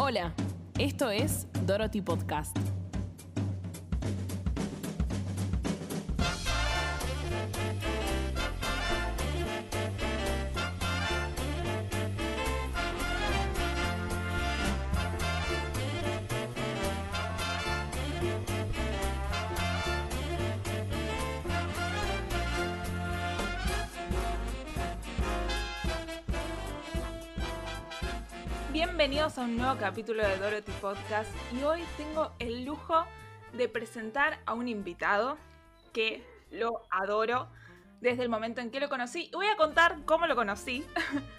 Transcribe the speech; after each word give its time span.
Hola, 0.00 0.32
esto 0.78 1.10
es 1.10 1.48
Dorothy 1.66 2.00
Podcast. 2.02 2.56
Bienvenidos 28.98 29.38
a 29.38 29.42
un 29.42 29.56
nuevo 29.56 29.78
capítulo 29.78 30.26
de 30.26 30.38
Dorothy 30.38 30.72
Podcast 30.80 31.30
y 31.52 31.62
hoy 31.62 31.84
tengo 31.96 32.32
el 32.40 32.64
lujo 32.64 33.04
de 33.52 33.68
presentar 33.68 34.40
a 34.44 34.54
un 34.54 34.66
invitado 34.66 35.38
que 35.92 36.26
lo 36.50 36.82
adoro 36.90 37.48
desde 38.00 38.24
el 38.24 38.28
momento 38.28 38.60
en 38.60 38.72
que 38.72 38.80
lo 38.80 38.88
conocí. 38.88 39.26
Y 39.32 39.36
voy 39.36 39.46
a 39.46 39.56
contar 39.56 40.04
cómo 40.04 40.26
lo 40.26 40.34
conocí, 40.34 40.84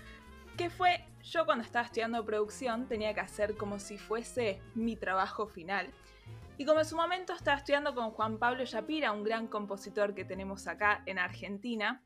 que 0.57 0.69
fue 0.69 1.03
yo 1.21 1.45
cuando 1.45 1.65
estaba 1.65 1.85
estudiando 1.85 2.23
producción 2.23 2.87
tenía 2.87 3.13
que 3.13 3.19
hacer 3.19 3.57
como 3.57 3.77
si 3.77 3.97
fuese 3.97 4.61
mi 4.73 4.95
trabajo 4.95 5.45
final. 5.45 5.89
Y 6.57 6.63
como 6.63 6.79
en 6.79 6.85
su 6.85 6.95
momento 6.95 7.33
estaba 7.33 7.57
estudiando 7.57 7.93
con 7.93 8.11
Juan 8.11 8.37
Pablo 8.37 8.63
Yapira, 8.63 9.11
un 9.11 9.25
gran 9.25 9.47
compositor 9.47 10.15
que 10.15 10.23
tenemos 10.23 10.65
acá 10.67 11.03
en 11.05 11.19
Argentina, 11.19 12.01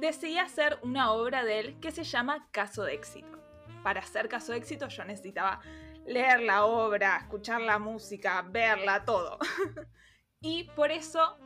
decidí 0.00 0.36
hacer 0.36 0.78
una 0.82 1.12
obra 1.12 1.44
de 1.44 1.60
él 1.60 1.80
que 1.80 1.92
se 1.92 2.04
llama 2.04 2.46
Caso 2.52 2.82
de 2.82 2.92
éxito 2.92 3.43
para 3.84 4.00
hacer 4.00 4.28
caso 4.28 4.52
de 4.52 4.58
éxito 4.58 4.88
yo 4.88 5.04
necesitaba 5.04 5.60
leer 6.06 6.40
la 6.40 6.64
obra, 6.64 7.18
escuchar 7.18 7.60
la 7.60 7.78
música, 7.78 8.42
verla, 8.42 9.04
todo. 9.04 9.38
y 10.40 10.64
por 10.74 10.90
eso 10.90 11.38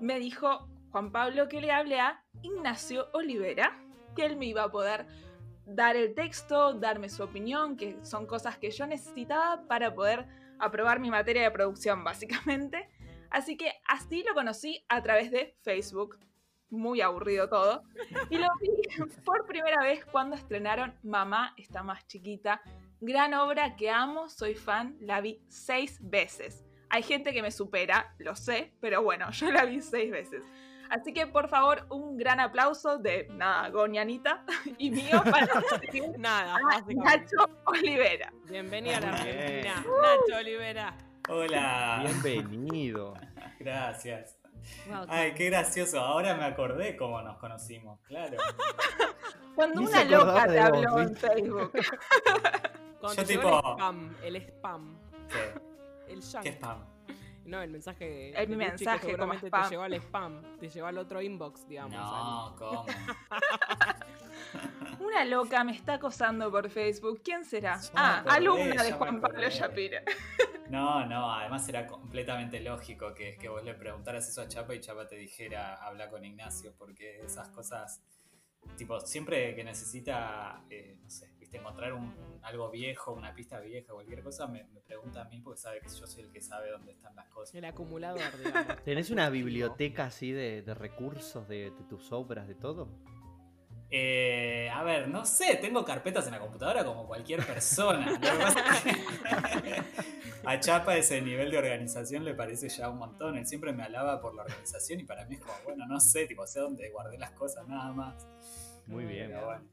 me 0.00 0.20
dijo 0.20 0.68
Juan 0.92 1.10
Pablo 1.10 1.48
que 1.48 1.60
le 1.60 1.72
hable 1.72 2.00
a 2.00 2.24
Ignacio 2.42 3.08
Olivera, 3.12 3.76
que 4.14 4.24
él 4.24 4.36
me 4.36 4.46
iba 4.46 4.62
a 4.62 4.70
poder 4.70 5.06
dar 5.66 5.96
el 5.96 6.14
texto, 6.14 6.74
darme 6.74 7.08
su 7.08 7.24
opinión, 7.24 7.76
que 7.76 7.98
son 8.02 8.26
cosas 8.26 8.56
que 8.56 8.70
yo 8.70 8.86
necesitaba 8.86 9.66
para 9.66 9.92
poder 9.92 10.26
aprobar 10.60 11.00
mi 11.00 11.10
materia 11.10 11.42
de 11.42 11.50
producción, 11.50 12.04
básicamente. 12.04 12.88
Así 13.30 13.56
que 13.56 13.72
así 13.88 14.22
lo 14.22 14.34
conocí 14.34 14.84
a 14.88 15.02
través 15.02 15.32
de 15.32 15.56
Facebook 15.62 16.18
muy 16.70 17.00
aburrido 17.00 17.48
todo. 17.48 17.82
Y 18.28 18.38
lo 18.38 18.48
vi 18.60 18.70
por 19.24 19.46
primera 19.46 19.82
vez 19.82 20.04
cuando 20.04 20.36
estrenaron 20.36 20.94
Mamá 21.02 21.54
está 21.56 21.82
más 21.82 22.06
chiquita. 22.06 22.60
Gran 23.00 23.34
obra 23.34 23.76
que 23.76 23.90
amo, 23.90 24.28
soy 24.28 24.54
fan, 24.54 24.96
la 25.00 25.20
vi 25.20 25.40
seis 25.48 25.98
veces. 26.02 26.64
Hay 26.90 27.02
gente 27.02 27.32
que 27.32 27.42
me 27.42 27.50
supera, 27.50 28.14
lo 28.18 28.34
sé, 28.34 28.72
pero 28.80 29.02
bueno, 29.02 29.30
yo 29.32 29.50
la 29.50 29.64
vi 29.64 29.80
seis 29.80 30.10
veces. 30.10 30.42
Así 30.90 31.12
que 31.12 31.28
por 31.28 31.48
favor, 31.48 31.86
un 31.88 32.16
gran 32.16 32.40
aplauso 32.40 32.98
de 32.98 33.28
nada, 33.30 33.68
Gonianita 33.68 34.44
y 34.76 34.90
mío 34.90 35.22
para 35.22 35.46
nada, 36.18 36.58
Nacho 36.88 37.48
Olivera. 37.64 38.32
Bienvenida 38.48 38.96
a 38.96 39.00
la 39.00 39.08
Argentina, 39.10 39.74
Nacho 39.76 40.38
Olivera. 40.38 40.98
Hola. 41.28 42.02
Bienvenido. 42.22 43.14
Gracias. 43.60 44.39
Ay, 45.08 45.34
qué 45.34 45.46
gracioso. 45.46 46.00
Ahora 46.00 46.34
me 46.34 46.44
acordé 46.44 46.96
cómo 46.96 47.20
nos 47.22 47.36
conocimos, 47.38 48.00
claro. 48.02 48.36
Cuando 49.54 49.82
una 49.82 50.04
loca 50.04 50.46
te 50.46 50.60
habló 50.60 51.00
en 51.00 51.16
Facebook. 51.16 51.72
Cuando 53.00 53.22
Yo 53.22 53.28
tipo... 53.28 53.48
el 53.48 53.56
spam, 53.56 54.16
el 54.22 54.36
spam. 54.36 54.98
¿Qué? 55.28 56.12
El 56.12 56.20
¿Qué 56.42 56.52
spam? 56.52 56.89
No, 57.50 57.60
el 57.60 57.70
mensaje. 57.70 58.30
El 58.40 58.56
mensaje 58.56 59.16
como 59.16 59.34
spam. 59.34 59.64
te 59.64 59.70
llegó 59.70 59.82
al 59.82 59.94
spam, 59.94 60.42
te 60.60 60.68
llegó 60.68 60.86
al 60.86 60.98
otro 60.98 61.20
inbox, 61.20 61.66
digamos. 61.66 61.96
No, 61.96 62.54
¿cómo? 62.56 62.86
Una 65.00 65.24
loca 65.24 65.64
me 65.64 65.72
está 65.72 65.94
acosando 65.94 66.48
por 66.48 66.70
Facebook. 66.70 67.22
¿Quién 67.24 67.44
será? 67.44 67.80
ah, 67.96 68.22
alumna 68.28 68.84
de 68.84 68.92
Juan 68.92 69.20
Pablo 69.20 69.48
Shapira. 69.48 70.02
No, 70.70 71.04
no, 71.04 71.34
además 71.34 71.68
era 71.68 71.84
completamente 71.84 72.60
lógico 72.60 73.12
que, 73.12 73.36
que 73.36 73.48
vos 73.48 73.64
le 73.64 73.74
preguntaras 73.74 74.28
eso 74.28 74.42
a 74.42 74.46
Chapa 74.46 74.72
y 74.72 74.80
Chapa 74.80 75.08
te 75.08 75.16
dijera 75.16 75.74
habla 75.74 76.08
con 76.08 76.24
Ignacio, 76.24 76.72
porque 76.78 77.18
esas 77.24 77.48
cosas, 77.48 78.00
tipo, 78.76 79.00
siempre 79.00 79.56
que 79.56 79.64
necesita, 79.64 80.62
eh, 80.70 80.96
no 81.02 81.10
sé, 81.10 81.34
viste, 81.50 81.58
encontrar 81.58 81.92
un, 81.92 82.14
algo 82.42 82.70
viejo, 82.70 83.12
una 83.12 83.34
pista 83.34 83.58
vieja, 83.60 83.92
cualquier 83.92 84.22
cosa, 84.22 84.46
me, 84.46 84.64
pregunta 84.86 85.22
a 85.22 85.24
mí 85.24 85.40
porque 85.40 85.60
sabe 85.60 85.80
que 85.80 85.88
yo 85.88 86.06
soy 86.06 86.22
el 86.24 86.30
que 86.30 86.40
sabe 86.40 86.70
dónde 86.70 86.92
están 86.92 87.14
las 87.16 87.28
cosas. 87.28 87.54
El 87.54 87.64
acumulador, 87.64 88.22
digamos. 88.38 88.76
¿Tenés 88.84 89.10
una 89.10 89.28
biblioteca 89.30 90.06
así 90.06 90.32
de, 90.32 90.62
recursos 90.74 91.48
de, 91.48 91.70
de 91.70 91.84
tus 91.88 92.12
obras, 92.12 92.46
de 92.46 92.54
todo? 92.54 92.88
Eh, 93.92 94.70
a 94.72 94.84
ver, 94.84 95.08
no 95.08 95.24
sé, 95.24 95.56
tengo 95.56 95.84
carpetas 95.84 96.24
en 96.26 96.32
la 96.32 96.38
computadora 96.38 96.84
como 96.84 97.06
cualquier 97.06 97.44
persona. 97.44 98.20
a 100.44 100.60
Chapa 100.60 100.96
ese 100.96 101.20
nivel 101.20 101.50
de 101.50 101.58
organización 101.58 102.24
le 102.24 102.34
parece 102.34 102.68
ya 102.68 102.88
un 102.88 102.98
montón. 102.98 103.36
Él 103.36 103.46
siempre 103.46 103.72
me 103.72 103.82
alaba 103.82 104.20
por 104.20 104.34
la 104.34 104.42
organización 104.42 105.00
y 105.00 105.04
para 105.04 105.24
mí 105.26 105.34
es 105.34 105.40
como, 105.40 105.54
bueno, 105.64 105.86
no 105.86 105.98
sé, 105.98 106.26
tipo, 106.26 106.46
sé 106.46 106.60
dónde 106.60 106.88
guardé 106.90 107.18
las 107.18 107.32
cosas 107.32 107.66
nada 107.66 107.92
más. 107.92 108.28
Muy 108.86 109.06
bien. 109.06 109.32
bueno. 109.32 109.64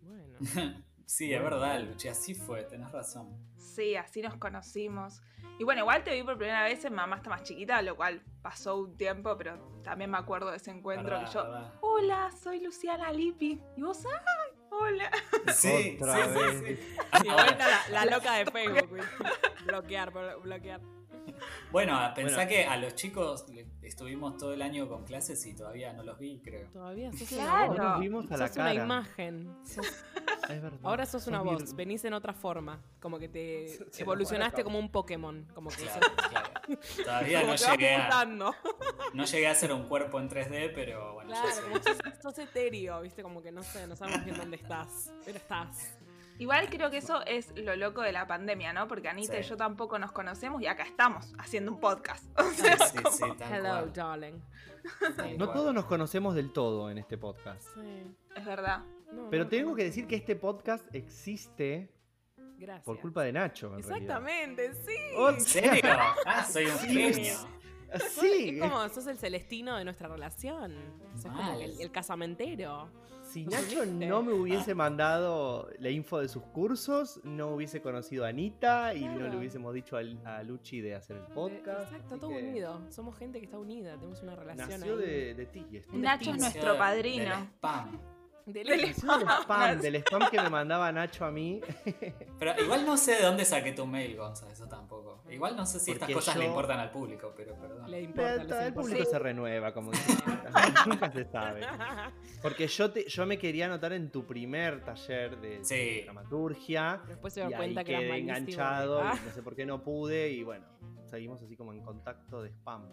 bueno. 0.00 0.84
sí, 1.06 1.32
es 1.32 1.42
verdad, 1.42 1.80
Luchi, 1.80 2.08
así 2.08 2.34
fue, 2.34 2.64
tenés 2.64 2.90
razón. 2.90 3.28
Sí, 3.56 3.96
así 3.96 4.22
nos 4.22 4.36
conocimos. 4.36 5.20
Y 5.58 5.64
bueno, 5.64 5.82
igual 5.82 6.02
te 6.02 6.14
vi 6.14 6.22
por 6.22 6.36
primera 6.36 6.64
vez 6.64 6.84
en 6.84 6.94
Mamá 6.94 7.16
está 7.16 7.30
más 7.30 7.42
chiquita, 7.42 7.80
lo 7.82 7.96
cual 7.96 8.22
pasó 8.42 8.76
un 8.76 8.96
tiempo, 8.96 9.36
pero 9.36 9.80
también 9.82 10.10
me 10.10 10.18
acuerdo 10.18 10.50
de 10.50 10.56
ese 10.56 10.70
encuentro 10.70 11.20
que 11.20 11.26
yo, 11.32 11.44
hola, 11.80 12.30
soy 12.42 12.60
Luciana 12.60 13.12
Lippi. 13.12 13.60
Y 13.76 13.82
vos, 13.82 14.04
¡ay! 14.04 14.58
Hola. 14.70 15.10
Sí, 15.54 15.98
Otra 16.00 16.24
sí, 16.24 16.30
vez. 16.32 16.78
sí, 16.80 17.24
Y 17.24 17.28
vuelta 17.28 17.66
la, 17.90 18.04
loca 18.06 18.34
de 18.34 18.50
Facebook, 18.50 18.98
bloquear, 19.66 20.12
bloquear. 20.42 20.80
Bueno, 21.70 21.98
pensá 22.14 22.46
que 22.46 22.64
a 22.64 22.76
los 22.76 22.94
chicos 22.94 23.44
estuvimos 23.82 24.36
todo 24.36 24.52
el 24.52 24.62
año 24.62 24.88
con 24.88 25.04
clases 25.04 25.44
y 25.46 25.54
todavía 25.54 25.92
no 25.92 26.02
los 26.02 26.18
vi, 26.18 26.40
creo. 26.42 26.68
Todavía 26.68 27.12
sos 27.12 27.28
claro. 27.28 27.72
una 27.72 27.92
voz. 27.92 28.00
vimos 28.00 28.30
a 28.30 28.36
la 28.36 28.48
sos 28.48 28.56
una 28.56 28.74
imagen. 28.74 29.56
Es 30.52 30.62
verdad. 30.62 30.80
Ahora 30.82 31.06
sos 31.06 31.26
una 31.26 31.40
voz, 31.40 31.74
venís 31.74 32.04
en 32.04 32.12
otra 32.14 32.32
forma. 32.34 32.80
Como 33.00 33.18
que 33.18 33.28
te 33.28 33.78
evolucionaste 33.98 34.62
como 34.64 34.78
un 34.78 34.90
Pokémon. 34.90 35.46
Como 35.54 35.70
que 35.70 35.76
claro, 35.76 36.00
claro. 36.30 36.50
Todavía 37.04 37.42
no 37.44 37.54
llegué 37.56 37.94
a. 37.94 38.24
No 38.24 39.24
llegué 39.24 39.46
a 39.48 39.50
hacer 39.52 39.72
un 39.72 39.88
cuerpo 39.88 40.20
en 40.20 40.28
3D, 40.28 40.72
pero 40.74 41.14
bueno. 41.14 41.30
Claro, 41.30 41.50
sos, 41.82 42.22
sos 42.22 42.38
etéreo, 42.38 43.00
viste, 43.00 43.22
como 43.22 43.42
que 43.42 43.50
no 43.50 43.62
sé, 43.62 43.86
no 43.86 43.96
sabemos 43.96 44.24
bien 44.24 44.36
dónde 44.36 44.56
estás. 44.56 45.12
Pero 45.24 45.38
estás. 45.38 45.96
Igual 46.38 46.68
creo 46.70 46.90
que 46.90 46.96
eso 46.96 47.24
es 47.26 47.52
lo 47.56 47.76
loco 47.76 48.00
de 48.00 48.12
la 48.12 48.26
pandemia, 48.26 48.72
¿no? 48.72 48.88
Porque 48.88 49.08
Anita 49.08 49.38
y 49.38 49.42
yo 49.42 49.56
tampoco 49.56 49.98
nos 49.98 50.12
conocemos 50.12 50.60
y 50.62 50.66
acá 50.66 50.82
estamos 50.82 51.32
haciendo 51.38 51.72
un 51.72 51.78
podcast. 51.78 52.24
sí, 52.56 52.64
sí, 52.64 52.98
sí, 53.12 53.24
Hello, 53.50 53.86
darling. 53.86 54.40
no 55.38 55.50
todos 55.50 55.72
nos 55.74 55.84
conocemos 55.84 56.34
del 56.34 56.52
todo 56.52 56.90
en 56.90 56.98
este 56.98 57.18
podcast. 57.18 57.62
Sí. 57.74 58.16
Es 58.34 58.44
verdad. 58.44 58.82
Pero 59.30 59.48
tengo 59.48 59.74
que 59.74 59.84
decir 59.84 60.06
que 60.06 60.16
este 60.16 60.36
podcast 60.36 60.84
existe 60.94 61.90
Gracias. 62.58 62.84
por 62.84 63.00
culpa 63.00 63.22
de 63.22 63.32
Nacho. 63.32 63.72
En 63.72 63.80
Exactamente, 63.80 64.74
sí. 64.74 64.94
¿En 65.16 65.40
serio? 65.40 65.90
Ah, 66.26 66.44
soy 66.44 66.66
un 66.66 66.78
genio. 66.78 67.34
Sí. 68.20 68.50
Es 68.50 68.60
como 68.60 68.88
sos 68.88 69.06
el 69.06 69.18
celestino 69.18 69.76
de 69.76 69.84
nuestra 69.84 70.08
relación. 70.08 70.74
Sos 71.14 71.30
como 71.32 71.60
el, 71.60 71.80
el 71.80 71.90
casamentero. 71.90 72.90
Si 73.22 73.46
Nacho 73.46 73.86
no 73.86 74.22
me 74.22 74.32
hubiese 74.32 74.74
mandado 74.74 75.70
la 75.78 75.90
info 75.90 76.18
de 76.18 76.28
sus 76.28 76.42
cursos, 76.42 77.20
no 77.24 77.54
hubiese 77.54 77.80
conocido 77.80 78.24
a 78.24 78.28
Anita 78.28 78.94
y 78.94 79.06
no 79.06 79.28
le 79.28 79.36
hubiésemos 79.36 79.72
dicho 79.72 79.96
a, 79.96 80.42
Luchi 80.42 80.80
de 80.80 80.94
hacer 80.94 81.16
el 81.16 81.26
podcast. 81.32 81.92
Exacto, 81.92 82.18
todo 82.18 82.30
unido. 82.30 82.80
Somos 82.90 83.16
gente 83.16 83.38
que 83.38 83.46
está 83.46 83.58
unida, 83.58 83.94
tenemos 83.94 84.22
una 84.22 84.36
relación. 84.36 84.80
Nació 84.80 84.96
de, 84.96 85.34
de 85.34 85.46
ti. 85.46 85.66
Nacho 85.92 86.30
es 86.32 86.38
nuestro 86.38 86.76
padrino. 86.76 87.48
Del, 88.46 88.94
spam, 88.94 89.80
del 89.80 89.96
spam 89.96 90.30
que 90.30 90.40
me 90.40 90.50
mandaba 90.50 90.90
Nacho 90.90 91.24
a 91.24 91.30
mí. 91.30 91.60
Pero 92.38 92.60
igual 92.60 92.84
no 92.84 92.96
sé 92.96 93.16
de 93.16 93.22
dónde 93.22 93.44
saqué 93.44 93.72
tu 93.72 93.86
mail, 93.86 94.16
Gonza, 94.16 94.50
eso 94.50 94.66
tampoco. 94.66 95.22
Igual 95.30 95.56
no 95.56 95.64
sé 95.64 95.80
si 95.80 95.92
estas 95.92 96.10
cosas 96.10 96.36
le 96.36 96.46
importan 96.46 96.78
al 96.78 96.90
público, 96.90 97.32
pero 97.34 97.54
perdón. 97.54 97.90
Le 97.90 98.02
importa, 98.02 98.66
el 98.66 98.74
público 98.74 99.04
se 99.04 99.18
renueva, 99.18 99.72
como 99.72 99.92
Nunca 100.86 101.10
se 101.10 101.24
sabe. 101.24 101.62
Porque 102.42 102.66
yo 102.66 102.90
te, 102.90 103.08
yo 103.08 103.24
me 103.24 103.38
quería 103.38 103.66
anotar 103.66 103.94
en 103.94 104.10
tu 104.10 104.26
primer 104.26 104.84
taller 104.84 105.40
de, 105.40 106.02
dramaturgia. 106.04 107.00
Después 107.06 107.32
se 107.32 107.46
dio 107.46 107.56
cuenta 107.56 107.80
ahí 107.80 107.86
que 107.86 107.92
quedé 107.92 108.06
era 108.06 108.16
enganchado, 108.16 109.00
ah. 109.00 109.18
y 109.20 109.26
no 109.26 109.32
sé 109.32 109.42
por 109.42 109.54
qué 109.54 109.64
no 109.64 109.82
pude, 109.82 110.28
y 110.30 110.42
bueno, 110.42 110.66
seguimos 111.06 111.42
así 111.42 111.56
como 111.56 111.72
en 111.72 111.80
contacto 111.80 112.42
de 112.42 112.50
spam. 112.50 112.88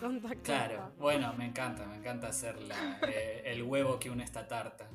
Contacto 0.00 0.42
Claro, 0.42 0.92
bueno, 0.98 1.32
me 1.34 1.46
encanta, 1.46 1.86
me 1.86 1.96
encanta 1.96 2.28
hacer 2.28 2.60
la, 2.62 2.98
eh, 3.08 3.42
el 3.46 3.62
huevo 3.62 3.98
que 3.98 4.10
une 4.10 4.24
esta 4.24 4.46
tarta. 4.46 4.88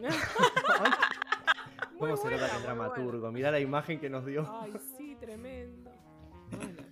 ¿Cómo 1.98 2.16
se 2.16 2.24
nota 2.30 2.36
buena, 2.38 2.56
que 2.56 2.62
dramaturgo? 2.62 3.32
Mirá 3.32 3.50
la 3.50 3.60
imagen 3.60 3.98
que 4.00 4.08
nos 4.10 4.24
dio. 4.24 4.48
Ay, 4.60 4.72
sí, 4.96 5.16
tremendo. 5.20 5.90
Bueno. 6.50 6.88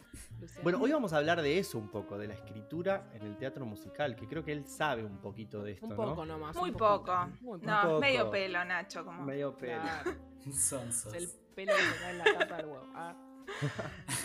Bueno, 0.62 0.78
hoy 0.80 0.92
vamos 0.92 1.12
a 1.12 1.18
hablar 1.18 1.42
de 1.42 1.58
eso 1.58 1.78
un 1.78 1.88
poco, 1.88 2.18
de 2.18 2.28
la 2.28 2.34
escritura 2.34 3.08
en 3.14 3.22
el 3.22 3.36
teatro 3.36 3.64
musical, 3.66 4.16
que 4.16 4.26
creo 4.26 4.44
que 4.44 4.52
él 4.52 4.66
sabe 4.66 5.04
un 5.04 5.18
poquito 5.18 5.62
de 5.62 5.72
esto, 5.72 5.86
Un 5.86 5.90
¿no? 5.90 5.96
poco 5.96 6.24
nomás. 6.26 6.56
Muy 6.56 6.70
un 6.70 6.76
poco. 6.76 7.12
Muy 7.40 7.58
poco. 7.58 7.70
No, 7.70 7.82
poco. 7.82 8.00
medio 8.00 8.30
pelo, 8.30 8.64
Nacho. 8.64 9.04
Como... 9.04 9.22
Medio 9.24 9.56
pelo. 9.56 9.82
Claro, 9.82 10.12
Sonsos. 10.52 11.14
es 11.14 11.22
el 11.22 11.30
pelo 11.54 11.72
que 11.74 12.10
en 12.10 12.18
la 12.18 12.24
tapa 12.24 12.56
del 12.56 12.66
huevo. 12.66 12.86
Ah. 12.94 13.14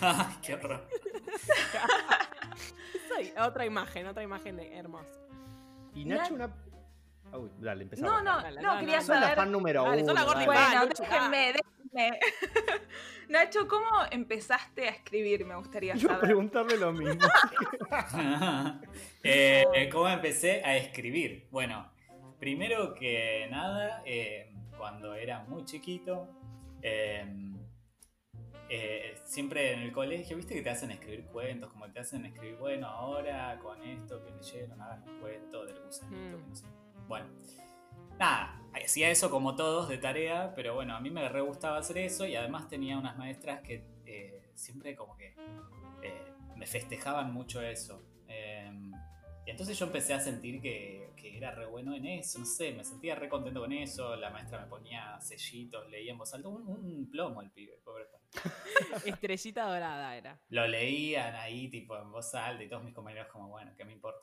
Ay, 0.00 0.36
qué 0.42 0.54
horror. 0.54 0.88
Soy 3.14 3.32
otra 3.42 3.64
imagen, 3.66 4.06
otra 4.06 4.22
imagen 4.22 4.56
de 4.56 4.76
hermosa. 4.76 5.20
Y 5.94 6.04
Nacho, 6.04 6.34
una. 6.34 6.54
Uy, 7.32 7.50
dale, 7.58 7.84
empezamos. 7.84 8.12
No, 8.12 8.22
no, 8.22 8.42
Dale, 8.42 8.60
no, 8.60 8.68
dale, 8.68 8.80
quería 8.80 8.94
dale. 8.96 9.06
Sos 9.06 9.14
la 9.16 9.22
saber. 9.22 9.36
fan 9.36 9.52
número 9.52 9.84
Dale, 9.84 10.02
uno. 10.02 10.12
la. 10.14 10.20
Fan. 10.26 10.44
Bueno, 10.46 10.86
déjenme, 10.86 11.52
déjenme. 11.92 12.20
Nacho, 13.28 13.66
¿cómo 13.68 13.86
empezaste 14.10 14.88
a 14.88 14.90
escribir? 14.90 15.44
Me 15.46 15.54
gustaría 15.56 15.94
Yo 15.94 16.08
saber. 16.08 16.20
preguntarle 16.24 16.76
lo 16.78 16.92
mismo. 16.92 17.20
Eh, 19.24 19.88
¿Cómo 19.92 20.08
empecé 20.08 20.62
a 20.64 20.76
escribir? 20.76 21.46
Bueno, 21.50 21.88
primero 22.40 22.92
que 22.94 23.46
nada, 23.50 24.02
eh, 24.04 24.52
cuando 24.76 25.14
era 25.14 25.44
muy 25.44 25.64
chiquito, 25.64 26.28
eh, 26.82 27.24
eh, 28.74 29.18
siempre 29.24 29.72
en 29.74 29.80
el 29.80 29.92
colegio, 29.92 30.34
viste 30.36 30.54
que 30.54 30.62
te 30.62 30.70
hacen 30.70 30.90
escribir 30.90 31.26
cuentos, 31.26 31.70
como 31.70 31.90
te 31.92 32.00
hacen 32.00 32.24
escribir, 32.24 32.56
bueno, 32.56 32.86
ahora 32.86 33.58
con 33.58 33.82
esto 33.82 34.24
que 34.24 34.30
leyeron, 34.30 34.80
hagan 34.80 35.02
un 35.06 35.20
cuento 35.20 35.66
del 35.66 35.78
gusanito, 35.80 36.38
Mm. 36.38 36.42
que 36.42 36.48
no 36.48 36.54
sé. 36.56 36.66
Bueno, 37.06 37.26
nada, 38.18 38.62
hacía 38.82 39.10
eso 39.10 39.30
como 39.30 39.54
todos 39.56 39.88
de 39.90 39.98
tarea, 39.98 40.54
pero 40.54 40.74
bueno, 40.74 40.94
a 40.96 41.00
mí 41.00 41.10
me 41.10 41.28
re 41.28 41.42
gustaba 41.42 41.76
hacer 41.78 41.98
eso 41.98 42.26
y 42.26 42.34
además 42.36 42.68
tenía 42.68 42.96
unas 42.96 43.18
maestras 43.18 43.60
que 43.60 43.84
eh, 44.06 44.50
siempre 44.54 44.96
como 44.96 45.16
que 45.16 45.34
eh, 46.02 46.32
me 46.56 46.66
festejaban 46.66 47.32
mucho 47.32 47.60
eso. 47.60 48.00
Eh, 48.28 48.70
y 49.44 49.50
entonces 49.50 49.78
yo 49.78 49.86
empecé 49.86 50.14
a 50.14 50.20
sentir 50.20 50.62
que, 50.62 51.10
que 51.16 51.36
era 51.36 51.50
re 51.50 51.66
bueno 51.66 51.94
en 51.94 52.06
eso, 52.06 52.38
no 52.38 52.46
sé, 52.46 52.72
me 52.72 52.84
sentía 52.84 53.16
re 53.16 53.28
contento 53.28 53.60
con 53.60 53.72
eso, 53.72 54.16
la 54.16 54.30
maestra 54.30 54.60
me 54.60 54.66
ponía 54.68 55.20
sellitos, 55.20 55.90
leía 55.90 56.12
en 56.12 56.18
voz 56.18 56.32
alta, 56.32 56.48
un, 56.48 56.62
un 56.68 57.10
plomo 57.10 57.42
el 57.42 57.50
pibe, 57.50 57.78
pobre 57.84 58.04
padre. 58.06 58.21
Estrellita 59.04 59.64
dorada 59.66 60.16
era. 60.16 60.38
Lo 60.50 60.66
leían 60.66 61.34
ahí 61.36 61.68
tipo 61.68 61.96
en 61.98 62.10
voz 62.10 62.34
alta 62.34 62.62
y 62.62 62.68
todos 62.68 62.82
mis 62.84 62.94
compañeros 62.94 63.28
como, 63.30 63.48
bueno, 63.48 63.72
¿qué 63.76 63.84
me 63.84 63.92
importa? 63.92 64.20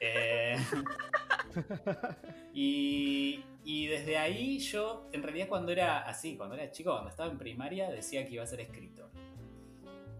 Eh, 0.00 0.56
y, 2.54 3.44
y 3.64 3.86
desde 3.86 4.18
ahí 4.18 4.58
yo, 4.58 5.08
en 5.12 5.22
realidad 5.22 5.48
cuando 5.48 5.72
era 5.72 6.00
así, 6.00 6.36
cuando 6.36 6.54
era 6.54 6.70
chico, 6.70 6.92
cuando 6.92 7.10
estaba 7.10 7.30
en 7.30 7.38
primaria, 7.38 7.90
decía 7.90 8.24
que 8.26 8.34
iba 8.34 8.42
a 8.42 8.46
ser 8.46 8.60
escritor. 8.60 9.10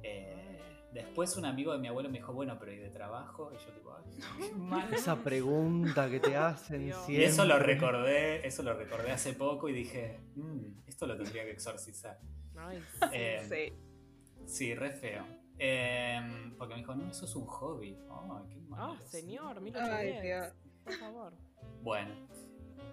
Eh, 0.02 0.58
después 0.92 1.36
un 1.36 1.44
amigo 1.44 1.72
de 1.72 1.78
mi 1.78 1.88
abuelo 1.88 2.08
me 2.10 2.18
dijo, 2.18 2.32
bueno, 2.32 2.56
pero 2.58 2.72
¿y 2.72 2.76
de 2.78 2.90
trabajo? 2.90 3.52
Y 3.52 3.56
yo 3.64 3.72
tipo, 3.72 3.94
ay. 3.96 4.84
Esa 4.94 5.16
pregunta 5.16 6.10
que 6.10 6.20
te 6.20 6.36
hacen 6.36 6.84
Dios. 6.86 7.04
siempre. 7.06 7.24
Y 7.24 7.28
eso 7.28 7.44
lo 7.44 7.58
recordé, 7.58 8.46
eso 8.46 8.62
lo 8.62 8.74
recordé 8.74 9.12
hace 9.12 9.32
poco 9.32 9.68
y 9.68 9.72
dije, 9.72 10.20
"Mm, 10.36 10.82
esto 10.86 11.06
lo 11.06 11.16
tendría 11.16 11.44
que 11.44 11.52
exorcizar. 11.52 12.18
Ay, 12.56 12.82
Eh, 13.12 13.40
Sí. 13.48 13.72
Sí, 14.46 14.74
re 14.74 14.90
feo. 14.92 15.24
Eh, 15.58 16.20
porque 16.58 16.74
me 16.74 16.80
dijo, 16.80 16.94
no, 16.94 17.10
eso 17.10 17.24
es 17.24 17.36
un 17.36 17.46
hobby. 17.46 17.96
Ay, 18.10 18.44
qué 18.50 18.60
malo. 18.68 18.96
Ah, 18.98 19.02
señor, 19.06 19.56
Ay, 19.58 19.62
1810. 19.64 20.22
Dios. 20.22 20.52
Por 20.84 20.92
favor. 20.94 21.32
Bueno. 21.82 22.14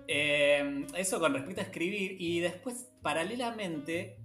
Eh, 0.07 0.85
eso 0.95 1.19
con 1.19 1.33
respecto 1.33 1.61
a 1.61 1.63
escribir. 1.63 2.15
Y 2.19 2.39
después, 2.39 2.89
paralelamente, 3.01 4.17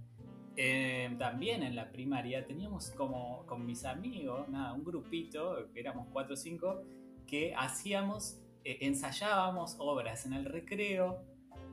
eh, 0.57 1.13
también 1.19 1.63
en 1.63 1.75
la 1.75 1.91
primaria 1.91 2.45
teníamos 2.45 2.91
como 2.91 3.45
con 3.45 3.65
mis 3.65 3.85
amigos, 3.85 4.47
nada, 4.49 4.73
un 4.73 4.83
grupito, 4.83 5.69
que 5.73 5.79
éramos 5.79 6.07
cuatro 6.13 6.33
o 6.35 6.37
cinco, 6.37 6.83
que 7.27 7.53
hacíamos, 7.55 8.39
eh, 8.63 8.77
ensayábamos 8.81 9.75
obras 9.79 10.25
en 10.25 10.33
el 10.33 10.45
recreo 10.45 11.19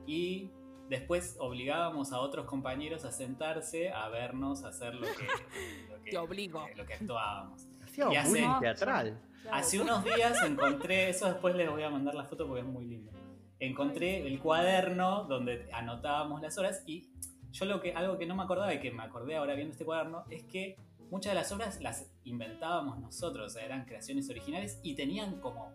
y 0.05 0.51
después 0.89 1.35
obligábamos 1.39 2.11
a 2.13 2.19
otros 2.19 2.45
compañeros 2.45 3.05
a 3.05 3.11
sentarse 3.11 3.91
a 3.91 4.09
vernos 4.09 4.63
hacer 4.63 4.95
lo 4.95 5.01
que, 5.07 5.27
lo 5.89 6.01
que, 6.03 6.11
Te 6.11 6.17
obligo. 6.17 6.65
lo 6.75 6.85
que 6.85 6.93
actuábamos. 6.95 7.67
Hacíamos 7.83 8.13
Y 8.13 8.17
hace- 8.17 8.45
teatral. 8.59 9.21
Hace 9.51 9.81
unos 9.81 10.05
días 10.05 10.41
encontré, 10.43 11.09
eso 11.09 11.25
después 11.27 11.53
les 11.55 11.69
voy 11.69 11.83
a 11.83 11.89
mandar 11.89 12.15
la 12.15 12.23
foto 12.23 12.47
porque 12.47 12.61
es 12.61 12.67
muy 12.67 12.85
lindo. 12.85 13.11
Encontré 13.59 14.25
el 14.25 14.39
cuaderno 14.39 15.25
donde 15.25 15.69
anotábamos 15.73 16.41
las 16.41 16.57
horas 16.57 16.81
y 16.85 17.09
yo 17.51 17.65
lo 17.65 17.81
que, 17.81 17.93
algo 17.93 18.17
que 18.17 18.25
no 18.25 18.35
me 18.35 18.43
acordaba 18.43 18.73
y 18.73 18.79
que 18.79 18.91
me 18.91 19.03
acordé 19.03 19.35
ahora 19.35 19.53
viendo 19.53 19.73
este 19.73 19.83
cuaderno 19.85 20.23
es 20.29 20.43
que 20.43 20.77
muchas 21.11 21.31
de 21.33 21.35
las 21.35 21.51
obras 21.51 21.81
las 21.81 22.09
inventábamos 22.23 22.99
nosotros, 22.99 23.47
o 23.47 23.49
sea, 23.49 23.65
eran 23.65 23.83
creaciones 23.85 24.29
originales 24.29 24.79
y 24.81 24.95
tenían 24.95 25.39
como 25.41 25.71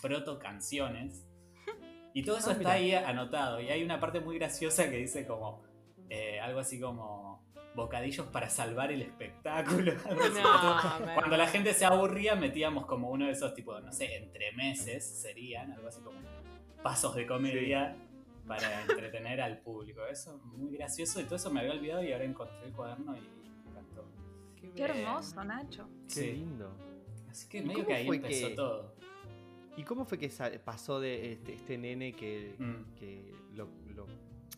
proto 0.00 0.38
canciones. 0.38 1.26
Y 2.14 2.22
todo 2.24 2.38
eso 2.38 2.48
Ah, 2.50 2.52
está 2.52 2.58
mira. 2.60 2.72
ahí 2.72 2.94
anotado. 2.94 3.60
Y 3.60 3.68
hay 3.68 3.82
una 3.84 4.00
parte 4.00 4.20
muy 4.20 4.38
graciosa 4.38 4.88
que 4.88 4.96
dice 4.96 5.26
como 5.26 5.62
eh, 6.08 6.40
algo 6.40 6.60
así 6.60 6.80
como 6.80 7.44
bocadillos 7.74 8.26
para 8.28 8.48
salvar 8.48 8.92
el 8.92 9.02
espectáculo. 9.02 9.92
No, 10.08 11.14
Cuando 11.14 11.36
la 11.36 11.46
gente 11.48 11.74
se 11.74 11.84
aburría, 11.84 12.36
metíamos 12.36 12.86
como 12.86 13.10
uno 13.10 13.26
de 13.26 13.32
esos 13.32 13.52
tipos, 13.54 13.82
no 13.82 13.92
sé, 13.92 14.16
entre 14.16 14.52
meses 14.52 15.04
serían, 15.04 15.72
algo 15.72 15.88
así 15.88 16.00
como 16.02 16.18
pasos 16.82 17.14
de 17.16 17.26
comedia 17.26 17.96
para 18.46 18.82
entretener 18.82 19.40
al 19.40 19.58
público. 19.58 20.06
Eso 20.06 20.38
muy 20.44 20.76
gracioso 20.76 21.20
y 21.20 21.24
todo 21.24 21.36
eso 21.36 21.50
me 21.50 21.60
había 21.60 21.72
olvidado 21.72 22.04
y 22.04 22.12
ahora 22.12 22.24
encontré 22.24 22.64
el 22.66 22.72
cuaderno 22.72 23.16
y 23.16 23.20
me 23.20 23.70
encantó. 23.70 24.04
Qué 24.60 24.68
bien. 24.70 24.90
hermoso, 25.06 25.42
Nacho. 25.44 25.88
Qué 26.06 26.14
Sí. 26.14 26.32
lindo. 26.32 26.76
Así 27.28 27.48
que 27.48 27.58
¿Y 27.58 27.62
medio 27.62 27.84
que 27.86 27.94
ahí 27.94 28.06
empezó 28.08 28.48
que- 28.48 28.54
todo. 28.54 28.94
¿Y 29.76 29.82
cómo 29.82 30.04
fue 30.04 30.18
que 30.18 30.28
pasó 30.64 31.00
de 31.00 31.32
este, 31.32 31.54
este 31.54 31.76
nene 31.78 32.12
que, 32.12 32.54
Mm. 32.58 32.94
que 32.98 33.34
lo, 33.54 33.68
lo 33.94 34.06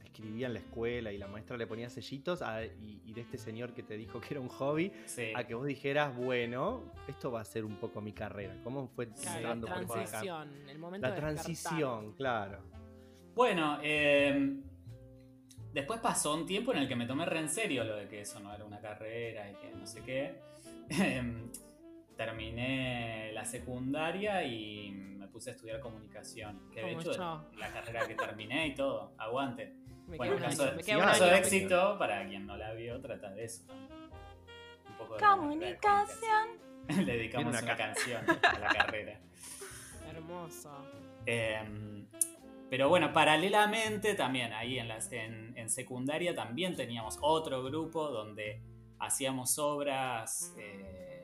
escribía 0.04 0.46
en 0.46 0.54
la 0.54 0.60
escuela 0.60 1.12
y 1.12 1.18
la 1.18 1.26
maestra 1.26 1.56
le 1.56 1.66
ponía 1.66 1.88
sellitos 1.90 2.40
a- 2.42 2.64
y, 2.64 3.00
y 3.04 3.12
de 3.12 3.20
este 3.22 3.36
señor 3.38 3.72
que 3.74 3.82
te 3.82 3.96
dijo 3.96 4.20
que 4.20 4.28
era 4.34 4.40
un 4.40 4.48
hobby 4.48 4.90
Sí. 5.06 5.32
a 5.34 5.44
que 5.44 5.54
vos 5.54 5.66
dijeras, 5.66 6.14
bueno, 6.16 6.92
esto 7.08 7.30
va 7.30 7.40
a 7.40 7.44
ser 7.44 7.64
un 7.64 7.76
poco 7.76 8.00
mi 8.00 8.12
carrera? 8.12 8.58
¿Cómo 8.64 8.88
fue 8.88 9.08
Claro, 9.08 9.36
entrando 9.38 9.66
la 9.68 9.74
por 9.76 9.86
transición, 9.86 10.52
el 10.68 10.78
momento 10.78 11.06
La 11.08 11.14
de 11.14 11.20
transición, 11.20 12.12
claro. 12.12 12.60
Bueno, 13.34 13.78
eh, 13.82 14.56
después 15.74 16.00
pasó 16.00 16.34
un 16.34 16.46
tiempo 16.46 16.72
en 16.72 16.78
el 16.78 16.88
que 16.88 16.96
me 16.96 17.06
tomé 17.06 17.26
re 17.26 17.40
en 17.40 17.48
serio 17.50 17.84
lo 17.84 17.96
de 17.96 18.08
que 18.08 18.22
eso 18.22 18.40
no 18.40 18.54
era 18.54 18.64
una 18.64 18.80
carrera 18.80 19.50
y 19.50 19.54
que 19.56 19.70
no 19.74 19.86
sé 19.86 20.02
qué. 20.02 20.40
Em, 22.16 22.26
Terminé 22.26 23.32
la 23.32 23.44
secundaria 23.44 24.42
y 24.44 24.90
me 24.90 25.28
puse 25.28 25.50
a 25.50 25.52
estudiar 25.52 25.80
comunicación. 25.80 26.70
Que 26.72 26.82
de 26.82 26.92
hecho, 26.92 27.12
yo. 27.12 27.44
la 27.58 27.70
carrera 27.72 28.06
que 28.06 28.14
terminé 28.14 28.68
y 28.68 28.74
todo, 28.74 29.12
aguante. 29.18 29.74
Me 30.06 30.16
bueno, 30.18 30.36
un 30.36 30.40
caso, 30.40 30.62
año, 30.62 30.76
de- 30.76 30.84
me 30.84 30.96
un 30.98 31.02
caso 31.02 31.24
de 31.24 31.36
éxito, 31.38 31.98
para 31.98 32.24
quien 32.28 32.46
no 32.46 32.56
la 32.56 32.72
vio, 32.74 33.00
trata 33.00 33.28
de 33.32 33.44
eso. 33.44 33.64
Un 34.88 34.96
poco 34.98 35.14
de 35.16 35.20
Comunicación. 35.20 36.48
Le 37.04 37.12
dedicamos 37.12 37.48
una, 37.48 37.60
una 37.60 37.76
canción 37.76 38.22
a 38.44 38.58
la 38.60 38.68
carrera. 38.68 39.18
Hermoso. 40.08 40.70
Eh, 41.26 42.06
pero 42.70 42.88
bueno, 42.88 43.12
paralelamente 43.12 44.14
también 44.14 44.52
ahí 44.52 44.78
en, 44.78 44.86
las, 44.86 45.10
en, 45.10 45.58
en 45.58 45.68
secundaria 45.70 46.36
también 46.36 46.76
teníamos 46.76 47.18
otro 47.20 47.64
grupo 47.64 48.08
donde 48.08 48.60
hacíamos 49.00 49.58
obras, 49.58 50.54
eh, 50.56 51.15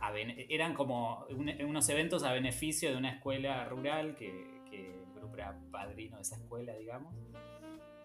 a 0.00 0.12
eran 0.48 0.74
como 0.74 1.26
un- 1.30 1.62
unos 1.64 1.88
eventos 1.88 2.22
a 2.24 2.32
beneficio 2.32 2.90
de 2.90 2.96
una 2.96 3.10
escuela 3.12 3.64
rural 3.66 4.14
que, 4.16 4.62
que 4.70 4.94
el 5.04 5.12
grupo 5.14 5.34
era 5.36 5.58
padrino 5.70 6.16
de 6.16 6.22
esa 6.22 6.36
escuela, 6.36 6.74
digamos. 6.74 7.14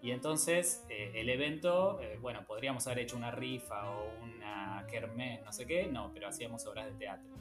Y 0.02 0.10
entonces 0.10 0.84
eh, 0.90 1.12
el 1.14 1.30
evento, 1.30 1.98
eh, 2.00 2.18
bueno, 2.20 2.44
podríamos 2.46 2.86
haber 2.86 3.00
hecho 3.00 3.16
una 3.16 3.30
rifa 3.30 3.90
o 3.90 4.10
una 4.22 4.86
kermés, 4.90 5.42
no 5.42 5.50
sé 5.52 5.66
qué, 5.66 5.86
no, 5.86 6.10
pero 6.12 6.28
hacíamos 6.28 6.66
obras 6.66 6.86
de 6.86 6.92
teatro. 6.92 7.32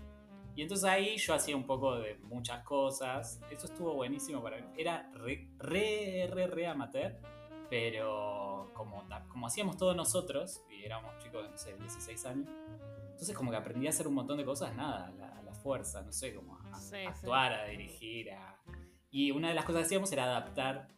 Y 0.55 0.61
entonces 0.61 0.85
ahí 0.85 1.17
yo 1.17 1.33
hacía 1.33 1.55
un 1.57 1.65
poco 1.65 1.95
de 1.95 2.15
muchas 2.19 2.63
cosas. 2.63 3.41
Eso 3.51 3.65
estuvo 3.65 3.95
buenísimo 3.95 4.41
para 4.41 4.57
mí. 4.57 4.67
Era 4.77 5.09
re, 5.15 5.49
re, 5.57 6.29
re, 6.31 6.47
re 6.47 6.67
amateur, 6.67 7.17
pero 7.69 8.69
como, 8.73 9.03
como 9.29 9.47
hacíamos 9.47 9.77
todos 9.77 9.95
nosotros, 9.95 10.63
y 10.69 10.83
éramos 10.85 11.17
chicos 11.17 11.43
de, 11.43 11.49
no 11.49 11.57
sé, 11.57 11.75
16 11.77 12.25
años, 12.27 12.47
entonces 13.13 13.35
como 13.35 13.49
que 13.51 13.57
aprendí 13.57 13.87
a 13.87 13.91
hacer 13.91 14.07
un 14.07 14.13
montón 14.15 14.37
de 14.37 14.45
cosas, 14.45 14.75
nada, 14.75 15.07
a 15.07 15.11
la, 15.11 15.37
a 15.39 15.41
la 15.43 15.53
fuerza, 15.53 16.01
no 16.01 16.11
sé, 16.11 16.35
como 16.35 16.57
a, 16.57 16.79
Sí, 16.79 16.95
a 16.97 16.99
sí. 16.99 17.05
actuar, 17.05 17.53
a 17.53 17.65
dirigir, 17.65 18.31
a... 18.33 18.59
Y 19.09 19.31
una 19.31 19.47
de 19.49 19.53
las 19.55 19.65
cosas 19.65 19.81
que 19.81 19.85
hacíamos 19.85 20.11
era 20.11 20.23
adaptar 20.25 20.89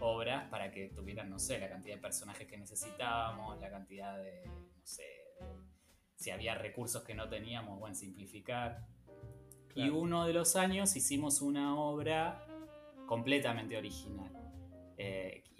obras 0.00 0.48
para 0.50 0.70
que 0.70 0.88
tuvieran, 0.88 1.28
no 1.30 1.38
sé, 1.38 1.58
la 1.58 1.68
cantidad 1.68 1.94
de 1.96 2.00
personajes 2.00 2.46
que 2.46 2.56
necesitábamos, 2.56 3.60
la 3.60 3.70
cantidad 3.70 4.16
de, 4.18 4.46
no 4.46 4.86
sé, 4.86 5.02
de- 5.02 5.70
si 6.16 6.30
había 6.30 6.54
recursos 6.54 7.02
que 7.02 7.14
no 7.14 7.28
teníamos, 7.28 7.78
bueno, 7.78 7.94
simplificar. 7.94 8.86
Y 9.74 9.88
uno 9.90 10.26
de 10.26 10.32
los 10.32 10.56
años 10.56 10.96
hicimos 10.96 11.40
una 11.42 11.78
obra 11.78 12.44
completamente 13.06 13.76
original. 13.76 14.30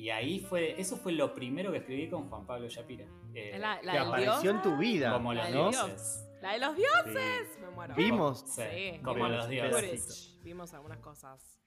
Y 0.00 0.08
ahí 0.08 0.40
fue, 0.40 0.80
eso 0.80 0.96
fue 0.96 1.12
lo 1.12 1.34
primero 1.34 1.70
que 1.72 1.78
escribí 1.78 2.08
con 2.08 2.30
Juan 2.30 2.46
Pablo 2.46 2.68
Shapira. 2.70 3.04
Eh, 3.34 3.58
La, 3.58 3.82
la 3.82 3.92
que 3.92 3.98
apareció 3.98 4.40
dios. 4.40 4.54
en 4.54 4.62
tu 4.62 4.76
vida. 4.78 5.12
como 5.12 5.34
los 5.34 5.46
dioses. 5.52 5.86
dios. 5.86 6.26
La 6.40 6.52
de 6.54 6.58
los 6.58 6.74
dioses. 6.74 7.58
Me 7.60 7.68
muero. 7.70 7.94
Vimos. 7.94 8.44
Sí, 8.46 8.62
Sí, 8.62 8.98
como 9.02 9.16
vimos 9.16 9.30
los 9.32 9.48
dioses. 9.50 10.38
Vimos 10.42 10.72
algunas 10.72 11.00
cosas. 11.00 11.60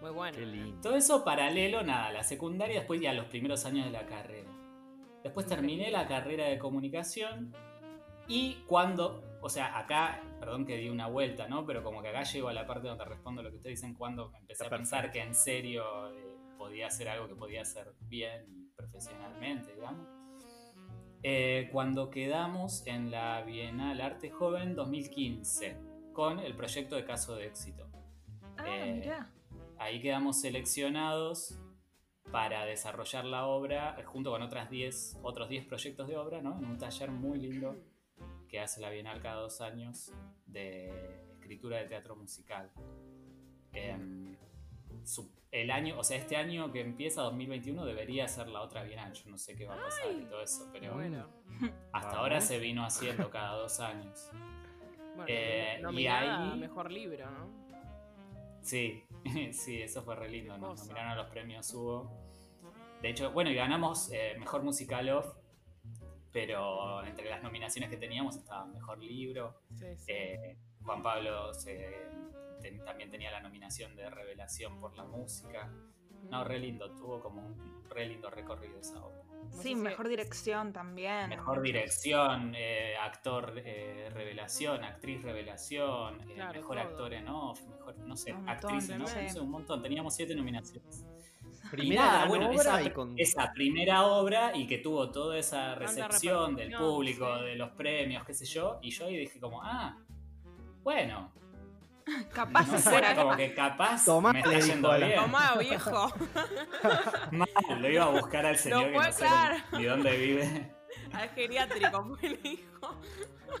Muy 0.00 0.10
buenas. 0.12 0.38
Qué 0.38 0.46
lindo. 0.46 0.80
Todo 0.80 0.94
eso 0.94 1.24
paralelo, 1.24 1.82
nada, 1.82 2.12
la 2.12 2.22
secundaria, 2.22 2.76
después 2.76 3.00
ya 3.00 3.12
los 3.12 3.26
primeros 3.26 3.66
años 3.66 3.86
de 3.86 3.90
la 3.90 4.06
carrera. 4.06 4.48
Después 5.24 5.46
terminé 5.46 5.90
la 5.90 6.06
carrera 6.06 6.44
de 6.46 6.58
comunicación 6.58 7.52
y 8.28 8.62
cuando, 8.68 9.24
o 9.42 9.48
sea, 9.48 9.76
acá, 9.76 10.22
perdón 10.38 10.64
que 10.64 10.76
di 10.76 10.88
una 10.88 11.08
vuelta, 11.08 11.48
¿no? 11.48 11.66
Pero 11.66 11.82
como 11.82 12.00
que 12.02 12.08
acá 12.08 12.22
llego 12.22 12.48
a 12.48 12.52
la 12.52 12.66
parte 12.68 12.86
donde 12.86 13.04
respondo 13.04 13.42
lo 13.42 13.50
que 13.50 13.56
ustedes 13.56 13.80
dicen, 13.80 13.94
cuando 13.96 14.32
empecé 14.40 14.64
a 14.64 14.70
pensar 14.70 15.10
que 15.10 15.20
en 15.20 15.34
serio 15.34 15.82
eh, 16.14 16.29
podía 16.60 16.88
hacer 16.88 17.08
algo 17.08 17.26
que 17.26 17.34
podía 17.34 17.62
hacer 17.62 17.94
bien 18.02 18.70
profesionalmente, 18.76 19.74
digamos. 19.74 20.06
Eh, 21.22 21.70
cuando 21.72 22.10
quedamos 22.10 22.86
en 22.86 23.10
la 23.10 23.42
Bienal 23.44 23.98
Arte 24.02 24.28
Joven 24.30 24.74
2015 24.74 25.78
con 26.12 26.38
el 26.38 26.54
proyecto 26.54 26.96
de 26.96 27.04
caso 27.06 27.34
de 27.34 27.46
éxito. 27.46 27.88
Ah, 28.58 28.64
Eh, 28.68 28.92
mirá. 29.00 29.30
Ahí 29.78 30.02
quedamos 30.02 30.38
seleccionados 30.42 31.58
para 32.30 32.66
desarrollar 32.66 33.24
la 33.24 33.46
obra 33.46 33.96
eh, 33.98 34.04
junto 34.04 34.30
con 34.30 34.42
otras 34.42 34.68
10, 34.68 35.18
otros 35.22 35.48
10 35.48 35.64
proyectos 35.64 36.08
de 36.08 36.18
obra, 36.18 36.42
¿no? 36.42 36.58
En 36.58 36.66
un 36.66 36.76
taller 36.76 37.10
muy 37.10 37.38
lindo 37.38 37.74
que 38.50 38.60
hace 38.60 38.82
la 38.82 38.90
Bienal 38.90 39.22
cada 39.22 39.36
dos 39.40 39.62
años 39.62 40.12
de 40.44 40.90
escritura 41.32 41.78
de 41.78 41.86
teatro 41.86 42.16
musical. 42.16 42.70
Em, 43.72 44.36
su- 45.04 45.30
el 45.52 45.70
año, 45.70 45.98
o 45.98 46.04
sea, 46.04 46.16
este 46.16 46.36
año 46.36 46.70
que 46.72 46.80
empieza 46.80 47.22
2021 47.22 47.84
debería 47.84 48.28
ser 48.28 48.48
la 48.48 48.60
otra 48.62 48.82
Bienal. 48.84 49.12
Yo 49.12 49.30
no 49.30 49.36
sé 49.38 49.56
qué 49.56 49.66
va 49.66 49.74
a 49.74 49.78
pasar 49.82 50.12
y 50.12 50.24
todo 50.24 50.42
eso, 50.42 50.68
pero 50.72 50.94
Bueno, 50.94 51.26
hasta 51.92 52.08
Vamos. 52.08 52.14
ahora 52.14 52.40
se 52.40 52.58
vino 52.58 52.84
haciendo 52.84 53.30
cada 53.30 53.54
dos 53.56 53.80
años. 53.80 54.30
bueno 55.16 55.24
Eh, 55.26 55.82
y 55.92 56.06
ahí- 56.06 56.58
mejor 56.58 56.90
libro, 56.92 57.30
¿no? 57.30 57.60
Sí, 58.62 59.02
sí, 59.52 59.82
eso 59.82 60.02
fue 60.02 60.14
re 60.16 60.28
lindo. 60.28 60.56
Nos 60.58 60.80
nominaron 60.82 61.12
a 61.12 61.14
los 61.16 61.26
premios 61.30 61.72
Hugo. 61.74 62.10
De 63.02 63.08
hecho, 63.10 63.30
bueno, 63.32 63.50
y 63.50 63.54
ganamos 63.54 64.12
eh, 64.12 64.36
Mejor 64.38 64.62
Musical 64.62 65.08
Off, 65.08 65.34
pero 66.32 67.02
entre 67.04 67.28
las 67.30 67.42
nominaciones 67.42 67.90
que 67.90 67.96
teníamos 67.96 68.36
estaba 68.36 68.66
Mejor 68.66 68.98
Libro. 69.02 69.62
Sí, 69.74 69.96
sí. 69.96 70.12
Eh, 70.12 70.56
Juan 70.84 71.02
Pablo 71.02 71.52
se- 71.54 72.06
ten- 72.60 72.84
también 72.84 73.10
tenía 73.10 73.30
la 73.30 73.40
nominación 73.40 73.94
de 73.96 74.08
Revelación 74.10 74.78
por 74.80 74.96
la 74.96 75.04
música. 75.04 75.72
No, 76.30 76.44
re 76.44 76.58
lindo, 76.58 76.94
tuvo 76.94 77.20
como 77.20 77.40
un 77.46 77.82
re 77.88 78.06
lindo 78.06 78.28
recorrido 78.30 78.78
esa 78.78 79.02
obra. 79.04 79.18
No 79.24 79.50
Sí, 79.62 79.70
si- 79.70 79.74
mejor 79.74 80.06
dirección 80.08 80.72
también. 80.72 81.28
Mejor 81.30 81.62
dirección, 81.62 82.54
eh, 82.54 82.94
actor 83.00 83.54
eh, 83.56 84.10
revelación, 84.12 84.84
actriz 84.84 85.22
revelación, 85.22 86.20
eh, 86.30 86.34
Claro, 86.34 86.60
mejor 86.60 86.76
todo. 86.76 86.88
actor 86.88 87.14
en 87.14 87.28
off, 87.28 87.60
mejor, 87.66 87.96
no 87.98 88.16
sé, 88.16 88.32
Un 88.32 88.44
montón, 88.44 88.54
actriz 88.54 88.90
en 88.90 89.02
off, 89.02 89.14
no 89.16 89.28
sé, 89.28 89.40
un 89.40 89.50
montón. 89.50 89.82
Teníamos 89.82 90.14
siete 90.14 90.34
nominaciones. 90.34 91.04
Primera 91.70 92.02
nada, 92.04 92.16
gran 92.18 92.28
bueno, 92.28 92.46
obra 92.50 92.60
esa, 92.60 92.82
y 92.82 92.90
con. 92.90 93.14
esa 93.18 93.52
primera 93.52 94.04
obra 94.06 94.56
y 94.56 94.66
que 94.66 94.78
tuvo 94.78 95.10
toda 95.10 95.38
esa 95.38 95.74
recepción 95.74 96.54
del 96.56 96.72
público, 96.76 97.38
sí. 97.38 97.44
de 97.46 97.56
los 97.56 97.70
premios, 97.70 98.24
qué 98.24 98.34
sé 98.34 98.44
yo, 98.44 98.78
y 98.82 98.90
yo 98.90 99.06
ahí 99.06 99.16
dije 99.16 99.38
como, 99.40 99.62
ah, 99.62 99.96
bueno, 100.82 101.32
Capaz 102.32 102.66
no 102.68 102.96
acá. 102.96 103.14
como 103.16 103.36
que 103.36 103.54
capaz 103.54 104.04
Tomá, 104.04 104.32
me 104.32 104.40
está 104.40 104.58
yendo 104.58 104.96
bien. 104.96 105.14
Tomá, 105.16 105.56
viejo. 105.58 106.12
Mal, 107.32 107.48
lo 107.80 107.88
iba 107.88 108.04
a 108.04 108.08
buscar 108.08 108.46
al 108.46 108.56
señor 108.56 108.84
que 108.86 108.92
puedo 108.92 109.06
no 109.06 109.12
sé 109.12 109.26
ni, 109.72 109.84
dónde 109.84 110.16
vive. 110.16 110.74
Al 111.12 111.28
geriátrico, 111.30 112.04
fue 112.04 112.28
el 112.28 112.40
hijo. 112.44 112.96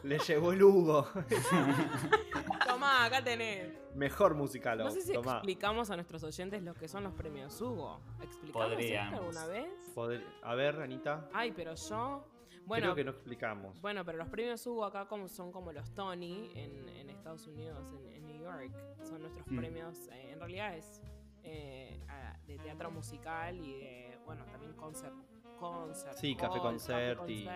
Le 0.02 0.18
llegó 0.18 0.52
el 0.52 0.62
Hugo. 0.62 1.08
Tomá, 2.66 3.04
acá 3.04 3.22
tenés. 3.22 3.72
Mejor 3.94 4.34
musical. 4.34 4.78
No 4.78 4.90
sé 4.90 5.00
si 5.00 5.12
Tomá. 5.12 5.34
explicamos 5.34 5.90
a 5.90 5.96
nuestros 5.96 6.22
oyentes 6.24 6.62
lo 6.62 6.74
que 6.74 6.88
son 6.88 7.04
los 7.04 7.12
premios 7.14 7.60
Hugo. 7.60 8.00
¿Explicamos 8.22 8.72
esto 8.78 9.16
alguna 9.16 9.46
vez? 9.46 9.68
A 10.42 10.54
ver, 10.54 10.80
Anita. 10.80 11.28
Ay, 11.32 11.52
pero 11.52 11.74
yo. 11.74 12.26
Bueno, 12.66 12.84
Creo 12.86 12.94
que 12.94 13.04
no 13.04 13.10
explicamos. 13.10 13.80
bueno, 13.80 14.04
pero 14.04 14.18
los 14.18 14.28
premios 14.28 14.64
Hugo 14.66 14.84
acá 14.84 15.06
como 15.06 15.26
son 15.28 15.50
como 15.50 15.72
los 15.72 15.92
Tony 15.92 16.50
en, 16.54 16.88
en 16.88 17.10
Estados 17.10 17.46
Unidos, 17.48 17.78
en 18.14 18.19
New 18.40 18.50
York. 18.50 18.72
Son 19.04 19.20
nuestros 19.20 19.46
Mm. 19.48 19.56
premios. 19.56 20.08
eh, 20.12 20.30
en 20.32 20.38
realidad 20.40 20.76
es 20.76 21.02
eh, 21.42 21.98
a- 22.08 22.36
de 22.46 22.58
teatro 22.58 22.90
musical 22.90 23.56
y 23.58 23.72
de, 23.78 24.18
bueno, 24.26 24.44
también 24.46 24.72
concert. 24.74 25.14
concert 25.58 26.16
Sí, 26.16 26.34
café 26.36 26.58
concert 26.58 27.20
y. 27.28 27.46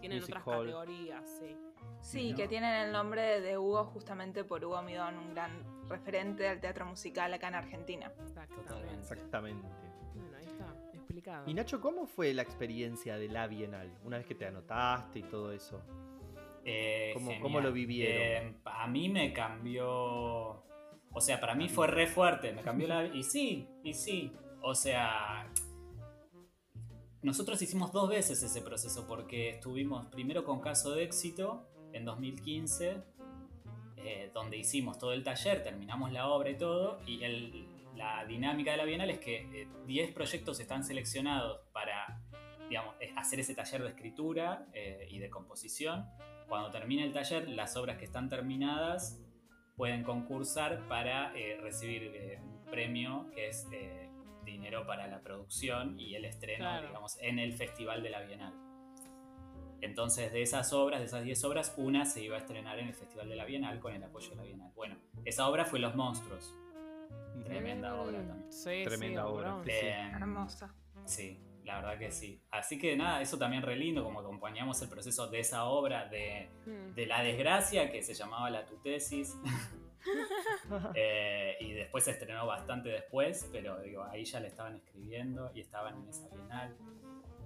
Tienen 0.00 0.22
otras 0.22 0.44
hall. 0.46 0.66
categorías, 0.66 1.28
sí. 1.38 1.56
Sí, 2.00 2.30
¿no? 2.32 2.36
que 2.36 2.48
tienen 2.48 2.74
el 2.74 2.92
nombre 2.92 3.40
de 3.40 3.56
Hugo 3.58 3.84
justamente 3.86 4.44
por 4.44 4.64
Hugo 4.64 4.82
Midón, 4.82 5.16
un 5.18 5.34
gran 5.34 5.52
referente 5.88 6.44
del 6.44 6.60
teatro 6.60 6.84
musical 6.86 7.32
acá 7.34 7.48
en 7.48 7.54
Argentina. 7.56 8.12
Exactamente. 8.22 8.94
Exactamente. 8.94 9.68
Bueno, 10.14 10.36
ahí 10.36 10.44
está, 10.46 10.74
explicado. 10.94 11.48
Y 11.50 11.54
Nacho, 11.54 11.80
¿cómo 11.80 12.06
fue 12.06 12.32
la 12.34 12.42
experiencia 12.42 13.16
de 13.18 13.28
la 13.28 13.46
Bienal? 13.48 13.88
Una 14.04 14.18
vez 14.18 14.26
que 14.26 14.34
te 14.34 14.46
anotaste 14.46 15.20
y 15.20 15.22
todo 15.24 15.52
eso. 15.52 15.80
Eh, 16.64 17.12
¿Cómo- 17.40 17.60
lo 17.60 17.72
vivieron? 17.72 18.48
Eh, 18.48 18.54
a 18.64 18.86
mí 18.86 19.08
me 19.08 19.32
cambió. 19.32 19.88
O 21.10 21.20
sea, 21.20 21.40
para 21.40 21.54
mí 21.54 21.68
fue 21.68 21.86
re 21.86 22.06
fuerte. 22.06 22.52
Me 22.52 22.62
cambió 22.62 22.86
la. 22.88 23.04
Y 23.14 23.22
sí, 23.22 23.66
y 23.82 23.94
sí. 23.94 24.32
O 24.62 24.74
sea. 24.74 25.50
Nosotros 27.22 27.60
hicimos 27.62 27.92
dos 27.92 28.08
veces 28.08 28.42
ese 28.42 28.62
proceso 28.62 29.06
porque 29.08 29.50
estuvimos 29.50 30.06
primero 30.06 30.44
con 30.44 30.60
Caso 30.60 30.92
de 30.94 31.02
Éxito 31.02 31.66
en 31.92 32.04
2015, 32.04 33.02
eh, 33.96 34.30
donde 34.32 34.56
hicimos 34.56 34.98
todo 34.98 35.12
el 35.12 35.24
taller, 35.24 35.62
terminamos 35.64 36.12
la 36.12 36.28
obra 36.28 36.50
y 36.50 36.56
todo, 36.56 37.00
y 37.06 37.24
el- 37.24 37.66
la 37.96 38.24
dinámica 38.24 38.70
de 38.70 38.76
la 38.76 38.84
Bienal 38.84 39.10
es 39.10 39.18
que 39.18 39.62
eh, 39.62 39.68
10 39.86 40.12
proyectos 40.12 40.60
están 40.60 40.84
seleccionados 40.84 41.60
para 41.72 42.20
digamos, 42.68 42.94
eh, 43.00 43.10
hacer 43.16 43.40
ese 43.40 43.54
taller 43.54 43.82
de 43.82 43.88
escritura 43.88 44.66
eh, 44.74 45.08
y 45.10 45.18
de 45.18 45.28
composición. 45.30 46.06
Cuando 46.48 46.70
termine 46.70 47.04
el 47.04 47.12
taller, 47.12 47.48
las 47.48 47.76
obras 47.76 47.98
que 47.98 48.04
están 48.04 48.28
terminadas 48.28 49.20
pueden 49.76 50.02
concursar 50.02 50.86
para 50.88 51.32
eh, 51.36 51.58
recibir 51.60 52.04
eh, 52.14 52.40
un 52.42 52.64
premio 52.70 53.30
que 53.34 53.48
es 53.48 53.68
eh, 53.72 54.08
dinero 54.44 54.86
para 54.86 55.06
la 55.06 55.20
producción 55.20 55.98
y 56.00 56.14
el 56.14 56.24
estreno, 56.24 56.64
Claro. 56.64 56.88
digamos, 56.88 57.18
en 57.20 57.38
el 57.38 57.52
Festival 57.52 58.02
de 58.02 58.10
la 58.10 58.22
Bienal. 58.22 58.54
Entonces, 59.80 60.32
de 60.32 60.42
esas 60.42 60.72
obras, 60.72 60.98
de 60.98 61.06
esas 61.06 61.22
10 61.22 61.44
obras, 61.44 61.74
una 61.76 62.04
se 62.04 62.22
iba 62.24 62.34
a 62.34 62.40
estrenar 62.40 62.78
en 62.80 62.88
el 62.88 62.94
Festival 62.94 63.28
de 63.28 63.36
la 63.36 63.44
Bienal 63.44 63.78
con 63.78 63.92
el 63.94 64.02
apoyo 64.02 64.30
de 64.30 64.36
la 64.36 64.42
Bienal. 64.42 64.72
Bueno, 64.74 64.96
esa 65.24 65.48
obra 65.48 65.64
fue 65.66 65.78
Los 65.78 65.94
Monstruos. 65.94 66.52
Tremenda 67.44 67.94
Mm, 67.94 67.98
obra 68.00 68.26
también. 68.26 68.52
Sí, 68.52 68.82
Tremenda 68.84 69.22
sí, 69.22 69.28
obra. 69.28 69.62
Eh, 69.66 70.10
Hermosa. 70.16 70.74
Sí, 71.04 71.38
la 71.68 71.76
verdad 71.76 71.98
que 71.98 72.10
sí. 72.10 72.42
Así 72.50 72.78
que 72.78 72.96
nada, 72.96 73.20
eso 73.22 73.38
también 73.38 73.62
re 73.62 73.76
lindo, 73.76 74.02
como 74.02 74.20
acompañamos 74.20 74.80
el 74.82 74.88
proceso 74.88 75.28
de 75.28 75.40
esa 75.40 75.64
obra, 75.66 76.06
de, 76.08 76.48
Mm. 76.66 76.94
de 76.94 77.06
la 77.06 77.22
desgracia 77.22 77.92
que 77.92 78.02
se 78.02 78.14
llamaba 78.14 78.50
La 78.50 78.64
Tu 78.66 78.76
Tesis. 78.82 79.36
Eh, 80.94 81.56
y 81.60 81.72
después 81.72 82.04
se 82.04 82.12
estrenó 82.12 82.46
bastante 82.46 82.88
después, 82.88 83.48
pero 83.52 83.78
digo, 83.80 84.04
ahí 84.04 84.24
ya 84.24 84.40
le 84.40 84.46
estaban 84.46 84.76
escribiendo 84.76 85.50
y 85.54 85.60
estaban 85.60 85.96
en 86.02 86.08
esa 86.08 86.28
bienal. 86.34 86.76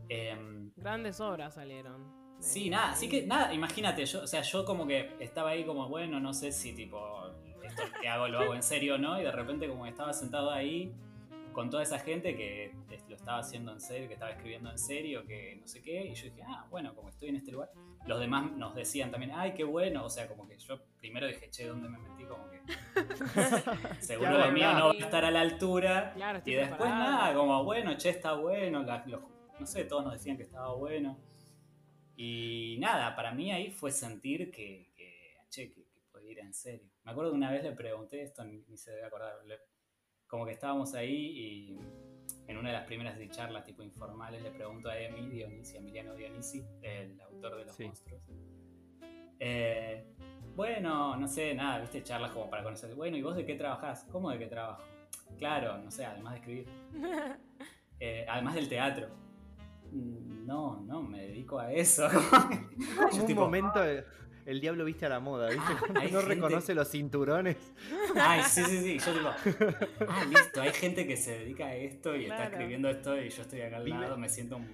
Em, 0.08 0.70
Grandes 0.76 1.18
obras 1.20 1.54
salieron. 1.54 2.12
Sí, 2.38 2.68
nada, 2.70 2.90
así 2.92 3.08
que 3.08 3.26
nada, 3.26 3.52
imagínate, 3.54 4.04
yo, 4.04 4.22
o 4.22 4.26
sea, 4.26 4.42
yo 4.42 4.64
como 4.64 4.86
que 4.86 5.16
estaba 5.18 5.50
ahí 5.50 5.64
como, 5.64 5.88
bueno, 5.88 6.20
no 6.20 6.32
sé 6.34 6.52
si 6.52 6.72
tipo, 6.74 7.26
esto 7.62 7.82
que 8.00 8.08
hago 8.08 8.28
lo 8.28 8.38
hago 8.40 8.54
en 8.54 8.62
serio 8.62 8.96
o 8.96 8.98
no, 8.98 9.18
y 9.20 9.24
de 9.24 9.32
repente 9.32 9.66
como 9.68 9.84
que 9.84 9.90
estaba 9.90 10.12
sentado 10.12 10.50
ahí 10.50 10.92
con 11.52 11.70
toda 11.70 11.82
esa 11.82 11.98
gente 11.98 12.36
que 12.36 12.72
lo 13.08 13.14
estaba 13.16 13.38
haciendo 13.38 13.72
en 13.72 13.80
serio, 13.80 14.08
que 14.08 14.14
estaba 14.14 14.30
escribiendo 14.32 14.70
en 14.70 14.78
serio, 14.78 15.24
que 15.26 15.56
no 15.60 15.66
sé 15.66 15.82
qué, 15.82 16.04
y 16.06 16.14
yo 16.14 16.24
dije, 16.24 16.42
ah, 16.46 16.66
bueno, 16.70 16.94
como 16.94 17.08
estoy 17.10 17.28
en 17.30 17.36
este 17.36 17.52
lugar. 17.52 17.70
Los 18.06 18.18
demás 18.20 18.50
nos 18.52 18.74
decían 18.74 19.10
también, 19.10 19.32
ay, 19.34 19.54
qué 19.54 19.64
bueno, 19.64 20.04
o 20.04 20.10
sea, 20.10 20.26
como 20.28 20.48
que 20.48 20.58
yo 20.58 20.80
primero 20.98 21.26
dije, 21.26 21.48
che, 21.50 21.66
¿dónde 21.66 21.88
me 21.88 21.98
metí? 21.98 22.24
Como 22.24 22.48
que 22.50 22.60
seguro 24.00 24.38
lo 24.38 24.50
mío 24.52 24.72
no 24.72 24.86
va 24.88 24.92
a 24.92 24.98
estar 24.98 25.24
a 25.24 25.30
la 25.30 25.40
altura. 25.40 26.12
Claro, 26.14 26.40
Y 26.44 26.54
después 26.54 26.90
nada, 26.90 27.34
como 27.34 27.64
bueno, 27.64 27.96
che, 27.96 28.10
está 28.10 28.34
bueno, 28.34 28.82
la- 28.82 29.04
los- 29.06 29.22
no 29.58 29.66
sé, 29.66 29.84
todos 29.84 30.04
nos 30.04 30.14
decían 30.14 30.36
que 30.36 30.42
estaba 30.44 30.74
bueno. 30.74 31.18
Y 32.16 32.76
nada, 32.80 33.14
para 33.16 33.32
mí 33.32 33.52
ahí 33.52 33.70
fue 33.70 33.90
sentir 33.90 34.50
que, 34.50 34.92
que, 34.94 35.34
che, 35.48 35.70
que, 35.70 35.84
que 35.86 36.00
podía 36.10 36.32
ir 36.32 36.38
en 36.40 36.52
serio. 36.54 36.88
Me 37.04 37.12
acuerdo 37.12 37.30
de 37.30 37.36
una 37.36 37.50
vez 37.50 37.62
le 37.62 37.72
pregunté 37.72 38.22
esto, 38.22 38.44
ni, 38.44 38.58
ni 38.68 38.76
se 38.76 38.90
debe 38.92 39.06
acordar, 39.06 39.34
le- 39.46 39.58
como 40.32 40.46
que 40.46 40.52
estábamos 40.52 40.94
ahí 40.94 41.12
y 41.14 41.78
en 42.48 42.56
una 42.56 42.70
de 42.70 42.76
las 42.76 42.86
primeras 42.86 43.18
de 43.18 43.28
charlas 43.28 43.66
tipo 43.66 43.82
informales 43.82 44.42
le 44.42 44.50
pregunto 44.50 44.88
a 44.88 44.98
Emi 44.98 45.28
Dionisi, 45.28 45.76
a 45.76 45.80
Emiliano 45.80 46.14
Dionisi, 46.14 46.64
el 46.80 47.20
autor 47.20 47.58
de 47.58 47.66
Los 47.66 47.76
Sí. 47.76 47.84
Monstruos. 47.84 48.22
Eh, 49.38 50.06
bueno, 50.56 51.16
no 51.16 51.28
sé, 51.28 51.54
nada, 51.54 51.80
viste, 51.80 52.02
charlas 52.02 52.30
como 52.30 52.48
para 52.48 52.62
conocer. 52.62 52.94
Bueno, 52.94 53.18
¿y 53.18 53.20
vos 53.20 53.36
de 53.36 53.44
qué 53.44 53.56
trabajás? 53.56 54.06
¿Cómo 54.10 54.30
de 54.30 54.38
qué 54.38 54.46
trabajo? 54.46 54.82
Claro, 55.36 55.76
no 55.76 55.90
sé, 55.90 56.06
además 56.06 56.32
de 56.32 56.38
escribir. 56.38 56.68
Eh, 58.04 58.26
además 58.28 58.56
del 58.56 58.68
teatro. 58.68 59.10
Mm, 59.92 60.44
no, 60.44 60.80
no, 60.80 61.04
me 61.04 61.22
dedico 61.22 61.60
a 61.60 61.72
eso. 61.72 62.08
Como 63.10 63.24
un 63.26 63.34
momento 63.34 63.80
el 64.46 64.60
diablo 64.60 64.84
viste 64.84 65.06
a 65.06 65.08
la 65.08 65.20
moda, 65.20 65.48
¿viste? 65.48 65.72
Ah, 65.94 66.04
no 66.10 66.20
reconoce 66.22 66.74
los 66.74 66.90
cinturones. 66.90 67.56
Ay, 68.16 68.42
sí, 68.48 68.62
sí, 68.64 68.82
sí. 68.82 68.98
Yo 68.98 69.12
digo, 69.12 69.30
ah, 70.08 70.24
listo, 70.24 70.60
hay 70.60 70.72
gente 70.72 71.06
que 71.06 71.16
se 71.16 71.38
dedica 71.38 71.66
a 71.66 71.74
esto 71.74 72.16
y 72.16 72.24
está 72.24 72.44
escribiendo 72.44 72.88
esto 72.88 73.20
y 73.20 73.28
yo 73.30 73.42
estoy 73.42 73.60
acá 73.62 73.76
al 73.76 73.88
lado, 73.88 74.16
me 74.16 74.28
siento 74.28 74.56
un, 74.56 74.66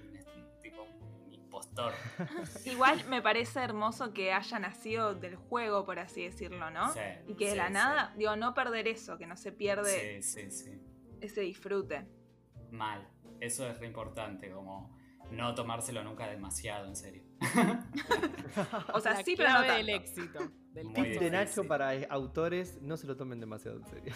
tipo 0.61 0.83
un 0.83 1.33
impostor. 1.33 1.93
Igual 2.65 3.05
me 3.09 3.21
parece 3.21 3.59
hermoso 3.59 4.13
que 4.13 4.33
haya 4.33 4.59
nacido 4.59 5.13
del 5.13 5.35
juego, 5.35 5.85
por 5.85 5.99
así 5.99 6.23
decirlo, 6.23 6.71
¿no? 6.71 6.91
Sí, 6.93 6.99
y 7.27 7.35
que 7.35 7.49
de 7.49 7.55
la 7.55 7.69
nada, 7.69 8.13
digo, 8.17 8.35
no 8.35 8.53
perder 8.53 8.87
eso, 8.87 9.17
que 9.17 9.27
no 9.27 9.37
se 9.37 9.51
pierde 9.51 10.21
sí, 10.21 10.49
sí, 10.51 10.81
ese 11.21 11.41
disfrute. 11.41 12.05
Mal. 12.71 13.07
Eso 13.39 13.67
es 13.67 13.79
re 13.79 13.87
importante, 13.87 14.51
como 14.51 14.98
no 15.31 15.55
tomárselo 15.55 16.03
nunca 16.03 16.27
demasiado 16.27 16.87
en 16.87 16.95
serio. 16.95 17.23
o 18.93 18.99
sea, 18.99 19.23
sí, 19.23 19.35
pero 19.37 19.53
no 19.53 19.61
del 19.61 19.89
éxito. 19.89 20.39
Del 20.73 20.93
tip 20.93 21.19
de 21.19 21.31
Nacho 21.31 21.63
para 21.63 21.91
autores, 22.09 22.79
no 22.81 22.95
se 22.95 23.07
lo 23.07 23.17
tomen 23.17 23.39
demasiado 23.39 23.77
en 23.77 23.85
serio. 23.85 24.13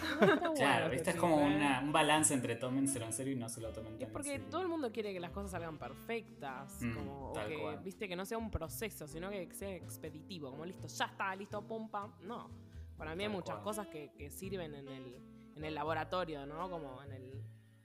claro, 0.55 0.89
¿viste? 0.89 1.12
es 1.12 1.15
como 1.15 1.39
¿eh? 1.39 1.79
un 1.82 1.91
balance 1.91 2.34
entre 2.34 2.55
tómenselo 2.55 3.05
en 3.05 3.13
serio 3.13 3.34
y 3.34 3.36
no 3.36 3.50
se 3.50 3.62
lo 3.62 3.72
tomen 3.72 3.98
tan 3.98 4.12
porque 4.12 4.39
todo 4.39 4.62
el 4.62 4.67
mundo 4.67 4.91
quiere 4.91 5.13
que 5.13 5.20
las 5.20 5.32
cosas 5.32 5.51
salgan 5.51 5.77
perfectas, 5.77 6.79
mm, 6.82 6.93
como, 6.93 7.32
o 7.32 7.34
que, 7.34 7.79
viste, 7.84 8.08
que 8.08 8.15
no 8.15 8.25
sea 8.25 8.38
un 8.38 8.51
proceso, 8.51 9.08
sino 9.08 9.29
que 9.29 9.51
sea 9.53 9.75
expeditivo, 9.75 10.51
como 10.51 10.65
listo, 10.65 10.88
ya 10.88 11.05
está, 11.05 11.36
listo, 11.36 11.62
pum, 11.65 11.89
pam. 11.89 12.13
No, 12.22 12.50
para 12.98 13.15
mí 13.15 13.24
hay 13.24 13.29
muchas 13.29 13.60
cosas 13.60 13.88
que, 13.88 14.12
que 14.17 14.29
sirven 14.29 14.75
en 14.75 14.88
el, 14.88 15.15
en 15.55 15.65
el 15.65 15.74
laboratorio, 15.74 16.46
¿no? 16.46 16.70
Como 16.70 17.01
en 17.03 17.12
el 17.13 17.43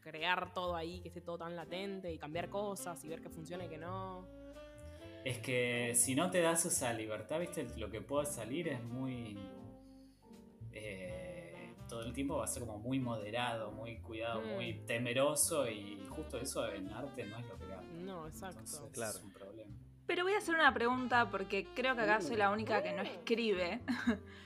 crear 0.08 0.52
todo 0.52 0.74
ahí, 0.74 1.00
que 1.00 1.08
esté 1.08 1.20
todo 1.20 1.38
tan 1.38 1.54
latente 1.54 2.12
y 2.12 2.18
cambiar 2.18 2.48
cosas 2.48 3.02
y 3.04 3.08
ver 3.08 3.20
que 3.20 3.28
funciona 3.28 3.66
y 3.66 3.68
que 3.68 3.78
no. 3.78 4.26
Es 5.24 5.38
que 5.38 5.92
si 5.94 6.14
no 6.14 6.30
te 6.30 6.40
das 6.40 6.64
esa 6.64 6.92
libertad, 6.92 7.40
viste, 7.40 7.66
lo 7.76 7.90
que 7.90 8.00
puede 8.00 8.26
salir 8.26 8.68
es 8.68 8.82
muy... 8.82 9.38
Eh, 10.72 11.74
todo 11.88 12.02
el 12.02 12.12
tiempo 12.12 12.36
va 12.36 12.44
a 12.44 12.46
ser 12.46 12.60
como 12.64 12.78
muy 12.78 12.98
moderado, 13.00 13.72
muy 13.72 13.98
cuidado, 13.98 14.40
mm. 14.42 14.54
muy 14.54 14.74
temeroso 14.86 15.68
y 15.68 15.98
justo 16.08 16.38
eso 16.38 16.66
en 16.72 16.90
arte 16.90 17.24
no 17.24 17.38
es 17.38 17.46
lo 17.46 17.58
que 17.58 17.64
No, 18.04 18.26
exacto. 18.28 18.90
claro. 18.92 19.18
Es 19.18 19.24
un 19.24 19.32
problema. 19.32 19.77
Pero 20.08 20.24
voy 20.24 20.32
a 20.32 20.38
hacer 20.38 20.54
una 20.54 20.72
pregunta 20.72 21.28
porque 21.30 21.66
creo 21.74 21.94
que 21.94 22.00
acá 22.00 22.22
soy 22.22 22.36
la 22.36 22.50
única 22.50 22.82
que 22.82 22.92
no 22.94 23.02
escribe. 23.02 23.82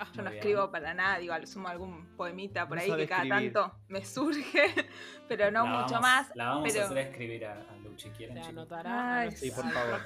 Ah, 0.01 0.09
Yo 0.13 0.23
no 0.23 0.31
escribo 0.31 0.73
para 0.73 0.93
nada, 0.93 1.19
digo, 1.19 1.35
sumo 1.47 1.69
algún 1.69 2.05
poemita 2.17 2.67
por 2.67 2.81
ahí 2.81 2.91
que 2.91 3.07
cada 3.07 3.29
tanto 3.29 3.73
me 3.87 4.05
surge, 4.05 4.75
pero 5.29 5.53
no 5.53 5.65
mucho 5.65 6.01
más. 6.01 6.35
La 6.35 6.49
vamos 6.49 6.77
a 6.77 6.85
hacer 6.85 6.99
escribir 6.99 7.47
a, 7.47 7.65
Luchi, 7.85 8.11
¿quieren? 8.11 8.35
Te 8.35 8.49
anotará 8.49 9.31
sí, 9.31 9.53
por 9.53 9.71
favor. 9.71 10.01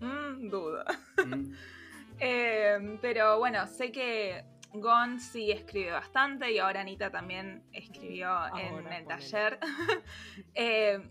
mm, 0.00 0.48
duda. 0.48 0.86
Mm. 1.22 1.52
Eh, 2.18 2.98
pero 3.02 3.38
bueno, 3.38 3.66
sé 3.66 3.92
que 3.92 4.42
Gon 4.72 5.20
sí 5.20 5.50
escribe 5.50 5.90
bastante 5.90 6.50
y 6.50 6.58
ahora 6.58 6.80
Anita 6.80 7.10
también 7.10 7.62
escribió 7.72 8.30
en 8.56 8.90
el 8.90 9.06
taller. 9.06 9.58
eh, 10.54 11.10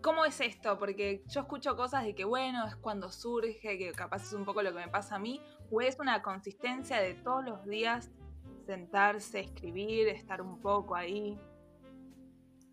¿Cómo 0.00 0.24
es 0.24 0.40
esto? 0.40 0.78
Porque 0.78 1.24
yo 1.26 1.40
escucho 1.40 1.76
cosas 1.76 2.04
de 2.04 2.14
que, 2.14 2.24
bueno, 2.24 2.66
es 2.66 2.76
cuando 2.76 3.10
surge, 3.10 3.78
que 3.78 3.92
capaz 3.92 4.22
es 4.22 4.32
un 4.32 4.44
poco 4.44 4.62
lo 4.62 4.70
que 4.70 4.78
me 4.78 4.88
pasa 4.88 5.16
a 5.16 5.18
mí, 5.18 5.42
o 5.70 5.80
es 5.80 5.98
una 5.98 6.22
consistencia 6.22 7.00
de 7.00 7.14
todos 7.14 7.44
los 7.44 7.64
días 7.66 8.10
sentarse, 8.64 9.40
escribir, 9.40 10.08
estar 10.08 10.40
un 10.40 10.60
poco 10.60 10.94
ahí. 10.94 11.36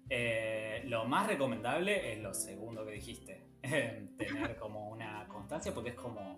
Eh, 0.10 0.84
lo 0.86 1.05
más 1.05 1.25
recomendable 1.25 2.13
es 2.13 2.20
lo 2.22 2.34
segundo 2.34 2.86
que 2.86 2.91
dijiste, 2.91 3.48
tener 4.17 4.58
como 4.58 4.89
una 4.89 5.27
constancia, 5.27 5.74
porque 5.74 5.89
es 5.91 5.96
como 5.96 6.38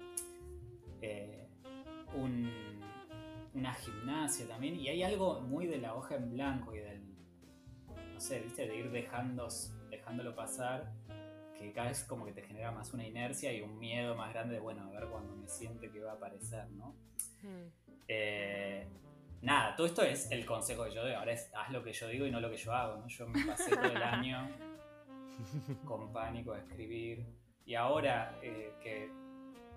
eh, 1.02 1.50
una 3.54 3.74
gimnasia 3.74 4.48
también, 4.48 4.78
y 4.78 4.88
hay 4.88 5.04
algo 5.04 5.42
muy 5.42 5.68
de 5.68 5.80
la 5.80 5.96
hoja 5.96 6.16
en 6.16 6.32
blanco 6.32 6.74
y 6.74 6.80
del, 6.80 7.02
no 8.14 8.22
sé, 8.22 8.40
viste, 8.40 8.68
de 8.68 8.78
ir 8.78 8.90
dejando 8.90 9.50
dejándolo 10.08 10.34
pasar, 10.34 10.90
que 11.60 11.74
cada 11.74 11.90
vez 11.90 12.06
como 12.06 12.26
que 12.26 12.32
te 12.32 12.42
genera 12.42 12.72
más 12.72 12.94
una 12.94 13.06
inercia 13.06 13.52
y 13.52 13.62
un 13.62 13.78
miedo 13.78 14.16
más 14.16 14.32
grande 14.34 14.54
de, 14.54 14.62
bueno, 14.62 14.84
a 14.84 14.90
ver 14.90 15.10
cuando 15.10 15.36
me 15.36 15.50
siente 15.50 15.92
que 15.92 16.00
va 16.00 16.12
a 16.12 16.16
aparecer, 16.16 16.70
¿no? 16.72 16.96
Hmm. 17.42 17.68
Eh, 18.08 18.88
nada, 19.42 19.76
todo 19.76 19.86
esto 19.86 20.04
es 20.04 20.32
el 20.32 20.46
consejo 20.46 20.86
que 20.86 20.92
yo 20.92 21.02
doy. 21.02 21.12
Ahora 21.12 21.34
es 21.34 21.52
haz 21.54 21.72
lo 21.72 21.84
que 21.84 21.92
yo 21.92 22.08
digo 22.08 22.26
y 22.26 22.32
no 22.32 22.40
lo 22.40 22.50
que 22.50 22.56
yo 22.56 22.72
hago, 22.72 22.96
¿no? 22.96 23.08
Yo 23.10 23.28
me 23.28 23.46
pasé 23.46 23.76
todo 23.76 23.84
el 23.84 24.02
año 24.02 24.50
con 25.86 26.14
pánico 26.14 26.54
a 26.54 26.60
escribir. 26.60 27.26
Y 27.66 27.76
ahora 27.76 28.40
eh, 28.42 28.72
que 28.82 29.12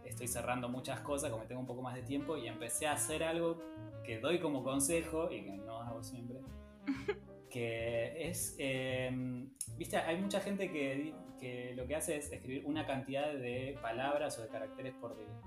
estoy 0.04 0.28
cerrando 0.28 0.68
muchas 0.68 1.00
cosas, 1.00 1.32
como 1.32 1.42
tengo 1.42 1.60
un 1.60 1.66
poco 1.66 1.82
más 1.82 1.96
de 1.96 2.02
tiempo, 2.02 2.36
y 2.36 2.46
empecé 2.46 2.86
a 2.86 2.92
hacer 2.92 3.24
algo 3.24 3.60
que 4.04 4.20
doy 4.20 4.38
como 4.38 4.62
consejo 4.62 5.28
y 5.32 5.42
que 5.42 5.56
no 5.56 5.82
hago 5.82 6.04
siempre, 6.04 6.38
que 7.50 8.28
es, 8.28 8.54
em, 8.58 9.50
viste, 9.76 9.96
hay 9.96 10.20
mucha 10.20 10.40
gente 10.40 10.70
que, 10.70 11.14
lo 11.74 11.86
que 11.86 11.96
hace 11.96 12.16
es 12.16 12.30
escribir 12.30 12.64
una 12.66 12.86
cantidad 12.86 13.32
de 13.32 13.78
palabras 13.80 14.38
o 14.38 14.42
de 14.42 14.48
caracteres 14.48 14.94
por 14.94 15.16
día. 15.16 15.40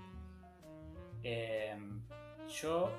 Em, 1.23 2.01
yo 2.49 2.91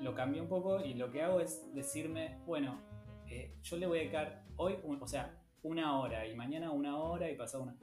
lo 0.00 0.14
cambié 0.14 0.40
un 0.40 0.48
poco 0.48 0.84
y 0.84 0.94
lo 0.94 1.10
que 1.10 1.22
hago 1.22 1.40
es 1.40 1.74
decirme, 1.74 2.38
bueno, 2.46 2.80
eh, 3.26 3.54
yo 3.62 3.76
le 3.78 3.86
voy 3.86 3.98
a 3.98 4.00
dedicar 4.02 4.44
hoy, 4.56 4.76
o 4.84 5.06
sea, 5.06 5.34
una 5.62 5.98
hora 5.98 6.26
y 6.26 6.34
mañana 6.34 6.70
una 6.70 6.98
hora 6.98 7.30
y 7.30 7.34
pasado 7.34 7.64
una... 7.64 7.76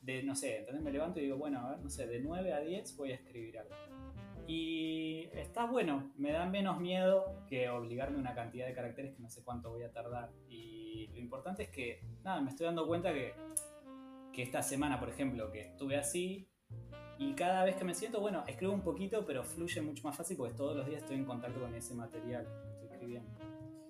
De, 0.00 0.22
no 0.22 0.34
sé, 0.34 0.58
entonces 0.58 0.82
me 0.82 0.90
levanto 0.90 1.18
y 1.18 1.24
digo, 1.24 1.38
bueno, 1.38 1.60
a 1.60 1.70
ver, 1.70 1.80
no 1.80 1.88
sé, 1.88 2.06
de 2.06 2.20
9 2.20 2.52
a 2.52 2.60
10 2.60 2.96
voy 2.96 3.12
a 3.12 3.14
escribir 3.14 3.58
algo 3.58 3.74
y 4.46 5.28
está 5.32 5.66
bueno, 5.66 6.12
me 6.16 6.32
da 6.32 6.46
menos 6.46 6.80
miedo 6.80 7.44
que 7.48 7.68
obligarme 7.68 8.16
a 8.18 8.20
una 8.20 8.34
cantidad 8.34 8.66
de 8.66 8.74
caracteres 8.74 9.14
que 9.14 9.22
no 9.22 9.30
sé 9.30 9.42
cuánto 9.42 9.70
voy 9.70 9.82
a 9.82 9.92
tardar. 9.92 10.30
Y 10.48 11.08
lo 11.14 11.18
importante 11.18 11.64
es 11.64 11.70
que, 11.70 12.02
nada, 12.22 12.40
me 12.40 12.50
estoy 12.50 12.66
dando 12.66 12.86
cuenta 12.86 13.12
que, 13.12 13.34
que 14.32 14.42
esta 14.42 14.62
semana, 14.62 15.00
por 15.00 15.08
ejemplo, 15.08 15.50
que 15.50 15.60
estuve 15.60 15.96
así, 15.96 16.48
y 17.18 17.34
cada 17.34 17.64
vez 17.64 17.76
que 17.76 17.84
me 17.84 17.94
siento, 17.94 18.20
bueno, 18.20 18.44
escribo 18.46 18.72
un 18.72 18.82
poquito, 18.82 19.24
pero 19.24 19.44
fluye 19.44 19.80
mucho 19.80 20.02
más 20.04 20.16
fácil 20.16 20.36
porque 20.36 20.54
todos 20.54 20.76
los 20.76 20.86
días 20.86 21.02
estoy 21.02 21.16
en 21.16 21.24
contacto 21.24 21.60
con 21.60 21.74
ese 21.74 21.94
material 21.94 22.44
que 22.44 22.70
estoy 22.70 22.88
escribiendo. 22.88 23.30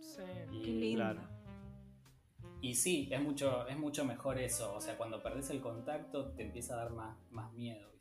Sí, 0.00 0.22
y, 0.52 0.62
qué 0.62 0.70
lindo. 0.70 1.34
Y 2.60 2.74
sí, 2.74 3.08
es 3.10 3.22
mucho, 3.22 3.66
es 3.66 3.78
mucho 3.78 4.04
mejor 4.04 4.38
eso. 4.38 4.74
O 4.74 4.80
sea, 4.80 4.96
cuando 4.96 5.22
perdés 5.22 5.50
el 5.50 5.60
contacto 5.60 6.32
te 6.32 6.42
empieza 6.42 6.74
a 6.74 6.84
dar 6.84 6.92
más, 6.92 7.16
más 7.30 7.52
miedo. 7.54 7.93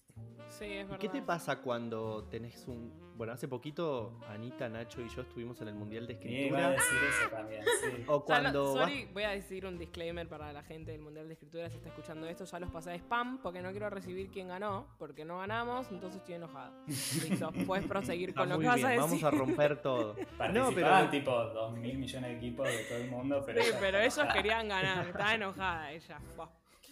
¿Qué 1.00 1.10
te 1.10 1.22
pasa 1.22 1.60
cuando 1.62 2.26
tenés 2.30 2.68
un. 2.68 3.04
Bueno, 3.16 3.34
hace 3.34 3.48
poquito 3.48 4.20
Anita, 4.30 4.70
Nacho 4.70 5.02
y 5.02 5.10
yo 5.10 5.22
estuvimos 5.22 5.62
en 5.62 5.68
el 5.68 5.76
Mundial 5.76 6.08
de 6.08 6.14
Escritura. 6.14 6.72
decir 6.72 6.98
eso 7.10 7.30
también, 7.30 7.64
sí. 7.64 8.04
O 8.08 8.24
cuando. 8.24 8.74
sorry, 8.74 9.08
voy 9.14 9.24
a 9.24 9.30
decir 9.32 9.66
un 9.66 9.78
disclaimer 9.78 10.28
para 10.28 10.52
la 10.54 10.64
gente 10.64 10.92
del 10.92 11.02
Mundial 11.02 11.28
de 11.28 11.34
Escritura 11.34 11.70
si 11.70 11.78
está 11.78 11.90
escuchando 11.90 12.28
esto. 12.28 12.46
Ya 12.46 12.60
los 12.60 12.72
pasé 12.72 12.92
de 12.92 12.96
spam 12.98 13.40
porque 13.40 13.62
no 13.62 13.72
quiero 13.72 13.90
recibir 13.90 14.30
quién 14.32 14.48
ganó, 14.48 14.88
porque 14.98 15.26
no 15.26 15.40
ganamos, 15.40 15.92
entonces 15.92 16.20
estoy 16.20 16.36
enojada. 16.36 16.72
Listo, 16.88 17.52
puedes 17.68 17.86
proseguir 17.86 18.34
con 18.34 18.50
lo 18.50 18.60
que 18.60 18.68
vas 18.68 18.84
a 18.84 18.90
decir. 18.90 19.02
Vamos 19.02 19.24
a 19.24 19.32
romper 19.32 19.82
todo. 19.82 20.16
no, 20.54 20.72
pero. 20.74 21.10
tipo 21.10 21.32
2 21.32 21.78
mil 21.78 21.98
millones 21.98 22.32
de 22.32 22.38
equipos 22.38 22.68
de 22.68 22.84
todo 22.86 22.98
el 23.00 23.10
mundo, 23.10 23.44
pero. 23.46 23.62
Sí, 23.62 23.72
pero 23.80 24.00
ellos 24.00 24.26
querían 24.34 24.68
ganar. 24.68 25.08
Estaba 25.08 25.36
enojada 25.36 25.92
ella. 25.92 26.20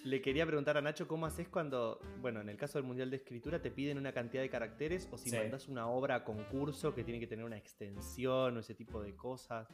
Le 0.03 0.21
quería 0.21 0.47
preguntar 0.47 0.77
a 0.77 0.81
Nacho 0.81 1.07
cómo 1.07 1.27
haces 1.27 1.47
cuando, 1.47 1.99
bueno, 2.21 2.41
en 2.41 2.49
el 2.49 2.57
caso 2.57 2.79
del 2.79 2.87
Mundial 2.87 3.11
de 3.11 3.17
Escritura 3.17 3.61
te 3.61 3.69
piden 3.69 3.99
una 3.99 4.11
cantidad 4.11 4.41
de 4.41 4.49
caracteres 4.49 5.07
o 5.11 5.17
si 5.17 5.31
mandas 5.31 5.67
una 5.67 5.87
obra 5.87 6.15
a 6.15 6.23
concurso 6.23 6.95
que 6.95 7.03
tiene 7.03 7.19
que 7.19 7.27
tener 7.27 7.45
una 7.45 7.57
extensión 7.57 8.57
o 8.57 8.59
ese 8.59 8.73
tipo 8.73 9.01
de 9.01 9.15
cosas, 9.15 9.67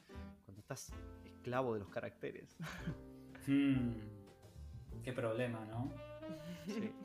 cuando 0.44 0.60
estás 0.60 0.92
esclavo 1.24 1.74
de 1.74 1.80
los 1.80 1.90
caracteres. 1.90 2.58
Hmm. 3.50 3.94
Qué 5.06 5.14
problema, 5.14 5.64
¿no? 5.64 5.90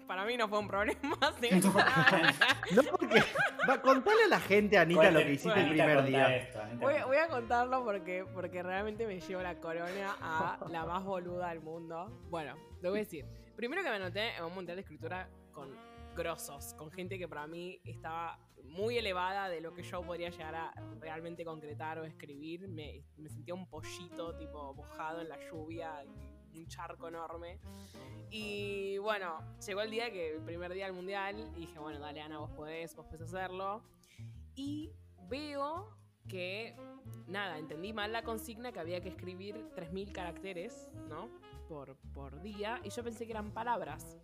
Para 0.07 0.25
mí 0.25 0.37
no 0.37 0.49
fue 0.49 0.59
un 0.59 0.69
problema. 0.69 1.01
no, 2.75 2.83
porque. 2.99 3.23
Va, 3.69 3.81
contale 3.81 4.25
a 4.25 4.29
la 4.29 4.41
gente, 4.41 4.77
Anita, 4.77 5.11
lo 5.11 5.21
que 5.21 5.33
hiciste 5.33 5.61
el 5.61 5.69
primer 5.71 6.05
día. 6.05 6.51
voy, 6.81 7.17
a 7.17 7.29
contarlo 7.29 7.85
porque, 7.85 8.25
porque 8.33 8.63
realmente 8.63 9.07
me 9.07 9.21
llevo 9.21 9.43
la 9.43 9.55
corona 9.57 10.17
a 10.21 10.59
la 10.69 10.85
más 10.85 11.05
boluda 11.05 11.51
del 11.51 11.61
mundo. 11.61 12.21
Bueno, 12.29 12.57
te 12.81 12.89
voy 12.89 12.99
a 12.99 13.03
decir. 13.03 13.25
Primero 13.57 13.83
que 13.83 13.91
me 13.91 13.97
anoté 13.97 14.35
en 14.37 14.45
un 14.45 14.55
mundial 14.55 14.77
de 14.77 14.83
escritura 14.83 15.29
con 15.53 15.71
grosos, 16.17 16.75
con 16.75 16.91
gente 16.91 17.19
que 17.19 17.29
para 17.29 17.47
mí 17.47 17.81
estaba 17.85 18.39
muy 18.65 18.99
elevada 18.99 19.49
de 19.49 19.61
lo 19.61 19.75
que 19.75 19.83
yo 19.83 20.03
podría 20.03 20.31
llegar 20.31 20.55
a 20.55 20.73
realmente 21.01 21.45
concretar 21.45 21.99
o 21.99 22.05
escribir. 22.05 22.69
Me, 22.69 23.05
me 23.17 23.29
sentía 23.29 23.55
un 23.55 23.69
pollito, 23.69 24.37
tipo, 24.37 24.75
mojado 24.75 25.21
en 25.21 25.29
la 25.29 25.39
lluvia 25.51 26.05
un 26.55 26.67
charco 26.67 27.09
enorme. 27.09 27.59
Y 28.31 28.99
bueno, 28.99 29.57
llegó 29.67 29.81
el 29.83 29.91
día 29.91 30.11
que 30.11 30.37
el 30.37 30.43
primer 30.43 30.73
día 30.73 30.87
del 30.87 30.95
mundial, 30.95 31.39
y 31.57 31.61
dije, 31.61 31.79
bueno, 31.79 31.99
dale 31.99 32.21
Ana, 32.21 32.39
vos 32.39 32.51
podés, 32.51 32.95
vos 32.95 33.07
podés 33.07 33.23
hacerlo. 33.23 33.83
Y 34.55 34.93
veo 35.29 35.97
que, 36.29 36.77
nada, 37.27 37.59
entendí 37.59 37.93
mal 37.93 38.13
la 38.13 38.23
consigna 38.23 38.73
que 38.73 38.81
había 38.81 39.01
que 39.01 39.09
escribir 39.09 39.57
3.000 39.75 40.13
caracteres, 40.13 40.91
¿no? 41.09 41.29
por, 41.73 41.97
por 42.13 42.43
día 42.43 42.81
y 42.85 42.91
yo 42.91 43.03
pensé 43.03 43.25
que 43.25 43.33
eran 43.33 43.51
palabras. 43.53 44.19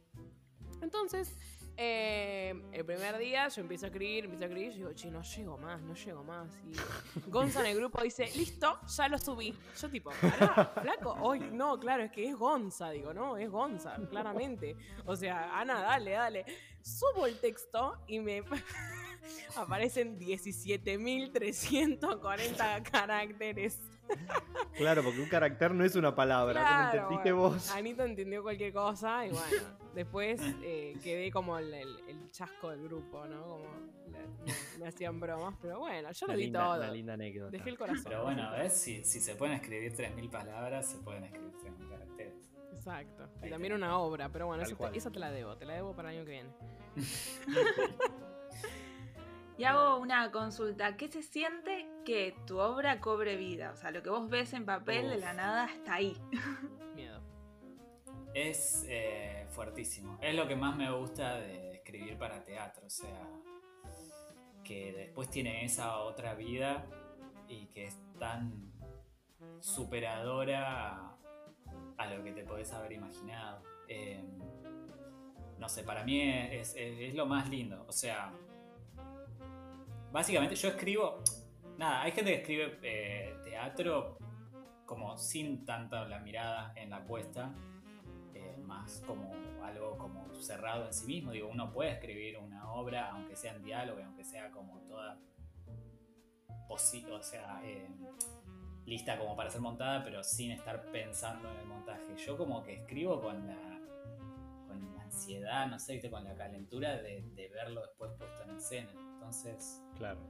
Entonces, 0.82 1.34
eh, 1.80 2.60
el 2.72 2.84
primer 2.84 3.16
día 3.18 3.46
yo 3.46 3.60
empiezo 3.60 3.86
a 3.86 3.88
escribir, 3.88 4.24
empiezo 4.24 4.42
a 4.42 4.48
escribir, 4.48 4.72
y 4.72 4.78
digo, 4.78 4.92
che, 4.94 5.12
no 5.12 5.22
llego 5.22 5.56
más, 5.58 5.80
no 5.80 5.94
llego 5.94 6.24
más. 6.24 6.58
Y 6.66 6.72
Gonza 7.30 7.60
en 7.60 7.66
el 7.66 7.76
grupo 7.76 8.02
dice, 8.02 8.28
listo, 8.34 8.80
ya 8.84 9.08
lo 9.08 9.16
subí. 9.16 9.56
Yo 9.80 9.88
tipo, 9.88 10.10
pará, 10.20 10.72
flaco, 10.82 11.16
hoy, 11.20 11.38
no, 11.38 11.78
claro, 11.78 12.02
es 12.02 12.10
que 12.10 12.28
es 12.28 12.36
Gonza, 12.36 12.90
digo, 12.90 13.14
no, 13.14 13.36
es 13.36 13.48
Gonza, 13.48 13.94
claramente. 14.10 14.74
O 15.06 15.14
sea, 15.14 15.56
Ana, 15.56 15.80
dale, 15.80 16.10
dale. 16.10 16.44
Subo 16.82 17.26
el 17.26 17.38
texto 17.38 17.96
y 18.08 18.18
me 18.18 18.42
aparecen 19.56 20.18
17.340 20.18 22.82
caracteres. 22.90 23.78
Claro, 24.76 25.02
porque 25.04 25.20
un 25.20 25.28
carácter 25.28 25.72
no 25.74 25.84
es 25.84 25.94
una 25.94 26.12
palabra, 26.14 26.60
como 26.60 26.66
Claro, 26.66 26.98
entendiste 27.02 27.32
bueno, 27.32 27.54
vos. 27.54 27.70
Anita 27.70 28.04
entendió 28.04 28.42
cualquier 28.42 28.72
cosa 28.72 29.26
y 29.26 29.30
bueno, 29.30 29.78
después 29.98 30.40
eh, 30.62 30.94
quedé 31.02 31.30
como 31.30 31.58
el, 31.58 31.74
el- 31.74 31.98
el 32.08 32.30
chasco 32.30 32.70
del 32.70 32.82
grupo, 32.84 33.26
¿no? 33.26 33.42
Como 33.42 33.64
le- 34.10 34.26
me, 34.44 34.52
me 34.78 34.88
hacían 34.88 35.18
bromas, 35.20 35.54
pero 35.60 35.80
bueno, 35.80 36.10
yo 36.12 36.26
lo 36.26 36.32
di 36.34 36.44
linda, 36.44 36.64
todo. 36.64 36.76
una 36.76 36.90
linda 36.90 37.14
anécdota. 37.14 37.50
Dejé 37.50 37.70
el 37.70 37.78
corazón. 37.78 38.04
Pero 38.04 38.22
bueno, 38.22 38.50
¿ves? 38.52 38.72
Si, 38.74 39.04
si 39.04 39.20
se 39.20 39.34
pueden 39.34 39.56
escribir 39.56 39.92
3.000 39.92 40.30
palabras, 40.30 40.86
se 40.90 40.98
pueden 40.98 41.24
escribir 41.24 41.52
3.000 41.62 41.88
caracteres. 41.88 42.50
Exacto. 42.72 43.28
Y 43.44 43.50
también 43.50 43.72
una 43.74 43.98
obra, 43.98 44.28
pero 44.30 44.46
bueno, 44.46 44.62
esa 44.62 44.70
te, 44.72 44.76
cual. 44.76 44.94
esa 44.94 45.10
te 45.10 45.18
la 45.18 45.30
debo, 45.32 45.56
te 45.56 45.64
la 45.66 45.74
debo 45.74 45.94
para 45.96 46.10
el 46.12 46.16
año 46.18 46.24
que 46.24 46.30
viene. 46.30 46.50
Y 49.56 49.64
hago 49.64 49.96
una 49.98 50.30
consulta. 50.30 50.96
¿Qué 50.96 51.08
se 51.08 51.20
siente 51.20 51.88
que 52.04 52.32
tu 52.46 52.60
obra 52.60 53.00
cobre 53.00 53.36
vida? 53.36 53.72
O 53.72 53.76
sea, 53.76 53.90
lo 53.90 54.04
que 54.04 54.08
vos 54.10 54.30
ves 54.30 54.52
en 54.52 54.64
papel 54.64 55.10
de 55.10 55.16
la 55.18 55.32
nada 55.32 55.66
está 55.66 55.94
ahí. 55.94 56.16
Miedo. 56.94 57.17
Es 58.34 58.84
eh, 58.88 59.46
fuertísimo. 59.50 60.18
Es 60.20 60.34
lo 60.34 60.46
que 60.46 60.56
más 60.56 60.76
me 60.76 60.90
gusta 60.90 61.36
de 61.36 61.74
escribir 61.74 62.16
para 62.18 62.44
teatro. 62.44 62.86
O 62.86 62.90
sea, 62.90 63.28
que 64.64 64.92
después 64.92 65.30
tiene 65.30 65.64
esa 65.64 65.98
otra 65.98 66.34
vida 66.34 66.84
y 67.48 67.66
que 67.66 67.86
es 67.86 67.98
tan 68.18 68.72
superadora 69.60 71.16
a, 71.96 72.06
lo 72.06 72.22
que 72.22 72.32
te 72.32 72.44
podés 72.44 72.72
haber 72.72 72.92
imaginado. 72.92 73.62
Eh, 73.88 74.22
no 75.58 75.68
sé, 75.68 75.82
para 75.82 76.04
mí 76.04 76.20
es, 76.20 76.74
lo 77.14 77.26
más 77.26 77.48
lindo. 77.48 77.84
O 77.88 77.92
sea, 77.92 78.32
básicamente 80.12 80.54
yo 80.54 80.68
escribo. 80.68 81.22
Nada, 81.76 82.02
hay 82.02 82.12
gente 82.12 82.32
que 82.32 82.38
escribe 82.38 82.78
eh, 82.82 83.36
teatro 83.44 84.18
como 84.84 85.16
sin 85.18 85.64
tanta 85.64 86.06
la 86.06 86.18
mirada 86.20 86.72
en 86.76 86.90
la 86.90 87.04
puesta, 87.04 87.54
más 88.68 89.02
como 89.06 89.32
algo 89.64 89.98
como 89.98 90.32
cerrado 90.34 90.86
en 90.86 90.92
sí 90.94 91.06
mismo. 91.06 91.32
Digo, 91.32 91.48
uno 91.48 91.72
puede 91.72 91.90
escribir 91.92 92.38
una 92.38 92.70
obra, 92.72 93.10
aunque 93.10 93.34
sea 93.34 93.54
en 93.54 93.64
diálogo, 93.64 93.98
y 93.98 94.02
aunque 94.04 94.24
sea 94.24 94.50
como 94.52 94.80
toda 94.82 95.18
posi- 96.68 97.08
o 97.10 97.22
sea, 97.22 97.60
eh, 97.64 97.88
lista 98.86 99.18
como 99.18 99.34
para 99.36 99.50
ser 99.50 99.60
montada, 99.60 100.02
pero 100.04 100.22
sin 100.22 100.50
estar 100.52 100.82
pensando 100.92 101.50
en 101.50 101.56
el 101.58 101.66
montaje. 101.66 102.16
Yo 102.16 102.36
como 102.36 102.62
que 102.62 102.74
escribo 102.74 103.20
con 103.20 103.46
la, 103.46 103.80
con 104.66 104.94
la 104.96 105.02
ansiedad, 105.02 105.66
no 105.66 105.78
sé, 105.78 106.00
con 106.10 106.24
la 106.24 106.34
calentura 106.34 106.96
de, 106.96 107.22
de 107.34 107.48
verlo 107.48 107.82
después 107.82 108.12
puesto 108.18 108.42
en 108.44 108.56
escena. 108.56 108.90
Entonces, 109.14 109.82
Claro. 109.96 110.20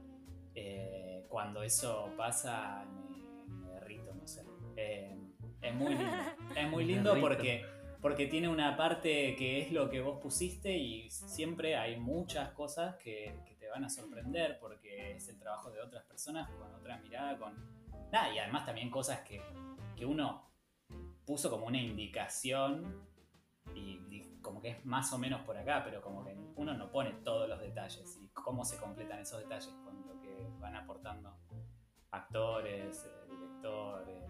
eh, 0.55 1.25
cuando 1.29 1.61
eso 1.63 2.11
pasa 2.17 2.85
me, 2.85 3.53
me 3.55 3.69
derrito, 3.73 4.13
no 4.13 4.27
sé. 4.27 4.43
Eh, 4.75 5.15
es 5.61 5.73
muy 5.75 5.95
lindo. 5.95 6.17
Es 6.55 6.69
muy 6.69 6.83
lindo 6.85 7.15
porque, 7.21 7.63
porque 8.01 8.27
tiene 8.27 8.47
una 8.47 8.77
parte 8.77 9.35
que 9.35 9.61
es 9.61 9.71
lo 9.71 9.89
que 9.89 10.01
vos 10.01 10.19
pusiste 10.21 10.77
y 10.77 11.09
siempre 11.09 11.75
hay 11.75 11.99
muchas 11.99 12.51
cosas 12.51 12.95
que, 12.95 13.35
que 13.45 13.55
te 13.55 13.67
van 13.67 13.83
a 13.83 13.89
sorprender 13.89 14.57
porque 14.59 15.11
es 15.15 15.27
el 15.27 15.37
trabajo 15.37 15.69
de 15.71 15.81
otras 15.81 16.03
personas 16.05 16.49
con 16.51 16.73
otra 16.73 16.97
mirada, 16.97 17.37
con... 17.37 17.53
Nada, 18.11 18.33
y 18.33 18.39
además 18.39 18.65
también 18.65 18.89
cosas 18.89 19.19
que, 19.21 19.41
que 19.95 20.05
uno 20.05 20.49
puso 21.25 21.49
como 21.49 21.67
una 21.67 21.79
indicación 21.79 23.07
y, 23.75 23.99
y 24.09 24.39
como 24.41 24.61
que 24.61 24.69
es 24.69 24.85
más 24.85 25.11
o 25.13 25.17
menos 25.17 25.41
por 25.41 25.57
acá, 25.57 25.83
pero 25.83 26.01
como 26.01 26.23
que 26.23 26.35
uno 26.55 26.73
no 26.73 26.91
pone 26.91 27.11
todos 27.23 27.47
los 27.47 27.59
detalles 27.59 28.17
y 28.21 28.29
cómo 28.29 28.65
se 28.65 28.77
completan 28.77 29.19
esos 29.19 29.39
detalles 29.39 29.73
con 29.83 30.07
lo 30.07 30.19
que 30.21 30.49
van 30.59 30.75
aportando 30.75 31.37
actores, 32.11 33.05
eh, 33.05 33.29
director, 33.29 34.09
eh, 34.09 34.27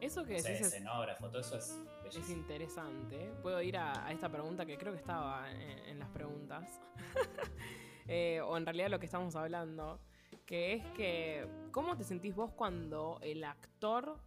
Eso 0.00 0.24
que 0.24 0.34
no 0.34 0.38
sé, 0.40 0.48
decís 0.48 0.66
es, 0.66 0.72
escenógrafo, 0.74 1.28
todo 1.28 1.40
eso 1.40 1.56
es 1.56 1.80
es 2.14 2.30
interesante. 2.30 3.32
Puedo 3.42 3.60
ir 3.62 3.76
a, 3.76 4.06
a 4.06 4.12
esta 4.12 4.28
pregunta 4.30 4.64
que 4.64 4.76
creo 4.78 4.92
que 4.92 4.98
estaba 4.98 5.50
en, 5.50 5.60
en 5.78 5.98
las 5.98 6.08
preguntas. 6.10 6.80
Eh, 8.08 8.40
o 8.40 8.56
en 8.56 8.64
realidad 8.64 8.88
lo 8.88 9.00
que 9.00 9.06
estamos 9.06 9.34
hablando. 9.34 9.98
Que 10.46 10.74
es 10.74 10.84
que, 10.92 11.44
¿cómo 11.72 11.96
te 11.96 12.04
sentís 12.04 12.36
vos 12.36 12.52
cuando 12.52 13.18
el 13.20 13.42
actor 13.42 14.20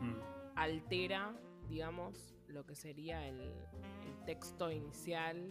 Mm. 0.00 0.14
altera, 0.54 1.34
digamos, 1.68 2.36
lo 2.46 2.64
que 2.64 2.76
sería 2.76 3.26
el, 3.26 3.40
el 3.40 4.24
texto 4.24 4.70
inicial 4.70 5.50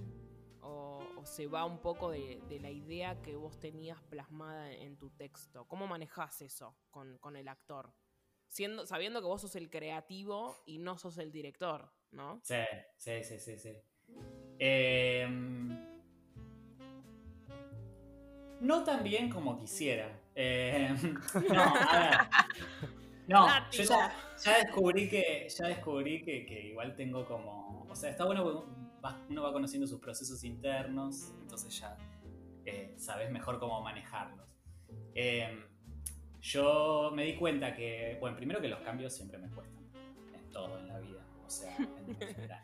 o, 0.61 1.03
o 1.17 1.25
se 1.25 1.47
va 1.47 1.65
un 1.65 1.79
poco 1.79 2.09
de, 2.09 2.41
de 2.47 2.59
la 2.61 2.71
idea 2.71 3.21
que 3.21 3.35
vos 3.35 3.59
tenías 3.59 4.01
plasmada 4.03 4.71
en 4.71 4.97
tu 4.97 5.09
texto? 5.09 5.65
¿Cómo 5.65 5.87
manejás 5.87 6.41
eso 6.41 6.73
con, 6.89 7.17
con 7.17 7.35
el 7.35 7.49
actor? 7.49 7.91
Siendo, 8.49 8.85
sabiendo 8.85 9.21
que 9.21 9.27
vos 9.27 9.41
sos 9.41 9.55
el 9.55 9.69
creativo 9.69 10.55
y 10.65 10.79
no 10.79 10.97
sos 10.97 11.17
el 11.17 11.31
director, 11.31 11.91
¿no? 12.11 12.39
Sí, 12.43 12.55
sí, 12.97 13.23
sí, 13.23 13.39
sí, 13.39 13.57
sí. 13.57 13.71
Em, 14.59 15.69
no 18.61 18.83
tan 18.83 19.03
bien 19.03 19.29
como 19.29 19.57
quisiera. 19.57 20.19
Em, 20.33 21.15
no, 21.53 21.63
a 21.63 21.99
ver. 21.99 22.17
No, 23.27 23.47
yo 23.71 23.83
ya, 23.83 24.15
ya 24.41 24.57
descubrí 24.59 25.09
que 25.09 25.47
ya 25.49 25.67
descubrí 25.67 26.23
que, 26.23 26.45
que 26.45 26.67
igual 26.67 26.95
tengo 26.95 27.25
como. 27.25 27.85
O 27.89 27.95
sea, 27.95 28.09
está 28.09 28.23
bueno 28.25 28.43
porque 28.43 28.77
uno 29.29 29.43
va 29.43 29.53
conociendo 29.53 29.87
sus 29.87 29.99
procesos 29.99 30.43
internos, 30.43 31.33
entonces 31.41 31.77
ya 31.79 31.97
eh, 32.65 32.93
sabes 32.97 33.31
mejor 33.31 33.59
cómo 33.59 33.81
manejarlos. 33.81 34.47
Em, 35.13 35.63
yo 36.47 37.11
me 37.13 37.23
di 37.25 37.35
cuenta 37.35 37.75
que, 37.75 38.17
bueno, 38.21 38.37
primero 38.37 38.61
que 38.61 38.69
los 38.69 38.79
cambios 38.79 39.13
siempre 39.13 39.37
me 39.37 39.49
cuestan, 39.49 39.83
en 40.33 40.49
todo 40.51 40.79
en 40.79 40.87
la 40.87 40.99
vida, 40.99 41.25
o 41.45 41.49
sea, 41.49 41.75
en 41.77 42.15
general. 42.35 42.63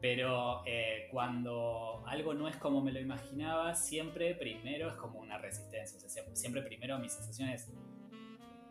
Pero 0.00 0.62
eh, 0.66 1.08
cuando 1.12 2.04
algo 2.06 2.34
no 2.34 2.48
es 2.48 2.56
como 2.56 2.82
me 2.82 2.92
lo 2.92 3.00
imaginaba, 3.00 3.74
siempre 3.74 4.34
primero 4.34 4.88
es 4.90 4.96
como 4.96 5.20
una 5.20 5.38
resistencia. 5.38 5.96
O 5.96 6.00
sea, 6.00 6.24
sie- 6.24 6.34
siempre 6.34 6.62
primero 6.62 6.98
mi 6.98 7.08
sensación 7.08 7.48
es, 7.48 7.72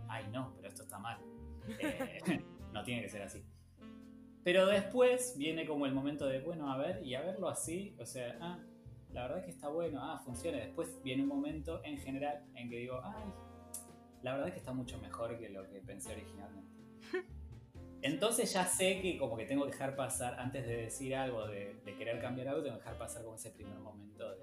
ay 0.09 0.25
no, 0.31 0.53
pero 0.57 0.67
esto 0.67 0.83
está 0.83 0.99
mal. 0.99 1.17
Eh, 1.79 2.19
no 2.73 2.83
tiene 2.83 3.01
que 3.01 3.09
ser 3.09 3.23
así. 3.23 3.43
Pero 4.43 4.67
después 4.67 5.35
viene 5.37 5.65
como 5.65 5.85
el 5.85 5.93
momento 5.93 6.27
de, 6.27 6.41
bueno, 6.41 6.71
a 6.71 6.77
ver, 6.77 7.01
y 7.03 7.15
a 7.15 7.21
verlo 7.21 7.47
así, 7.47 7.95
o 7.97 8.05
sea, 8.05 8.37
ah, 8.41 8.59
la 9.13 9.23
verdad 9.27 9.45
que 9.45 9.51
está 9.51 9.69
bueno, 9.69 10.01
ah, 10.03 10.19
funciona. 10.23 10.57
Después 10.57 11.01
viene 11.01 11.23
un 11.23 11.29
momento 11.29 11.81
en 11.85 11.97
general 11.97 12.43
en 12.55 12.69
que 12.69 12.75
digo, 12.77 12.99
ay, 13.03 13.23
la 14.23 14.33
verdad 14.33 14.51
que 14.51 14.59
está 14.59 14.73
mucho 14.73 14.97
mejor 14.99 15.37
que 15.37 15.49
lo 15.49 15.69
que 15.69 15.79
pensé 15.81 16.13
originalmente. 16.13 16.71
Entonces 18.01 18.51
ya 18.51 18.65
sé 18.65 19.01
que 19.01 19.17
como 19.17 19.37
que 19.37 19.45
tengo 19.45 19.65
que 19.65 19.71
dejar 19.71 19.95
pasar, 19.95 20.39
antes 20.39 20.65
de 20.65 20.77
decir 20.77 21.15
algo, 21.15 21.47
de, 21.47 21.75
de 21.85 21.95
querer 21.95 22.19
cambiar 22.19 22.49
algo, 22.49 22.63
tengo 22.63 22.77
que 22.77 22.83
dejar 22.83 22.97
pasar 22.97 23.23
como 23.23 23.35
ese 23.35 23.51
primer 23.51 23.77
momento 23.79 24.29
de, 24.31 24.39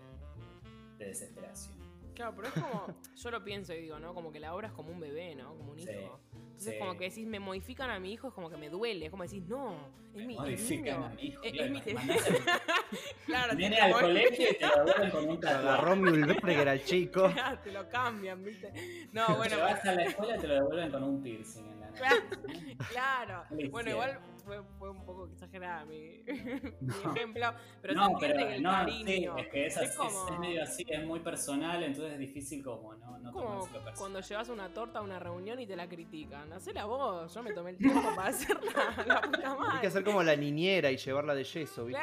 de 0.98 1.06
desesperación. 1.06 1.74
Claro, 2.14 2.34
pero 2.36 2.48
es 2.48 2.54
como, 2.54 2.86
yo 3.16 3.30
lo 3.30 3.44
pienso 3.44 3.72
y 3.72 3.80
digo, 3.80 3.98
¿no? 3.98 4.14
Como 4.14 4.30
que 4.30 4.40
la 4.40 4.54
obra 4.54 4.68
es 4.68 4.74
como 4.74 4.90
un 4.90 5.00
bebé, 5.00 5.34
¿no? 5.34 5.56
Como 5.56 5.72
un 5.72 5.78
Sí, 5.78 5.90
hijo. 5.90 6.20
Entonces 6.60 6.74
sí. 6.74 6.78
como 6.78 6.98
que 6.98 7.04
decís, 7.08 7.26
me 7.26 7.40
modifican 7.40 7.88
a 7.88 7.98
mi 7.98 8.12
hijo, 8.12 8.28
es 8.28 8.34
como 8.34 8.50
que 8.50 8.58
me 8.58 8.68
duele, 8.68 9.06
es 9.06 9.10
como 9.10 9.22
decís, 9.22 9.42
no, 9.48 9.76
es 10.14 10.16
Me 10.16 10.26
mi, 10.26 10.34
es 10.34 10.40
modifican 10.40 10.98
mío. 10.98 11.06
a 11.06 11.08
mi 11.08 11.22
hijo. 11.22 11.42
Es- 11.42 11.52
Claro, 11.52 11.64
es 11.64 11.70
mi 11.70 11.80
te- 11.80 11.96
al- 11.96 12.06
Claro, 13.26 13.56
Viene 13.56 13.76
te 13.76 13.82
al 13.82 13.92
colegio 13.92 14.48
y 14.50 14.54
te 14.58 14.66
lo 14.66 14.84
devuelven 14.84 15.10
con 15.10 15.28
un 15.30 15.46
agarró 15.46 15.96
Mühlberg, 15.96 16.40
que 16.44 16.52
era 16.60 16.72
el 16.74 16.84
chico. 16.84 17.32
te 17.64 17.72
lo 17.72 17.88
cambian, 17.88 18.44
¿viste? 18.44 19.08
No, 19.12 19.36
bueno, 19.36 19.56
llevas 19.56 19.84
a 19.86 19.92
la 19.94 20.02
escuela 20.04 20.36
y 20.36 20.40
te 20.40 20.46
lo 20.48 20.54
devuelven 20.54 20.90
con 20.90 21.02
un 21.02 21.22
piercing 21.22 21.66
en 21.66 21.80
la 21.80 21.88
Claro. 21.92 22.16
nariz. 22.46 22.76
claro. 22.90 23.44
Le 23.56 23.68
Bueno, 23.70 23.90
igual 23.90 24.20
fue, 24.50 24.62
fue 24.80 24.90
un 24.90 25.04
poco 25.04 25.28
exagerada 25.32 25.84
mi, 25.84 26.22
mi 26.80 26.94
ejemplo, 27.14 27.54
pero 27.80 27.94
se 27.94 27.98
no, 28.00 28.10
entiende 28.10 28.36
pero 28.36 28.48
que 28.48 28.56
el 28.56 28.62
no, 28.64 28.70
cariño. 28.70 29.06
sí, 29.06 29.28
es 29.42 29.48
que 29.48 29.66
es, 29.66 29.76
es 29.76 29.82
así, 29.88 29.96
como- 29.96 30.26
es, 30.26 30.32
es 30.32 30.38
medio 30.40 30.62
así, 30.64 30.84
es 30.88 31.04
muy 31.06 31.20
personal, 31.20 31.82
entonces 31.84 32.14
es 32.14 32.18
difícil 32.18 32.64
como 32.64 32.94
no, 32.96 33.18
no 33.18 33.32
como 33.32 33.68
cuando 33.96 34.20
llevas 34.20 34.48
una 34.48 34.68
torta 34.74 34.98
a 34.98 35.02
una 35.02 35.20
reunión 35.20 35.60
y 35.60 35.66
te 35.66 35.76
la 35.76 35.88
critican. 35.88 36.52
Hacela 36.52 36.84
vos, 36.86 37.32
yo 37.32 37.42
me 37.44 37.52
tomé 37.52 37.70
el 37.70 37.76
tiempo 37.76 38.02
para 38.16 38.28
hacerla 38.30 38.72
la 39.06 39.20
puta 39.20 39.36
Hay 39.38 39.54
que 39.54 39.60
madre. 39.60 39.86
hacer 39.86 40.02
como 40.04 40.22
la 40.24 40.34
niñera 40.34 40.90
y 40.90 40.96
llevarla 40.96 41.34
de 41.34 41.44
yeso, 41.44 41.84
¿viste? 41.84 42.02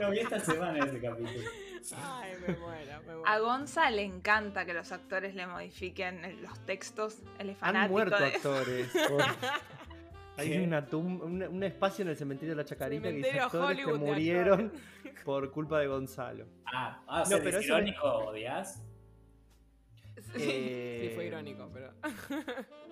Lo 0.00 0.10
vi 0.10 0.18
esta 0.20 0.38
semana 0.38 0.84
ese 0.86 1.00
capítulo. 1.00 1.48
Ay, 1.96 2.32
me 2.46 2.54
muero, 2.56 2.92
me 3.00 3.14
muero. 3.16 3.22
A 3.26 3.38
Gonza 3.40 3.90
le 3.90 4.02
encanta 4.04 4.64
que 4.64 4.72
los 4.72 4.90
actores 4.92 5.34
le 5.34 5.46
modifiquen 5.46 6.24
el- 6.24 6.42
los 6.42 6.58
textos. 6.64 7.18
Él 7.38 7.50
es 7.50 7.58
Han 7.60 7.90
muerto 7.90 8.16
de- 8.18 8.26
actores. 8.26 8.90
Hay 10.36 10.50
¿Qué? 10.50 10.62
una 10.62 10.84
tum- 10.86 11.20
un, 11.22 11.42
un 11.42 11.62
espacio 11.62 12.02
en 12.02 12.08
el 12.08 12.16
cementerio 12.16 12.54
de 12.54 12.62
la 12.62 12.64
Chacarita 12.64 13.08
que 13.08 13.12
dice 13.16 13.38
actores 13.40 13.84
que 13.86 13.92
murieron 13.92 14.72
por 15.24 15.50
culpa 15.52 15.78
de 15.78 15.86
Gonzalo. 15.86 16.46
Ah, 16.66 17.02
ah 17.06 17.16
o 17.18 17.18
No, 17.20 17.26
sea, 17.26 17.38
pero 17.42 17.58
¿es 17.58 17.66
irónico 17.66 18.02
odias? 18.04 18.82
Eh, 20.36 21.06
Sí, 21.08 21.14
fue 21.14 21.26
irónico, 21.26 21.70
pero. 21.72 21.92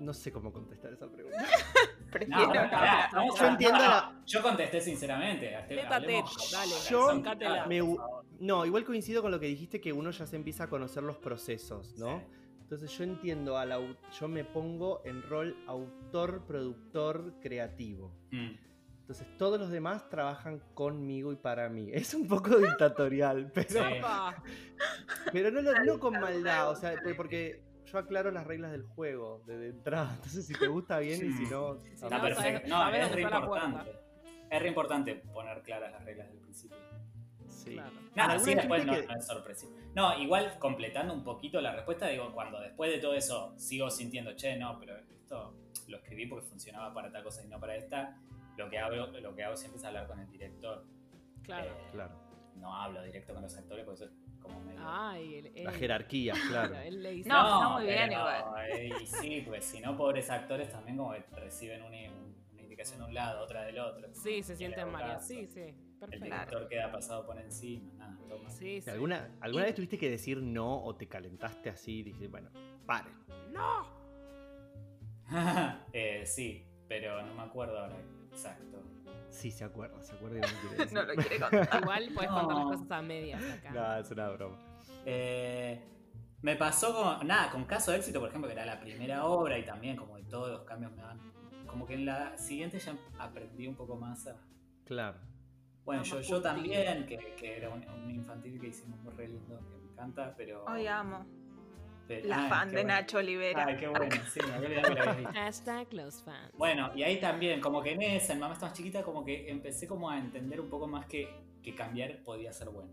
No 0.00 0.12
sé 0.12 0.32
cómo 0.32 0.52
contestar 0.52 0.92
esa 0.92 1.06
pregunta. 1.06 1.38
Prefiero 2.10 2.40
No, 2.40 2.46
no 2.48 2.70
pará, 2.70 3.08
no, 3.12 3.36
Yo 3.36 3.46
entiendo 3.46 3.78
no, 3.78 3.84
la- 3.84 4.22
Yo 4.26 4.42
contesté 4.42 4.80
sinceramente. 4.80 5.54
a 5.54 5.60
hablemos 5.94 6.50
dale, 6.52 6.74
Yo 6.90 7.66
me. 7.68 7.96
No, 8.40 8.66
igual 8.66 8.84
coincido 8.84 9.22
con 9.22 9.30
lo 9.30 9.38
que 9.38 9.46
dijiste 9.46 9.80
que 9.80 9.92
uno 9.92 10.10
ya 10.10 10.26
se 10.26 10.34
empieza 10.34 10.64
a 10.64 10.68
conocer 10.68 11.04
los 11.04 11.16
procesos, 11.16 11.96
¿no? 11.96 12.18
Sí. 12.18 12.24
Entonces 12.74 12.98
yo 12.98 13.04
entiendo 13.04 13.56
al 13.56 13.96
yo 14.18 14.26
me 14.26 14.44
pongo 14.44 15.00
en 15.04 15.22
rol 15.22 15.56
autor, 15.68 16.44
productor, 16.44 17.34
creativo. 17.40 18.12
Mm. 18.32 18.50
Entonces 19.02 19.26
todos 19.38 19.60
los 19.60 19.70
demás 19.70 20.08
trabajan 20.08 20.60
conmigo 20.74 21.30
y 21.32 21.36
para 21.36 21.68
mí. 21.68 21.90
Es 21.92 22.14
un 22.14 22.26
poco 22.26 22.56
dictatorial, 22.58 23.48
pero, 23.54 23.80
pero 25.32 25.50
no, 25.52 25.60
lo- 25.62 25.84
no 25.84 26.00
con 26.00 26.14
maldad, 26.20 26.68
o 26.68 26.74
sea, 26.74 26.94
por- 27.00 27.14
porque 27.16 27.62
yo 27.86 27.98
aclaro 27.98 28.32
las 28.32 28.44
reglas 28.44 28.72
del 28.72 28.82
juego 28.82 29.44
de, 29.46 29.56
de 29.56 29.68
entrada. 29.68 30.12
Entonces 30.16 30.44
si 30.44 30.54
te 30.54 30.66
gusta 30.66 30.98
bien 30.98 31.24
y 31.28 31.32
si 31.32 31.44
no... 31.46 31.78
Si 31.78 31.90
Está 31.90 32.08
no, 32.08 32.22
perfecto. 32.24 32.68
No, 32.68 32.88
es 32.88 33.12
re 33.12 33.22
importante. 33.22 33.92
Es 34.50 34.62
re 34.62 34.68
importante 34.68 35.14
poner 35.32 35.62
claras 35.62 35.92
las 35.92 36.04
reglas 36.04 36.28
del 36.28 36.38
principio. 36.38 36.76
Sí. 37.64 37.72
Claro. 37.74 37.92
Nada, 38.14 38.32
Alguna 38.34 38.44
sí, 38.50 38.54
después 38.56 38.86
no, 38.86 38.92
que- 38.94 39.06
no 39.06 39.14
es 39.16 39.26
sorpresivo. 39.26 39.72
No, 39.94 40.18
igual 40.18 40.58
completando 40.58 41.14
un 41.14 41.24
poquito 41.24 41.60
la 41.60 41.72
respuesta, 41.72 42.08
digo, 42.08 42.32
cuando 42.32 42.60
después 42.60 42.90
de 42.90 42.98
todo 42.98 43.14
eso 43.14 43.54
sigo 43.58 43.90
sintiendo, 43.90 44.34
che, 44.36 44.56
no, 44.56 44.78
pero 44.78 44.96
esto 44.98 45.54
lo 45.88 45.96
escribí 45.98 46.26
porque 46.26 46.46
funcionaba 46.46 46.92
para 46.94 47.10
tal 47.10 47.22
cosa 47.24 47.44
y 47.44 47.48
no 47.48 47.58
para 47.60 47.76
esta, 47.76 48.16
lo 48.56 48.68
que 48.70 48.78
hago, 48.78 48.94
lo 49.06 49.34
que 49.34 49.42
hago 49.44 49.56
siempre 49.56 49.78
es 49.78 49.84
hablar 49.84 50.06
con 50.06 50.20
el 50.20 50.30
director. 50.30 50.84
Claro. 51.42 51.66
Eh, 51.70 51.88
Claro. 51.92 52.24
No 52.56 52.74
hablo 52.74 53.02
directo 53.02 53.34
con 53.34 53.42
los 53.42 53.56
actores 53.58 53.84
porque 53.84 54.04
eso 54.04 54.12
es 54.12 54.40
como 54.40 54.60
medio... 54.60 54.80
Ay, 54.82 55.50
La 55.64 55.72
jerarquía, 55.72 56.32
claro. 56.48 56.76
Él 56.78 57.02
le 57.02 57.10
dice. 57.10 57.28
No, 57.28 57.44
está 57.44 57.68
muy 57.70 57.84
bien 57.84 57.98
pero, 58.08 58.20
igual. 58.20 58.44
eh, 58.70 58.92
y 59.02 59.06
sí, 59.06 59.42
pues 59.46 59.64
si 59.64 59.80
no, 59.80 59.96
pobres 59.96 60.30
actores 60.30 60.70
también 60.70 60.96
como 60.96 61.12
que 61.12 61.24
reciben 61.32 61.82
una, 61.82 61.96
una 62.12 62.43
indicación 62.74 63.00
de 63.00 63.04
un 63.06 63.14
lado, 63.14 63.42
otra 63.44 63.62
del 63.62 63.78
otro. 63.78 64.08
Sí, 64.14 64.42
se 64.42 64.56
sienten 64.56 64.90
caso. 64.92 65.26
Sí, 65.26 65.46
sí. 65.46 65.60
El 65.60 65.74
Perfecto. 66.10 66.24
director 66.24 66.68
queda 66.68 66.92
pasado 66.92 67.24
por 67.24 67.38
encima, 67.40 67.92
nada, 67.94 68.18
toma. 68.28 68.50
Sí, 68.50 68.80
sí. 68.82 68.90
¿Alguna, 68.90 69.30
¿Alguna 69.40 69.62
Y- 69.62 69.66
vez 69.66 69.74
tuviste 69.74 69.96
que 69.98 70.10
decir 70.10 70.42
no 70.42 70.82
o 70.84 70.94
te 70.94 71.08
calentaste 71.08 71.70
así 71.70 72.00
y 72.00 72.02
dices, 72.02 72.30
bueno, 72.30 72.50
paren? 72.86 73.12
¡No! 73.52 73.86
Eh, 75.92 76.24
sí, 76.26 76.66
pero 76.88 77.22
no 77.22 77.34
me 77.34 77.42
acuerdo 77.42 77.78
ahora 77.78 77.96
exacto. 78.30 78.82
Sí, 79.30 79.50
se 79.50 79.64
acuerda, 79.64 80.00
se 80.02 80.12
acuerda 80.14 80.38
y 80.38 80.40
no 80.42 80.46
quiere 80.60 80.76
decir. 80.78 80.92
No 80.94 81.02
lo 81.04 81.14
quiere 81.14 81.40
contar. 81.40 81.80
Igual 81.82 82.10
puedes 82.14 82.30
contar 82.30 82.56
las 82.56 82.64
No. 82.66 82.70
cosas 82.70 82.90
a 82.90 83.02
medias 83.02 83.42
acá. 83.42 83.70
No, 83.70 83.96
es 83.96 84.10
una 84.10 84.28
broma. 84.30 84.58
Eh, 85.06 85.80
me 86.42 86.56
pasó 86.56 86.92
con, 87.18 87.26
nada, 87.26 87.50
con 87.50 87.64
Caso 87.64 87.90
de 87.92 87.96
Éxito, 87.98 88.20
por 88.20 88.28
ejemplo, 88.28 88.48
que 88.48 88.52
era 88.54 88.66
la 88.66 88.78
primera 88.80 89.24
obra 89.26 89.58
y 89.58 89.64
también 89.64 89.96
como 89.96 90.14
que 90.16 90.24
todos 90.24 90.50
los 90.50 90.62
cambios 90.64 90.92
me 90.92 91.02
van... 91.02 91.18
Como 91.74 91.86
que 91.88 91.94
en 91.94 92.06
la 92.06 92.38
siguiente 92.38 92.78
ya 92.78 92.94
aprendí 93.18 93.66
un 93.66 93.74
poco 93.74 93.96
más 93.96 94.28
a... 94.28 94.36
Claro. 94.84 95.18
Bueno, 95.84 96.04
yo, 96.04 96.20
yo 96.20 96.40
también, 96.40 97.04
que, 97.04 97.34
que 97.36 97.56
era 97.56 97.68
un, 97.68 97.84
un 97.88 98.08
infantil 98.12 98.60
que 98.60 98.68
hicimos 98.68 98.96
muy 99.00 99.12
re 99.14 99.26
lindo, 99.26 99.58
que 99.58 99.76
me 99.84 99.90
encanta, 99.90 100.32
pero... 100.36 100.64
Hoy 100.66 100.86
amo. 100.86 101.26
pero- 102.06 102.28
La 102.28 102.44
ay, 102.44 102.48
fan 102.48 102.68
de 102.68 102.74
bueno. 102.76 102.88
Nacho 102.90 103.18
Olivera. 103.18 103.64
Ay, 103.66 103.76
qué 103.76 103.88
bueno, 103.88 104.06
sí, 104.32 104.38
me 104.46 104.54
había 104.54 104.68
olvidado 104.68 104.94
que 104.94 105.00
la 105.04 105.12
visto. 105.14 105.32
Hashtag 105.32 105.92
los 105.94 106.22
fans. 106.22 106.52
Bueno, 106.56 106.92
y 106.94 107.02
ahí 107.02 107.18
también, 107.18 107.60
como 107.60 107.82
que 107.82 107.90
en 107.94 108.02
esa, 108.02 108.34
en 108.34 108.38
Mamá 108.38 108.54
está 108.54 108.66
más 108.66 108.76
chiquita, 108.76 109.02
como 109.02 109.24
que 109.24 109.50
empecé 109.50 109.88
como 109.88 110.08
a 110.08 110.16
entender 110.20 110.60
un 110.60 110.70
poco 110.70 110.86
más 110.86 111.06
que, 111.06 111.28
que 111.60 111.74
cambiar 111.74 112.22
podía 112.22 112.52
ser 112.52 112.70
bueno. 112.70 112.92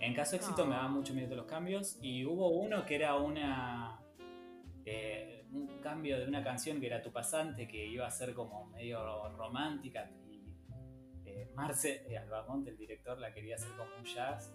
En 0.00 0.14
caso 0.14 0.30
de 0.30 0.38
éxito 0.38 0.62
Ah. 0.62 0.66
me 0.66 0.74
daban 0.76 0.92
mucho 0.94 1.12
miedo 1.12 1.36
los 1.36 1.44
cambios 1.46 1.98
y 2.00 2.24
hubo 2.24 2.48
uno 2.48 2.86
que 2.86 2.94
era 2.94 3.16
una 3.16 4.00
eh, 4.86 5.46
un 5.52 5.78
cambio 5.80 6.18
de 6.18 6.26
una 6.26 6.42
canción 6.42 6.80
que 6.80 6.86
era 6.86 7.00
Tu 7.02 7.10
Pasante, 7.12 7.66
que 7.68 7.86
iba 7.86 8.06
a 8.06 8.10
ser 8.10 8.34
como 8.34 8.66
medio 8.66 9.28
romántica 9.36 10.10
y 10.28 10.44
eh, 11.24 11.50
Marce 11.54 12.04
eh, 12.08 12.18
Albamonte, 12.18 12.70
el 12.70 12.76
director, 12.76 13.18
la 13.18 13.32
quería 13.32 13.54
hacer 13.56 13.70
como 13.76 13.90
un 13.96 14.04
jazz. 14.04 14.54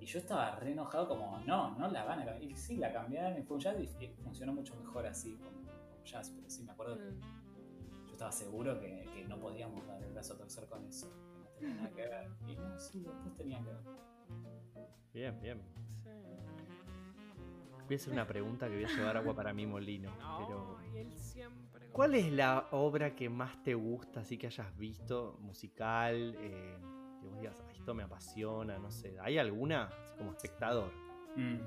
Y 0.00 0.04
yo 0.06 0.18
estaba 0.18 0.56
re 0.56 0.72
enojado 0.72 1.06
como, 1.08 1.38
no, 1.46 1.78
no 1.78 1.88
la 1.88 2.04
van 2.04 2.20
a 2.20 2.24
cambiar. 2.24 2.50
Y 2.50 2.56
sí, 2.56 2.76
la 2.76 2.92
cambiaron 2.92 3.38
y 3.38 3.42
fue 3.42 3.56
un 3.56 3.60
jazz 3.62 3.76
y, 3.78 4.04
y 4.04 4.08
funcionó 4.16 4.52
mucho 4.52 4.74
mejor 4.76 5.06
así 5.06 5.36
como, 5.36 5.62
como 5.62 6.04
jazz. 6.04 6.30
Pero 6.34 6.50
sí, 6.50 6.64
me 6.64 6.72
acuerdo 6.72 6.96
que 6.98 7.04
Mm. 7.04 8.06
yo 8.06 8.12
estaba 8.12 8.32
seguro 8.32 8.78
que, 8.80 9.04
que 9.14 9.24
no 9.24 9.38
podíamos 9.38 9.86
dar 9.86 10.02
el 10.02 10.12
brazo 10.12 10.34
a 10.34 10.38
torcer 10.38 10.66
con 10.66 10.84
eso, 10.86 11.08
que 11.08 11.38
no 11.38 11.48
tenía 11.50 11.74
nada 11.74 11.90
que 11.94 12.02
ver. 12.08 12.28
Y 12.48 12.56
no, 12.56 12.78
sí, 12.78 13.00
después 13.04 13.34
tenía 13.36 13.58
que 13.60 13.70
ver. 13.70 13.80
Bien, 15.14 15.40
bien. 15.40 15.62
Voy 17.92 17.98
a 17.98 18.00
hacer 18.00 18.12
una 18.14 18.26
pregunta 18.26 18.68
que 18.68 18.76
voy 18.76 18.84
a 18.84 18.88
llevar 18.88 19.18
agua 19.18 19.34
para 19.34 19.52
mi 19.52 19.66
molino. 19.66 20.10
Pero. 20.38 20.78
¿cuál 21.92 22.14
es 22.14 22.32
la 22.32 22.68
obra 22.70 23.14
que 23.14 23.28
más 23.28 23.62
te 23.62 23.74
gusta, 23.74 24.20
así 24.20 24.38
que 24.38 24.46
hayas 24.46 24.74
visto, 24.78 25.36
musical? 25.42 26.34
eh, 26.38 26.78
que 27.20 27.26
vos 27.28 27.38
digas, 27.38 27.62
"Ay, 27.68 27.76
esto 27.76 27.92
me 27.92 28.02
apasiona, 28.02 28.78
no 28.78 28.90
sé. 28.90 29.18
¿Hay 29.20 29.36
alguna? 29.36 29.88
Así 29.88 30.16
como 30.16 30.30
espectador. 30.30 30.90
Mm. 31.36 31.58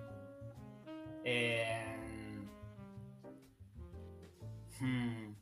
Eh, 1.24 1.96
hmm. 4.82 5.36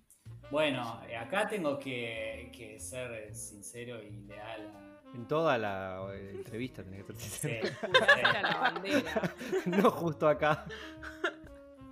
Bueno, 0.52 1.00
acá 1.18 1.48
tengo 1.48 1.80
que, 1.80 2.52
que 2.54 2.78
ser 2.78 3.34
sincero 3.34 4.04
y 4.04 4.12
leal. 4.26 4.93
En 5.14 5.28
toda 5.28 5.58
la 5.58 6.08
eh, 6.14 6.32
entrevista 6.36 6.84
tenés 6.84 7.06
que 7.06 7.14
ser 7.14 7.68
Sí, 7.68 7.74
la 8.42 8.58
bandera. 8.60 9.34
no 9.66 9.92
justo 9.92 10.28
acá. 10.28 10.66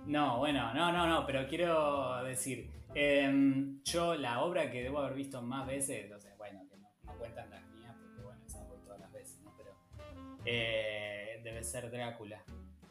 No, 0.06 0.38
bueno, 0.38 0.74
no, 0.74 0.90
no, 0.90 1.06
no, 1.06 1.24
pero 1.24 1.46
quiero 1.46 2.24
decir, 2.24 2.68
em, 2.94 3.80
yo 3.84 4.16
la 4.16 4.40
obra 4.40 4.70
que 4.70 4.82
debo 4.82 4.98
haber 4.98 5.14
visto 5.14 5.40
más 5.40 5.66
veces, 5.66 6.10
o 6.10 6.18
sea, 6.18 6.34
bueno, 6.36 6.60
que 6.68 6.76
no, 6.76 6.88
no 7.04 7.12
cuentan 7.18 7.48
las 7.50 7.64
mías, 7.68 7.94
porque 8.02 8.22
bueno, 8.22 8.40
esas 8.44 8.66
voy 8.68 8.78
todas 8.80 8.98
las 8.98 9.12
veces, 9.12 9.40
¿no? 9.42 9.54
Pero 9.56 9.70
eh, 10.44 11.40
debe 11.44 11.62
ser 11.62 11.90
Drácula. 11.90 12.42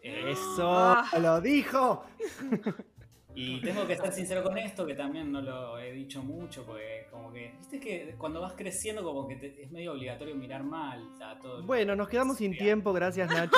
¡Eso! 0.02 0.72
Ah. 0.72 1.10
¡Lo 1.20 1.41
dijo! 1.41 2.06
y 3.34 3.62
tengo 3.62 3.88
que 3.88 3.96
ser 3.96 4.12
sincero 4.12 4.44
con 4.44 4.58
esto, 4.58 4.86
que 4.86 4.94
también 4.96 5.32
no 5.32 5.41
lo 5.41 5.80
he 5.80 5.91
dicho 5.94 6.22
mucho, 6.22 6.65
porque 6.65 7.08
como 7.10 7.32
que, 7.32 7.54
viste 7.58 7.80
que 7.80 8.15
cuando 8.17 8.41
vas 8.41 8.54
creciendo 8.54 9.04
como 9.04 9.28
que 9.28 9.36
te- 9.38 9.63
es 9.63 9.72
medio 9.72 9.94
obligatorio 9.94 10.36
mirar 10.36 10.63
mal 10.63 11.08
a 11.24 11.39
todo. 11.39 11.63
Bueno, 11.63 11.96
nos 11.96 12.10
quedamos 12.10 12.38
sin 12.38 12.56
tiempo, 12.58 12.91
gracias 12.94 13.30
Nacho. 13.34 13.56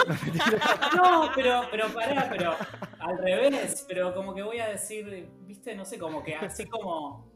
No, 0.95 1.29
pero, 1.35 1.61
pero 1.71 1.87
pará, 1.93 2.27
pero 2.29 2.53
al 2.99 3.17
revés, 3.17 3.85
pero 3.87 4.13
como 4.13 4.33
que 4.35 4.43
voy 4.43 4.59
a 4.59 4.67
decir, 4.69 5.27
viste, 5.47 5.75
no 5.75 5.85
sé, 5.85 5.97
como 5.97 6.23
que 6.23 6.35
así 6.35 6.65
como, 6.67 7.31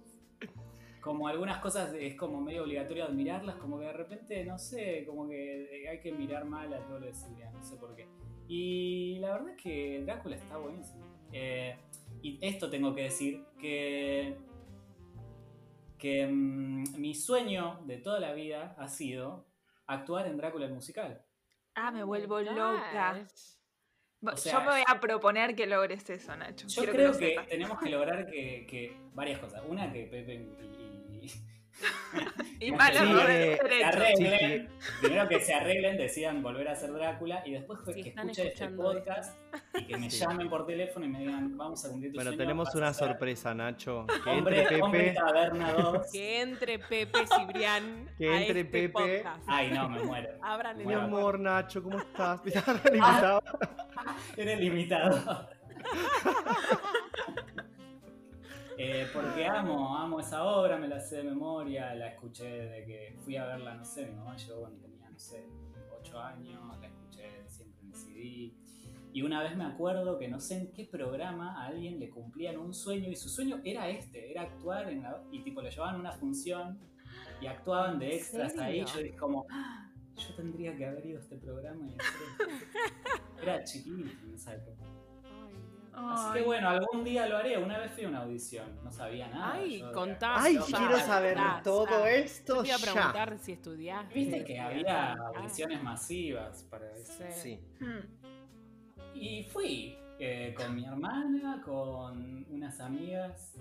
como 1.01 1.27
algunas 1.27 1.59
cosas 1.59 1.93
es 1.93 2.15
como 2.15 2.41
medio 2.41 2.63
obligatorio 2.63 3.05
admirarlas, 3.05 3.55
como 3.55 3.79
que 3.79 3.85
de 3.85 3.93
repente, 3.93 4.43
no 4.45 4.57
sé, 4.59 5.05
como 5.07 5.27
que 5.27 5.87
hay 5.89 5.99
que 5.99 6.11
mirar 6.11 6.45
mal 6.45 6.71
a 6.73 6.79
todo 6.85 6.99
lo 6.99 7.05
de 7.07 7.13
Silvia, 7.13 7.49
no 7.51 7.63
sé 7.63 7.77
por 7.77 7.95
qué. 7.95 8.07
Y 8.47 9.17
la 9.19 9.31
verdad 9.33 9.49
es 9.49 9.61
que 9.61 10.03
Drácula 10.05 10.35
está 10.35 10.57
buenísimo. 10.57 11.03
Eh, 11.33 11.75
y 12.21 12.39
esto 12.41 12.69
tengo 12.69 12.93
que 12.95 13.03
decir, 13.03 13.43
que, 13.59 14.37
que 15.97 16.27
mm, 16.27 16.99
mi 16.99 17.13
sueño 17.15 17.81
de 17.85 17.97
toda 17.97 18.19
la 18.19 18.33
vida 18.33 18.75
ha 18.77 18.87
sido 18.87 19.47
actuar 19.85 20.27
en 20.27 20.37
Drácula 20.37 20.65
el 20.65 20.73
musical. 20.73 21.23
Ah, 21.75 21.91
me 21.91 22.03
vuelvo 22.03 22.35
Oh 22.35 22.39
my 22.39 22.45
loca. 22.45 23.27
O 24.25 24.35
sea, 24.35 24.53
Yo 24.53 24.61
me 24.61 24.71
voy 24.71 24.83
a 24.87 24.99
proponer 24.99 25.55
que 25.55 25.67
logres 25.67 26.09
eso, 26.09 26.35
Nacho. 26.35 26.67
Yo 26.67 26.81
Quiero 26.81 26.93
creo 26.93 27.17
que, 27.17 27.37
tenemos 27.47 27.79
que 27.79 27.89
lograr 27.89 28.25
que, 28.25 28.65
que 28.67 28.97
varias 29.13 29.39
cosas. 29.39 29.61
Una, 29.67 29.93
que 29.93 30.03
Pepe 30.05 30.33
y, 30.33 30.86
y- 32.59 32.65
Sí, 32.67 32.71
malo 32.71 33.17
de 33.27 33.53
eh, 33.53 33.83
arreglen. 33.85 34.69
Primero 35.01 35.27
que 35.29 35.39
se 35.39 35.53
arreglen, 35.53 35.95
decidan 35.97 36.41
volver 36.41 36.67
a 36.69 36.75
ser 36.75 36.91
Drácula 36.91 37.43
y 37.45 37.51
después 37.51 37.79
que 37.85 37.91
escuchen 38.01 38.29
este 38.29 38.47
esto. 38.47 38.75
podcast 38.75 39.37
y 39.75 39.85
que 39.85 39.97
me 39.97 40.09
Sí. 40.09 40.19
llamen 40.19 40.49
por 40.49 40.65
teléfono 40.65 41.05
y 41.05 41.09
me 41.09 41.19
digan, 41.19 41.55
vamos 41.55 41.85
a 41.85 41.89
cumplir 41.89 42.11
tu 42.11 42.15
Bueno, 42.15 42.31
sueño, 42.31 42.43
tenemos 42.43 42.73
una 42.75 42.93
ser 42.93 43.07
sorpresa, 43.09 43.53
Nacho. 43.53 44.05
Que 44.23 44.29
Hombre, 44.31 44.61
entre 44.63 44.81
hombre 44.81 44.99
Pepe. 45.03 45.13
Taberna 45.15 45.73
2. 45.73 46.07
Que 46.11 46.41
entre 46.41 46.79
Pepe 46.79 47.19
Cibrián. 47.37 48.09
Que 48.17 48.27
a 48.29 48.41
entre 48.41 48.61
este 48.61 48.71
Pepe. 48.89 48.89
podcast. 49.19 49.43
Ay, 49.47 49.71
no, 49.71 49.89
me 49.89 50.03
muero. 50.03 50.29
Abran 50.41 50.79
el 50.81 50.87
Mi 50.87 50.93
amor, 50.93 51.39
Nacho, 51.39 51.83
¿cómo 51.83 51.99
estás? 51.99 52.41
Era 52.45 52.63
limitado. 52.91 53.43
Era 54.35 54.53
el 54.53 54.63
invitado. 54.63 55.49
Eh, 58.77 59.07
porque 59.11 59.45
amo, 59.45 59.97
amo 59.97 60.19
esa 60.19 60.43
obra, 60.43 60.77
me 60.77 60.87
la 60.87 60.99
sé 60.99 61.17
de 61.17 61.23
memoria, 61.23 61.95
la 61.95 62.09
escuché 62.09 62.45
desde 62.45 62.85
que 62.85 63.15
fui 63.23 63.35
a 63.35 63.45
verla, 63.45 63.73
no 63.73 63.83
sé, 63.83 64.05
mi 64.05 64.15
mamá 64.15 64.35
llegó 64.37 64.61
cuando 64.61 64.79
tenía, 64.81 65.09
no 65.09 65.17
sé, 65.17 65.47
8 65.99 66.19
años, 66.19 66.61
la 66.79 66.87
escuché 66.87 67.47
siempre 67.47 67.81
en 67.81 67.87
el 67.87 67.95
CD. 67.95 68.53
Y 69.13 69.21
una 69.23 69.41
vez 69.41 69.55
me 69.57 69.65
acuerdo 69.65 70.19
que 70.19 70.27
no 70.27 70.39
sé 70.39 70.57
en 70.59 70.71
qué 70.73 70.85
programa 70.85 71.59
a 71.63 71.67
alguien 71.67 71.99
le 71.99 72.09
cumplían 72.11 72.57
un 72.57 72.71
sueño 72.71 73.09
y 73.09 73.15
su 73.15 73.29
sueño 73.29 73.61
era 73.63 73.89
este, 73.89 74.29
era 74.29 74.43
actuar 74.43 74.89
en 74.91 75.01
la, 75.01 75.23
y 75.31 75.41
tipo 75.43 75.61
lo 75.61 75.69
llevaban 75.69 75.99
una 75.99 76.11
función 76.11 76.77
y 77.41 77.47
actuaban 77.47 77.97
de 77.97 78.07
¿En 78.07 78.11
extras 78.13 78.57
ahí. 78.59 78.85
Yo 78.85 79.01
dije 79.01 79.15
como, 79.17 79.47
"Ah, 79.49 79.91
yo 80.15 80.35
tendría 80.35 80.75
que 80.77 80.85
haber 80.85 81.03
ido 81.05 81.17
a 81.17 81.21
este 81.23 81.37
programa 81.37 81.87
y 81.87 81.95
hacer 81.95 82.21
esto". 82.31 82.67
Era 83.41 83.63
chiquito 83.63 84.25
en 84.27 84.33
esa 84.35 84.53
época. 84.53 84.83
Así 85.97 86.33
que 86.39 86.41
bueno, 86.45 86.69
algún 86.69 87.03
día 87.03 87.27
lo 87.27 87.37
haré. 87.37 87.57
Una 87.57 87.77
vez 87.79 87.91
fui 87.91 88.03
a 88.05 88.07
una 88.09 88.19
audición, 88.19 88.65
no 88.83 88.91
sabía 88.91 89.27
nada. 89.29 89.53
Ay, 89.53 89.79
yo 89.79 89.91
contá. 89.91 90.41
Ay, 90.41 90.55
Ya, 90.69 90.77
quiero 90.77 90.99
saber 90.99 91.37
ya, 91.37 91.61
todo 91.63 91.87
ya. 92.05 92.09
esto 92.11 92.55
Yo 92.57 92.61
te 92.61 92.67
iba 92.67 92.75
a 92.75 92.79
ya. 92.79 92.91
preguntar 92.93 93.37
si 93.39 93.51
estudiaste. 93.53 94.13
Viste 94.13 94.43
que 94.43 94.59
había 94.59 95.13
Ah, 95.13 95.31
audiciones 95.35 95.81
masivas 95.83 96.63
para 96.69 96.91
eso. 96.93 97.13
Sí. 97.31 97.59
Sí. 97.79 97.83
Hmm. 97.83 99.13
Y 99.15 99.43
fui 99.45 99.97
eh, 100.19 100.53
con 100.55 100.75
mi 100.75 100.85
hermana, 100.85 101.61
con 101.63 102.45
unas 102.49 102.79
amigas. 102.79 103.53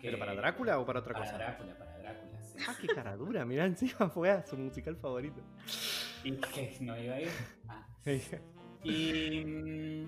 que- 0.00 0.08
¿Pero 0.10 0.18
para 0.18 0.34
Drácula 0.34 0.78
o 0.78 0.86
para 0.86 1.00
otra 1.00 1.12
Para 1.12 1.24
cosa? 1.24 1.38
Drácula, 1.38 1.76
para 1.76 1.98
Drácula, 1.98 2.42
sí. 2.42 2.58
Ah, 2.68 2.74
qué 2.80 2.86
cara 2.88 3.16
dura, 3.16 3.44
mirá, 3.44 3.64
encima 3.66 4.08
fue 4.08 4.30
a 4.30 4.44
su 4.46 4.56
musical 4.56 4.96
favorito. 4.96 5.40
¿Y 6.24 6.32
que 6.36 6.76
no 6.80 6.96
iba 7.00 7.14
a 7.14 7.20
ir? 7.20 7.28
Ah. 7.68 7.86
Y. 8.84 10.06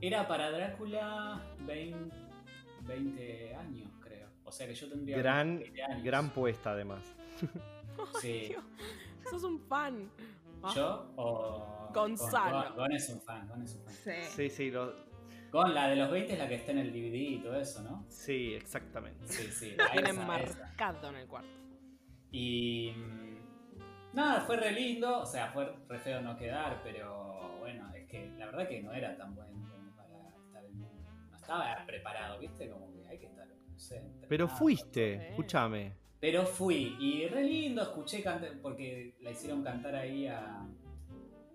Era 0.00 0.26
para 0.26 0.50
Drácula 0.50 1.42
20, 1.60 2.14
20 2.86 3.54
años, 3.54 3.90
creo. 4.00 4.28
O 4.44 4.52
sea 4.52 4.66
que 4.66 4.74
yo 4.74 4.88
tendría. 4.88 5.18
gran, 5.18 5.58
20 5.58 5.82
años. 5.82 6.04
gran 6.04 6.30
puesta 6.30 6.72
además. 6.72 7.02
Sí. 8.20 8.48
Dios, 8.48 8.64
sos 9.28 9.42
un 9.44 9.60
fan. 9.60 10.10
Ah, 10.62 10.72
¿Yo 10.74 11.12
o. 11.16 11.90
Gonzalo. 11.92 12.68
Gon, 12.70 12.76
Gon 12.76 12.92
es 12.92 13.08
un 13.10 13.20
fan, 13.20 13.46
Gon 13.48 13.62
es 13.62 13.74
un 13.74 13.84
fan. 13.84 13.94
Sí. 13.94 14.12
Sí, 14.36 14.48
sí, 14.50 14.70
lo- 14.70 14.94
Gon, 15.52 15.74
la 15.74 15.88
de 15.88 15.96
los 15.96 16.10
20 16.10 16.32
es 16.32 16.38
la 16.38 16.48
que 16.48 16.54
está 16.54 16.70
en 16.72 16.78
el 16.78 16.92
DVD 16.92 17.14
y 17.14 17.38
todo 17.42 17.56
eso, 17.60 17.82
¿no? 17.82 18.06
sí, 18.08 18.54
exactamente. 18.54 19.26
Sí, 19.28 19.48
sí. 19.52 19.74
Lo 19.76 19.84
a 19.84 19.90
tienen 19.90 20.12
esa, 20.12 20.32
a 20.32 20.40
esa. 20.40 20.58
marcado 20.60 21.08
en 21.10 21.16
el 21.16 21.26
cuarto. 21.26 21.50
Y. 22.30 22.92
mm, 22.96 24.14
Nada, 24.14 24.40
fue 24.42 24.56
re 24.56 24.72
lindo. 24.72 25.20
O 25.20 25.26
sea, 25.26 25.48
fue 25.52 25.74
re 25.88 25.98
feo 25.98 26.22
no 26.22 26.36
quedar, 26.36 26.80
pero 26.82 27.58
bueno, 27.58 27.92
es 27.94 28.06
que 28.08 28.30
la 28.38 28.46
verdad 28.46 28.66
que 28.68 28.82
no 28.82 28.92
era 28.92 29.14
tan 29.16 29.34
bueno 29.34 29.50
estaba 31.50 31.84
preparado, 31.86 32.38
¿viste? 32.38 32.70
Como 32.70 32.92
que 32.92 33.06
hay 33.08 33.18
que 33.18 33.26
estar, 33.26 33.46
no 33.46 33.78
sé. 33.78 34.02
Pero 34.28 34.48
fuiste, 34.48 35.30
escúchame. 35.30 35.94
Pero 36.20 36.46
fui, 36.46 36.96
y 37.00 37.26
re 37.28 37.42
lindo, 37.44 37.82
escuché 37.82 38.22
cantar, 38.22 38.52
porque 38.62 39.16
la 39.20 39.30
hicieron 39.30 39.64
cantar 39.64 39.94
ahí 39.94 40.26
a, 40.26 40.66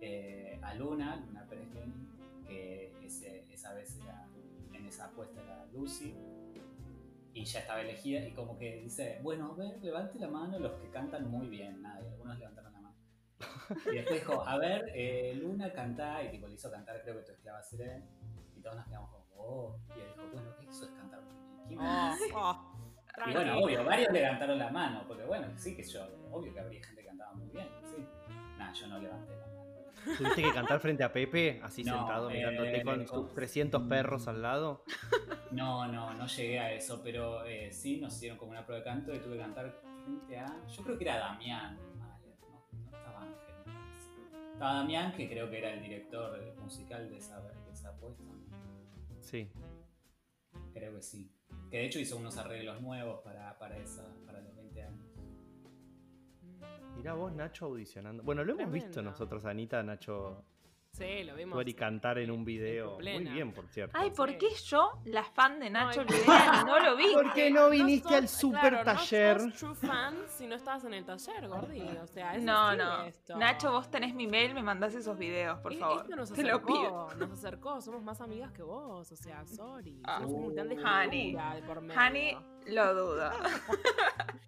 eh, 0.01 0.59
a 0.61 0.73
Luna, 0.73 1.23
Luna 1.25 1.45
Pérez 1.47 1.67
que 2.47 2.91
ese- 3.03 3.45
esa 3.53 3.73
vez 3.73 3.97
era, 4.03 4.27
en 4.73 4.85
esa 4.85 5.05
apuesta 5.05 5.41
era 5.41 5.65
Lucy, 5.71 6.13
y 7.33 7.43
ya 7.45 7.59
estaba 7.59 7.81
elegida, 7.81 8.25
y 8.27 8.31
como 8.33 8.57
que 8.57 8.77
dice, 8.81 9.19
bueno, 9.21 9.51
a 9.53 9.55
ver, 9.55 9.77
levante 9.81 10.17
la 10.19 10.27
mano 10.27 10.57
los 10.59 10.73
que 10.81 10.89
cantan 10.89 11.29
muy 11.29 11.47
bien, 11.47 11.81
nada, 11.81 12.01
y 12.03 12.07
algunos 12.07 12.37
levantaron 12.39 12.73
la 12.73 12.79
mano. 12.81 12.95
Y 13.91 13.95
después 13.95 14.19
dijo, 14.21 14.41
a 14.47 14.57
ver, 14.57 14.91
eh, 14.95 15.35
Luna 15.35 15.71
canta, 15.73 16.23
y 16.23 16.31
tipo 16.31 16.47
le 16.47 16.55
hizo 16.55 16.71
cantar, 16.71 17.01
creo 17.03 17.17
que 17.17 17.23
tu 17.23 17.31
esclava 17.33 17.61
seré, 17.61 18.01
y 18.57 18.61
todos 18.61 18.77
nos 18.77 18.85
quedamos 18.87 19.09
como, 19.11 19.24
oh, 19.45 19.77
y 19.95 19.99
él 20.01 20.07
dijo, 20.09 20.27
bueno, 20.33 20.49
eso 20.69 20.85
es 20.85 20.91
cantar 20.91 21.21
muy 21.21 21.33
bien. 21.33 21.67
¿quién 21.67 21.79
más?". 21.79 22.19
Oh, 22.33 22.39
oh, 22.39 23.29
Y 23.29 23.33
bueno, 23.33 23.57
obvio, 23.59 23.83
varios 23.85 24.11
levantaron 24.11 24.57
la 24.59 24.69
mano, 24.71 25.03
porque 25.07 25.23
bueno, 25.23 25.47
sí 25.57 25.75
que 25.75 25.83
yo, 25.83 26.05
obvio 26.31 26.53
que 26.53 26.59
habría 26.59 26.83
gente 26.85 27.01
que 27.01 27.07
cantaba 27.07 27.33
muy 27.33 27.47
bien, 27.49 27.67
sí. 27.83 28.05
Nah, 28.57 28.73
yo 28.73 28.87
no 28.87 28.99
levanté 28.99 29.31
la 29.37 29.45
mano. 29.47 29.55
¿Tuviste 30.17 30.43
que 30.43 30.53
cantar 30.53 30.79
frente 30.79 31.03
a 31.03 31.11
Pepe, 31.11 31.59
así 31.63 31.83
No, 31.83 31.97
sentado, 31.97 32.29
eh, 32.29 32.33
mirándote 32.35 32.83
con 32.83 33.01
eh, 33.01 33.07
sus 33.07 33.25
con- 33.25 33.33
300 33.33 33.81
perros 33.83 34.27
al 34.27 34.41
lado? 34.41 34.83
No, 35.51 35.87
no, 35.87 36.13
no 36.13 36.27
llegué 36.27 36.59
a 36.59 36.71
eso, 36.73 37.01
pero 37.03 37.43
eh, 37.45 37.71
sí 37.71 37.97
nos 37.99 38.15
hicieron 38.15 38.37
como 38.37 38.51
una 38.51 38.63
prueba 38.65 38.83
de 38.83 38.89
canto 38.89 39.13
y 39.15 39.19
tuve 39.19 39.33
que 39.33 39.39
cantar 39.41 39.81
frente 40.03 40.37
a. 40.37 40.45
Yo 40.67 40.83
creo 40.83 40.97
que 40.97 41.03
era 41.05 41.17
Damián. 41.17 41.79
No, 41.97 42.05
no 42.91 42.97
estaba 42.97 43.21
Ángel. 43.21 43.73
Estaba 44.53 44.73
Damián, 44.75 45.13
que 45.13 45.27
creo 45.27 45.49
que 45.49 45.57
era 45.57 45.73
el 45.73 45.81
director 45.81 46.55
musical 46.61 47.09
de 47.09 47.17
esa, 47.17 47.41
de 47.41 47.71
esa 47.71 47.89
apuesta. 47.89 48.23
Sí. 49.35 49.49
Creo 50.73 50.95
que 50.95 51.01
sí. 51.01 51.29
Que 51.69 51.77
de 51.79 51.85
hecho 51.87 51.99
hizo 51.99 52.15
unos 52.15 52.37
arreglos 52.37 52.81
nuevos 52.81 53.19
para, 53.21 53.57
para, 53.59 53.77
esa, 53.77 54.15
para 54.25 54.39
los 54.39 54.55
20 54.55 54.81
años. 54.81 55.05
Mirá 56.95 57.15
vos, 57.15 57.33
Nacho, 57.33 57.65
audicionando. 57.65 58.23
Bueno, 58.23 58.45
lo 58.45 58.53
hemos 58.53 58.71
visto 58.71 59.01
nosotros, 59.01 59.43
Anita, 59.43 59.83
Nacho, 59.83 60.45
Sí, 60.97 61.23
lo 61.23 61.35
vimos. 61.35 61.53
actuar 61.53 61.67
y 61.69 61.73
cantar 61.73 62.17
en 62.19 62.31
un 62.31 62.45
video. 62.45 62.97
Muy 62.99 63.23
bien, 63.25 63.51
por 63.53 63.67
cierto. 63.67 63.97
Ay, 63.99 64.11
¿por 64.11 64.29
Sí. 64.31 64.37
qué 64.37 64.47
yo, 64.65 64.91
la 65.05 65.23
fan 65.23 65.59
de 65.59 65.69
Nacho 65.69 66.01
Olivera, 66.01 66.63
no 66.65 66.79
lo 66.79 66.95
vi? 66.95 67.11
¿Por 67.13 67.33
qué 67.33 67.51
no 67.51 67.69
viniste 67.69 68.07
sos- 68.09 68.17
al 68.17 68.27
super 68.29 68.69
claro, 68.69 68.83
taller? 68.85 69.37
No 69.41 69.43
sos 69.51 69.59
true 69.59 69.75
fan 69.89 70.15
si 70.27 70.47
no 70.47 70.55
estabas 70.55 70.83
en 70.85 70.93
el 70.93 71.03
taller, 71.05 71.47
Gordi. 71.47 71.81
O 71.81 72.07
sea, 72.07 72.35
es 72.35 72.43
No, 72.43 72.75
no. 72.75 73.03
esto. 73.03 73.35
Nacho, 73.37 73.71
vos 73.71 73.91
tenés 73.91 74.13
mi 74.15 74.25
mail, 74.27 74.53
me 74.53 74.63
mandás 74.63 74.95
esos 74.95 75.17
videos, 75.17 75.59
por 75.59 75.73
E- 75.73 75.77
favor. 75.77 76.01
Esto 76.03 76.15
nos 76.15 76.31
Te 76.31 76.43
lo 76.43 76.49
acercó, 76.55 76.67
pido. 76.67 77.15
nos 77.17 77.31
acercó, 77.31 77.81
somos 77.81 78.01
más 78.03 78.21
amigas 78.21 78.51
que 78.53 78.63
vos, 78.63 79.11
o 79.11 79.15
sea, 79.17 79.45
sorry. 79.45 80.01
Ah. 80.05 80.19
Somos 80.21 80.33
un 80.33 80.41
montón 80.43 80.69
de 80.69 80.75
Honey. 80.83 81.33
de 81.35 81.61
por 81.63 81.81
medio. 81.81 81.99
Hani, 81.99 82.37
lo 82.67 82.93
dudo. 82.95 83.31
Bueno. 83.31 83.45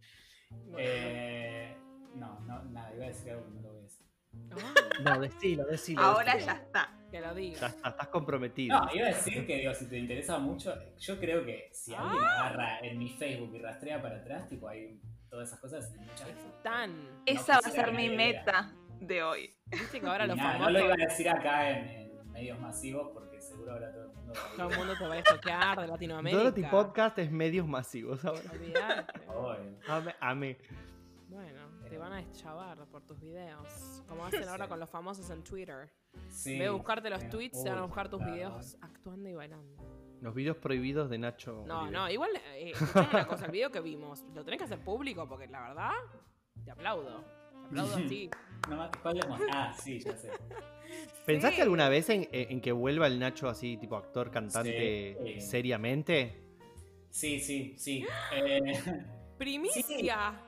Eh, 0.79 1.77
no, 2.15 2.39
no, 2.41 2.63
nada, 2.65 2.93
iba 2.95 3.05
a 3.05 3.07
decir 3.07 3.31
algo 3.31 3.45
que 3.45 3.51
no 3.55 3.61
lo 3.61 3.69
voy 3.69 3.79
a 3.79 3.81
decir. 3.81 4.06
No, 5.03 5.19
decilo, 5.19 5.65
decilo. 5.65 6.01
Ahora 6.01 6.33
decilo. 6.33 6.53
ya 6.53 6.59
está. 6.61 6.93
que 7.11 7.21
lo 7.21 7.33
diga. 7.35 7.59
Ya 7.61 7.67
está, 7.67 7.89
estás 7.89 8.07
comprometido. 8.07 8.79
No, 8.79 8.93
iba 8.95 9.05
a 9.05 9.09
decir 9.09 9.45
que 9.45 9.57
digo, 9.57 9.73
si 9.73 9.85
te 9.87 9.97
interesa 9.97 10.39
mucho, 10.39 10.73
yo 10.97 11.19
creo 11.19 11.45
que 11.45 11.69
si 11.71 11.93
alguien 11.93 12.23
Ah. 12.23 12.47
agarra 12.47 12.79
en 12.79 12.97
mi 12.97 13.09
Facebook 13.09 13.53
y 13.55 13.59
rastrea 13.59 14.01
para 14.01 14.17
atrás, 14.17 14.47
tipo 14.49 14.67
hay 14.67 14.99
todas 15.29 15.47
esas 15.49 15.59
cosas, 15.59 15.93
muchas 15.95 16.27
Tan. 16.63 17.21
Esa 17.25 17.53
va 17.53 17.67
a 17.67 17.71
ser 17.71 17.93
mi 17.93 18.09
meta 18.09 18.73
de 18.99 19.21
hoy. 19.23 19.53
Viste 19.67 20.01
que 20.01 20.07
ahora 20.07 20.25
Y 20.25 20.29
los 20.29 20.37
nada, 20.37 20.53
famosos. 20.53 20.73
no 20.73 20.79
lo 20.79 20.85
iba 20.85 20.93
a 20.93 20.97
decir 20.97 21.29
acá 21.29 21.69
en, 21.69 21.87
en 22.19 22.31
medios 22.31 22.59
masivos 22.59 23.09
porque 23.13 23.39
seguro 23.41 23.73
ahora 23.73 23.91
todo 23.91 24.03
el 24.05 24.09
mundo 24.15 24.33
va 24.33 24.41
a 24.41 24.55
Todo 24.57 24.69
el 24.71 24.77
mundo 24.77 24.93
te 24.97 25.07
va 25.07 25.13
a 25.13 25.19
estoquear 25.19 25.79
de 25.81 25.87
Latinoamérica. 25.87 26.43
Dorothy 26.43 26.63
Podcast 26.63 27.19
es 27.19 27.31
medios 27.31 27.67
masivos 27.67 28.25
ahora. 28.25 28.41
Olvidate. 28.51 30.15
Ame. 30.19 30.57
Bueno, 31.29 31.66
te 31.89 31.97
van 31.97 32.13
a 32.13 32.17
deschavar 32.17 32.85
por 32.87 33.01
tus 33.03 33.19
videos. 33.19 34.03
Como 34.07 34.25
hacen 34.25 34.47
ahora 34.47 34.65
Sí. 34.65 34.69
con 34.69 34.79
los 34.79 34.89
famosos 34.89 35.29
en 35.29 35.43
Twitter. 35.43 35.89
Sí, 36.29 36.53
En 36.53 36.59
vez 36.59 36.67
de 36.67 36.71
buscarte 36.71 37.09
los 37.09 37.29
tweets, 37.29 37.61
se 37.61 37.69
van 37.69 37.77
a 37.79 37.81
buscar 37.83 38.09
tus 38.09 38.19
claro. 38.19 38.33
videos 38.33 38.77
actuando 38.81 39.29
y 39.29 39.33
bailando. 39.33 39.75
Los 40.21 40.33
videos 40.33 40.57
prohibidos 40.57 41.09
de 41.09 41.17
Nacho. 41.19 41.63
No, 41.67 41.81
Oliver. 41.83 41.93
no, 41.99 42.09
igual, 42.09 42.31
eh, 42.55 42.73
una 42.95 43.27
cosa, 43.27 43.45
el 43.45 43.51
video 43.51 43.71
que 43.71 43.81
vimos, 43.81 44.25
lo 44.33 44.43
tenés 44.43 44.57
que 44.57 44.63
hacer 44.63 44.79
público 44.79 45.27
porque 45.27 45.47
la 45.47 45.61
verdad, 45.61 45.91
te 46.65 46.71
aplaudo. 46.71 47.23
Te 47.51 47.67
aplaudo 47.67 47.95
así. 47.97 48.29
No, 48.69 48.75
ma- 48.77 48.91
¿cuál 49.01 49.17
le 49.17 49.27
mos- 49.27 49.41
Ah, 49.51 49.73
sí, 49.77 49.99
ya 49.99 50.15
sé. 50.17 50.31
¿Pensaste 51.25 51.57
Sí. 51.57 51.61
alguna 51.61 51.89
vez 51.89 52.09
en, 52.09 52.27
en 52.31 52.61
que 52.61 52.71
vuelva 52.71 53.05
el 53.07 53.19
Nacho 53.19 53.47
así, 53.47 53.77
tipo 53.77 53.95
actor, 53.95 54.31
cantante, 54.31 55.17
Sí. 55.35 55.41
seriamente? 55.41 56.41
Sí, 57.09 57.39
sí, 57.39 57.75
sí. 57.77 58.05
Eh, 58.33 59.05
¡Primicia! 59.37 60.41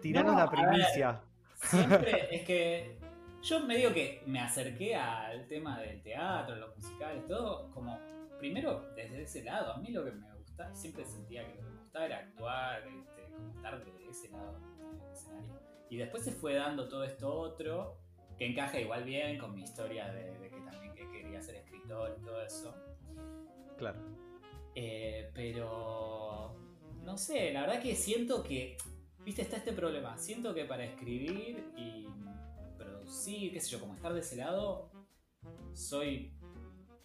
Tiranos 0.00 0.32
No, 0.32 0.38
la 0.38 0.46
ver. 0.46 0.60
primicia. 0.68 1.22
siempre 1.60 2.28
es 2.36 2.42
que 2.44 2.98
yo 3.42 3.60
medio 3.60 3.92
que 3.92 4.22
me 4.26 4.40
acerqué 4.40 4.94
al 4.94 5.46
tema 5.48 5.80
del 5.80 6.02
teatro, 6.02 6.56
los 6.56 6.76
musicales, 6.76 7.26
todo 7.26 7.70
como 7.70 7.98
primero 8.38 8.92
desde 8.94 9.22
ese 9.22 9.44
lado. 9.44 9.72
A 9.72 9.78
mí 9.78 9.90
lo 9.90 10.04
que 10.04 10.12
me 10.12 10.32
gusta, 10.34 10.74
siempre 10.74 11.04
sentía 11.04 11.44
que 11.46 11.54
lo 11.54 11.60
que 11.62 11.70
me 11.70 11.78
gustaba 11.80 12.06
era 12.06 12.18
actuar, 12.18 12.82
este, 12.86 13.22
como 13.34 13.50
estar 13.54 13.84
de 13.84 14.08
ese 14.10 14.28
lado 14.30 14.58
del 14.92 15.12
escenario. 15.12 15.60
Y 15.90 15.96
después 15.96 16.24
se 16.24 16.32
fue 16.32 16.54
dando 16.54 16.88
todo 16.88 17.04
esto 17.04 17.32
otro 17.32 17.98
que 18.38 18.46
encaja 18.46 18.80
igual 18.80 19.04
bien 19.04 19.38
con 19.38 19.54
mi 19.54 19.62
historia 19.62 20.10
de, 20.12 20.38
de 20.38 20.48
que 20.48 20.60
también 20.60 20.94
que 20.94 21.10
quería 21.10 21.40
ser 21.42 21.56
escritor 21.56 22.16
y 22.20 22.24
todo 22.24 22.42
eso. 22.42 22.74
Claro. 23.76 23.98
Eh, 24.74 25.30
pero 25.34 26.54
no 27.02 27.18
sé, 27.18 27.52
la 27.52 27.62
verdad 27.62 27.82
que 27.82 27.94
siento 27.94 28.42
que, 28.42 28.76
viste, 29.24 29.42
está 29.42 29.56
este 29.56 29.72
problema. 29.72 30.16
Siento 30.18 30.54
que 30.54 30.64
para 30.64 30.84
escribir 30.84 31.64
y 31.76 32.06
producir, 32.76 33.52
qué 33.52 33.60
sé 33.60 33.70
yo, 33.70 33.80
como 33.80 33.94
estar 33.94 34.12
de 34.12 34.20
ese 34.20 34.36
lado, 34.36 34.90
soy 35.72 36.34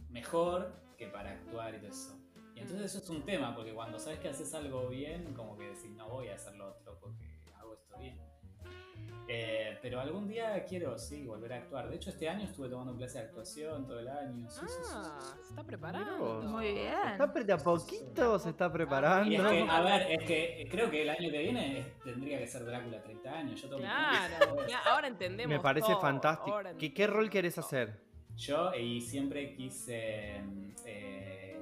mejor 0.09 0.81
que 0.97 1.07
para 1.07 1.31
actuar 1.31 1.75
y 1.75 1.79
todo 1.79 1.89
eso. 1.89 2.17
Y 2.55 2.59
entonces 2.59 2.87
eso 2.87 3.03
es 3.03 3.09
un 3.09 3.23
tema, 3.23 3.55
porque 3.55 3.73
cuando 3.73 3.99
sabes 3.99 4.19
que 4.19 4.29
haces 4.29 4.53
algo 4.55 4.89
bien, 4.89 5.33
como 5.35 5.55
que 5.57 5.65
decís, 5.65 5.91
no 5.91 6.09
voy 6.09 6.29
a 6.29 6.35
hacer 6.35 6.55
lo 6.55 6.69
otro 6.69 6.97
porque 6.99 7.43
hago 7.55 7.75
esto 7.75 7.97
bien. 7.99 8.19
Eh, 9.29 9.77
pero 9.81 9.99
algún 9.99 10.27
día 10.27 10.63
quiero, 10.63 10.97
sí, 10.97 11.25
volver 11.25 11.51
a 11.53 11.57
actuar. 11.57 11.89
De 11.89 11.97
hecho, 11.97 12.09
este 12.09 12.29
año 12.29 12.45
estuve 12.45 12.69
tomando 12.69 12.95
clase 12.95 13.17
de 13.19 13.25
actuación 13.25 13.85
todo 13.85 13.99
el 13.99 14.07
año. 14.07 14.49
Sí, 14.49 14.61
sí, 14.61 14.65
sí, 14.67 14.83
sí, 14.83 14.91
Ah, 14.95 15.19
sí. 15.21 15.39
se 15.43 15.49
está 15.49 15.63
preparando. 15.63 16.41
Muy 16.43 16.73
bien. 16.73 16.93
Está 17.11 17.33
pre- 17.33 17.43
de 17.43 17.53
a 17.53 17.57
poquito 17.57 18.39
se 18.39 18.49
está 18.51 18.71
preparando. 18.71 19.29
Y 19.29 19.35
es 19.35 19.41
que, 19.45 19.61
a 19.69 19.81
ver, 19.81 20.11
es 20.11 20.23
que 20.25 20.67
creo 20.71 20.89
que 20.89 21.01
el 21.01 21.09
año 21.09 21.29
que 21.29 21.39
viene 21.39 21.93
tendría 22.03 22.39
que 22.39 22.47
ser 22.47 22.63
Drácula 22.65 23.01
30 23.03 23.31
años. 23.33 23.61
Yo 23.61 23.67
tengo 23.67 23.81
Claro, 23.81 24.45
tiempo. 24.53 24.61
ya, 24.69 24.79
ahora 24.93 25.07
entendemos. 25.07 25.53
Me 25.53 25.59
parece 25.61 25.87
todo, 25.91 25.99
fantástico. 26.01 26.55
ahora 26.55 26.73
¿Qué, 26.77 26.93
qué 26.93 27.07
rol 27.07 27.29
querés 27.29 27.57
hacer? 27.57 27.99
Yo 28.37 28.73
y 28.75 29.01
siempre 29.01 29.53
quise. 29.55 30.41
eh, 30.85 31.59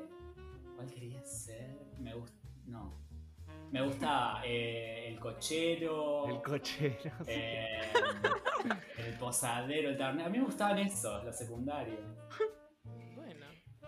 ¿Cuál 0.75 0.91
quería 0.93 1.23
ser? 1.23 1.77
Me 1.99 2.13
gusta. 2.13 2.35
No. 2.67 3.04
Me 3.75 3.81
gusta 3.81 4.39
eh, 4.45 5.09
el 5.09 5.19
cochero. 5.19 6.29
El 6.29 6.41
cochero. 6.41 7.11
sí. 7.25 7.27
eh, 7.27 7.81
el 8.99 9.17
posadero, 9.17 9.89
el 9.89 9.97
tabernero. 9.97 10.27
A 10.27 10.31
mí 10.31 10.37
me 10.39 10.45
gustaban 10.45 10.77
esos, 10.77 11.25
los 11.25 11.37
secundarios. 11.37 11.99
Bueno. 13.13 13.45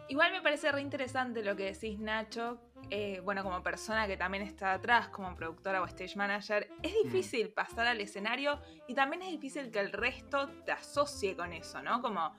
Igual 0.09 0.33
me 0.33 0.41
parece 0.41 0.73
re 0.73 0.81
interesante 0.81 1.41
lo 1.41 1.55
que 1.55 1.71
decís, 1.71 1.97
Nacho. 1.99 2.59
Eh, 2.89 3.21
bueno, 3.23 3.43
como 3.43 3.63
persona 3.63 4.07
que 4.07 4.17
también 4.17 4.43
está 4.43 4.73
atrás, 4.73 5.07
como 5.07 5.33
productora 5.37 5.81
o 5.81 5.85
stage 5.85 6.17
manager, 6.17 6.67
es 6.83 6.93
difícil 7.05 7.47
pasar 7.53 7.87
al 7.87 8.01
escenario 8.01 8.59
y 8.89 8.93
también 8.93 9.21
es 9.21 9.29
difícil 9.31 9.71
que 9.71 9.79
el 9.79 9.93
resto 9.93 10.49
te 10.65 10.73
asocie 10.73 11.33
con 11.37 11.53
eso, 11.53 11.81
¿no? 11.81 12.01
Como 12.01 12.35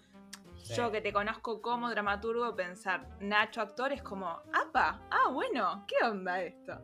Sí. 0.59 0.75
yo 0.75 0.91
que 0.91 1.01
te 1.01 1.13
conozco 1.13 1.63
como 1.63 1.89
dramaturgo, 1.89 2.55
pensar 2.55 3.09
Nacho 3.21 3.63
actor 3.63 3.93
es 3.93 4.03
como, 4.03 4.27
¡apa! 4.53 5.01
Ah, 5.11 5.31
bueno, 5.33 5.87
¿qué 5.87 6.05
onda 6.05 6.43
esto? 6.43 6.79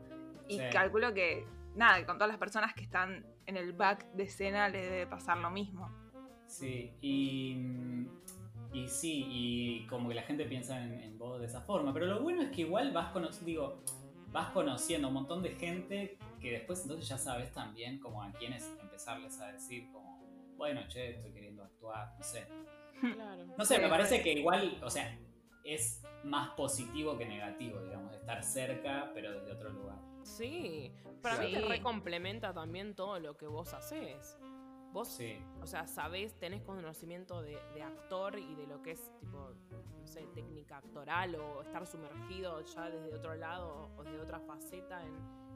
Y 0.49 0.59
Sí. 0.59 0.65
calculo 0.71 1.13
que, 1.15 1.47
nada, 1.75 1.99
que 1.99 2.07
con 2.07 2.17
todas 2.17 2.29
las 2.29 2.39
personas 2.39 2.75
que 2.75 2.83
están 2.83 3.25
en 3.47 3.57
el 3.57 3.73
back 3.73 4.07
de 4.13 4.25
escena 4.25 4.69
les 4.69 4.83
debe 4.91 5.07
pasar 5.07 5.39
lo 5.39 5.51
mismo. 5.51 5.91
Sí, 6.47 6.93
y, 7.01 7.57
y 8.73 8.89
sí, 8.89 9.27
y 9.29 9.87
como 9.87 10.09
que 10.09 10.15
la 10.15 10.23
gente 10.23 10.45
piensa 10.45 10.83
en, 10.83 11.01
en 11.01 11.19
vos 11.19 11.41
de 11.41 11.47
esa 11.47 11.61
forma, 11.63 11.93
pero 11.93 12.07
lo 12.07 12.21
bueno 12.21 12.43
es 12.43 12.51
que 12.51 12.63
igual 12.63 12.93
vas, 12.93 13.13
cono- 13.13 13.31
digo, 13.45 13.83
vas 14.33 14.51
conociendo 14.51 15.09
un 15.09 15.15
montón 15.15 15.43
de 15.43 15.51
gente 15.51 16.19
que 16.41 16.51
después 16.53 16.83
entonces 16.83 17.09
ya 17.09 17.19
sabes 17.19 17.53
también 17.53 17.99
como 18.01 18.23
a 18.23 18.31
quienes 18.33 18.69
empezarles 18.83 19.41
a 19.41 19.53
decir 19.53 19.91
como, 19.93 20.23
bueno, 20.57 20.83
che, 20.89 21.11
estoy 21.17 21.33
queriendo 21.33 21.65
actuar, 21.65 22.15
no 22.19 22.23
sé. 22.23 22.47
Claro. 23.01 23.45
No 23.57 23.65
sé, 23.65 23.77
Sí, 23.77 23.81
me 23.83 23.89
parece 23.89 24.23
que 24.23 24.33
igual, 24.33 24.79
o 24.83 24.91
sea, 24.91 25.19
es 25.65 26.03
más 26.25 26.51
positivo 26.55 27.17
que 27.19 27.27
negativo, 27.27 27.81
digamos, 27.83 28.13
estar 28.15 28.43
cerca, 28.43 29.11
pero 29.15 29.33
desde 29.33 29.53
otro 29.53 29.71
lugar. 29.71 29.99
Sí. 30.25 30.93
Para 31.23 31.39
mí 31.39 31.47
Sí. 31.49 31.55
te 31.55 31.61
recomplementa 31.61 32.53
también 32.53 32.95
todo 32.95 33.19
lo 33.21 33.37
que 33.37 33.47
vos 33.47 33.73
haces. 33.75 34.39
Vos, 34.93 35.09
Sí, 35.09 35.37
o 35.61 35.67
sea, 35.67 35.87
sabés, 35.89 36.39
tenés 36.39 36.63
conocimiento 36.63 37.43
de, 37.43 37.59
de 37.75 37.83
actor 37.83 38.39
y 38.39 38.55
de 38.55 38.67
lo 38.69 38.81
que 38.81 38.93
es, 38.93 39.01
tipo, 39.19 39.51
no 39.99 40.07
sé, 40.07 40.27
técnica 40.35 40.77
actoral 40.79 41.35
o 41.35 41.63
estar 41.63 41.85
sumergido 41.87 42.61
ya 42.65 42.89
desde 42.91 43.13
otro 43.13 43.35
lado 43.35 43.91
o 43.97 44.05
desde 44.05 44.21
otra 44.21 44.39
faceta 44.39 45.05
en, 45.05 45.15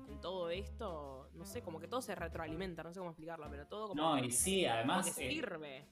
en 0.09 0.21
todo 0.21 0.51
esto. 0.51 1.31
No 1.35 1.45
sé, 1.47 1.63
como 1.63 1.79
que 1.79 1.87
todo 1.87 2.03
se 2.03 2.17
retroalimenta, 2.17 2.83
no 2.83 2.93
sé 2.93 2.99
cómo 2.99 3.11
explicarlo, 3.11 3.47
pero 3.49 3.67
todo 3.69 3.89
como, 3.91 4.03
no, 4.17 4.25
y 4.25 4.33
sí, 4.33 4.63
como 4.65 4.75
además... 4.75 5.15
que 5.15 5.27
eh, 5.27 5.31
sirve. 5.31 5.87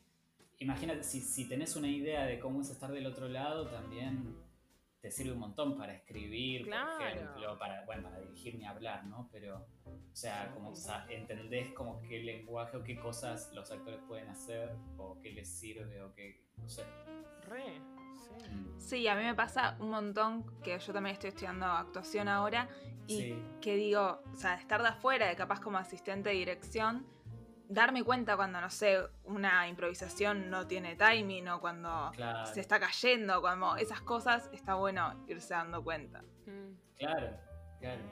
imagínate, 0.59 1.05
si, 1.05 1.21
si 1.21 1.49
tenés 1.49 1.77
una 1.77 1.89
idea 1.89 2.25
de 2.27 2.41
cómo 2.41 2.63
es 2.63 2.71
estar 2.71 2.91
del 2.91 3.07
otro 3.07 3.29
lado, 3.29 3.69
también 3.69 4.35
te 5.07 5.13
sirve 5.13 5.35
un 5.35 5.39
montón 5.39 5.79
para 5.79 5.95
escribir, 5.95 6.65
Claro. 6.65 6.97
por 6.99 7.07
ejemplo, 7.07 7.59
para, 7.61 7.85
bueno, 7.85 8.03
para 8.03 8.19
dirigir 8.19 8.57
ni 8.59 8.67
hablar, 8.67 9.05
¿no? 9.07 9.29
Pero, 9.31 9.65
o 9.85 10.17
sea, 10.17 10.51
como 10.53 10.75
sa- 10.75 11.07
entendés 11.09 11.71
como 11.75 12.03
qué 12.03 12.19
lenguaje 12.25 12.77
o 12.77 12.83
qué 12.83 12.99
cosas 12.99 13.53
los 13.53 13.71
actores 13.71 14.01
pueden 14.09 14.29
hacer, 14.29 14.75
o 14.99 15.17
qué 15.23 15.31
les 15.31 15.49
sirve, 15.49 16.03
o 16.03 16.13
qué, 16.13 16.43
no 16.57 16.69
sé. 16.69 16.83
Re, 17.43 17.75
sí. 18.41 18.51
Mm, 18.53 18.81
Sí, 18.81 19.07
a 19.07 19.15
mí 19.15 19.23
me 19.23 19.37
pasa 19.37 19.77
un 19.79 19.91
montón 19.91 20.45
que 20.65 20.77
yo 20.77 20.93
también 20.93 21.13
estoy 21.15 21.29
estudiando 21.29 21.67
actuación 21.67 22.27
ahora 22.27 22.69
y 23.07 23.21
Sí. 23.21 23.43
que 23.61 23.77
digo, 23.77 24.21
o 24.33 24.37
sea, 24.37 24.57
estar 24.57 24.83
de 24.83 24.89
afuera, 24.89 25.29
de 25.29 25.37
capaz 25.37 25.61
como 25.61 25.79
asistente 25.79 26.31
de 26.31 26.35
dirección, 26.35 27.07
darme 27.69 28.05
cuenta 28.05 28.37
cuando, 28.37 28.61
no 28.61 28.71
sé, 28.71 28.99
una 29.25 29.69
improvisación 29.69 30.49
no 30.51 30.67
tiene 30.67 30.97
timing 30.97 31.49
o 31.49 31.61
cuando 31.61 32.11
Claro, 32.15 32.47
se 32.53 32.61
está 32.61 32.79
cayendo, 32.81 33.41
cuando 33.41 33.77
esas 33.77 34.01
cosas, 34.03 34.49
está 34.53 34.75
bueno 34.75 35.25
irse 35.29 35.55
dando 35.55 35.83
cuenta. 35.83 36.23
Mm, 36.47 36.75
claro, 36.99 37.37
claro. 37.81 38.03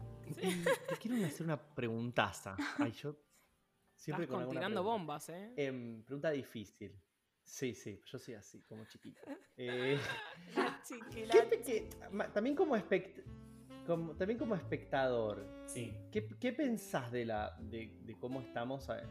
Te 0.89 0.97
quiero 0.97 1.25
hacer 1.25 1.45
una 1.45 1.57
preguntaza. 1.57 2.55
Ay, 2.79 2.91
yo 2.91 3.15
siempre 3.95 4.25
Estás 4.25 4.27
con 4.27 4.27
con 4.27 4.39
alguna 4.41 4.59
tirando 4.59 4.81
pregunta. 4.81 4.97
bombas, 4.97 5.29
¿eh? 5.29 5.53
Em, 5.55 6.03
pregunta 6.03 6.31
difícil. 6.31 6.99
Sí, 7.43 7.73
sí, 7.73 8.01
yo 8.05 8.19
soy 8.19 8.33
así, 8.33 8.61
como 8.63 8.83
chiquita. 8.85 9.21
Eh, 9.59 9.97
Chiquila. 10.83 11.33
¿qué 11.33 11.41
te- 11.43 11.61
qué- 11.63 11.89
ma- 12.11 12.31
también, 12.31 12.55
como 12.55 12.75
espect- 12.77 13.23
como, 13.87 14.13
también 14.15 14.37
como 14.37 14.53
espectador, 14.55 15.43
Sí. 15.65 15.93
¿qué, 16.11 16.27
qué 16.39 16.53
pensás 16.53 17.11
de, 17.11 17.25
la, 17.25 17.55
de, 17.59 17.89
de 18.03 18.15
cómo 18.19 18.41
estamos 18.41 18.89
a, 18.89 19.01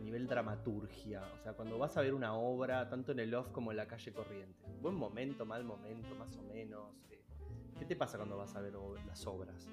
nivel 0.00 0.26
dramaturgia? 0.26 1.22
O 1.34 1.38
sea, 1.42 1.52
cuando 1.54 1.78
vas 1.78 1.96
a 1.96 2.00
ver 2.02 2.12
una 2.12 2.34
obra, 2.34 2.88
tanto 2.90 3.12
en 3.12 3.20
el 3.20 3.34
off 3.34 3.48
como 3.52 3.70
en 3.70 3.78
la 3.78 3.86
calle 3.86 4.12
corriente. 4.12 4.66
¿Buen 4.82 4.96
momento, 4.96 5.46
mal 5.46 5.64
momento, 5.64 6.14
más 6.16 6.36
o 6.36 6.42
menos? 6.42 6.90
Eh, 7.10 7.22
¿Qué 7.78 7.84
te 7.86 7.96
pasa 7.96 8.18
cuando 8.18 8.36
vas 8.36 8.54
a 8.56 8.60
ver 8.60 8.74
ob- 8.74 9.02
las 9.06 9.26
obras? 9.26 9.68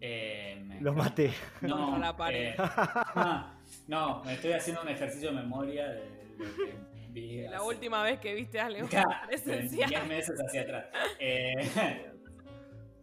Eh, 0.00 0.62
me- 0.66 0.80
Los 0.80 0.96
maté. 0.96 1.32
No, 1.62 1.98
la 1.98 2.16
pared. 2.16 2.50
eh, 2.52 2.54
ah, 2.58 3.58
no, 3.86 4.22
me 4.24 4.34
estoy 4.34 4.52
haciendo 4.52 4.82
un 4.82 4.88
ejercicio 4.88 5.30
de 5.30 5.36
memoria 5.36 5.88
de 5.88 6.04
lo 6.38 6.44
que 6.56 6.74
vi. 7.10 7.42
La 7.42 7.58
hace- 7.58 7.66
última 7.66 8.02
vez 8.02 8.18
que 8.20 8.34
viste 8.34 8.58
algo 8.60 8.88
presencial. 9.26 9.88
10 9.90 10.06
meses 10.08 10.40
hacia 10.40 10.62
atrás. 10.62 10.86
Eh, 11.18 12.12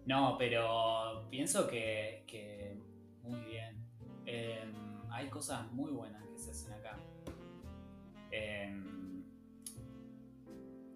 no, 0.08 0.36
pero 0.38 1.28
pienso 1.30 1.68
que, 1.68 2.24
que 2.26 2.82
muy 3.24 3.40
bien. 3.46 3.78
Eh, 4.26 4.74
hay 5.12 5.30
cosas 5.30 5.72
muy 5.72 5.92
buenas 5.92 6.26
que 6.28 6.38
se 6.38 6.52
hacen 6.52 6.74
acá. 6.74 6.98
Eh, 8.32 8.84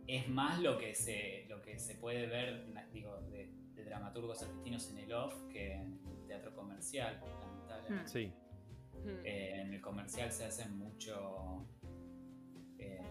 es 0.07 0.27
más 0.29 0.59
lo 0.61 0.77
que 0.77 0.93
se, 0.93 1.45
lo 1.47 1.61
que 1.61 1.79
se 1.79 1.95
puede 1.95 2.27
ver, 2.27 2.65
digo, 2.91 3.21
de, 3.29 3.49
de 3.73 3.83
dramaturgos 3.85 4.41
argentinos 4.43 4.89
en 4.91 4.97
el 4.97 5.13
off 5.13 5.33
que 5.49 5.73
en 5.73 5.99
el 6.05 6.27
teatro 6.27 6.53
comercial, 6.53 7.21
lamentablemente. 7.39 8.09
Sí. 8.09 8.33
Mm. 9.03 9.25
Eh, 9.25 9.61
en 9.61 9.73
el 9.73 9.81
comercial 9.81 10.31
se 10.31 10.45
hacen 10.45 10.77
mucho. 10.77 11.65
eh, 12.77 13.01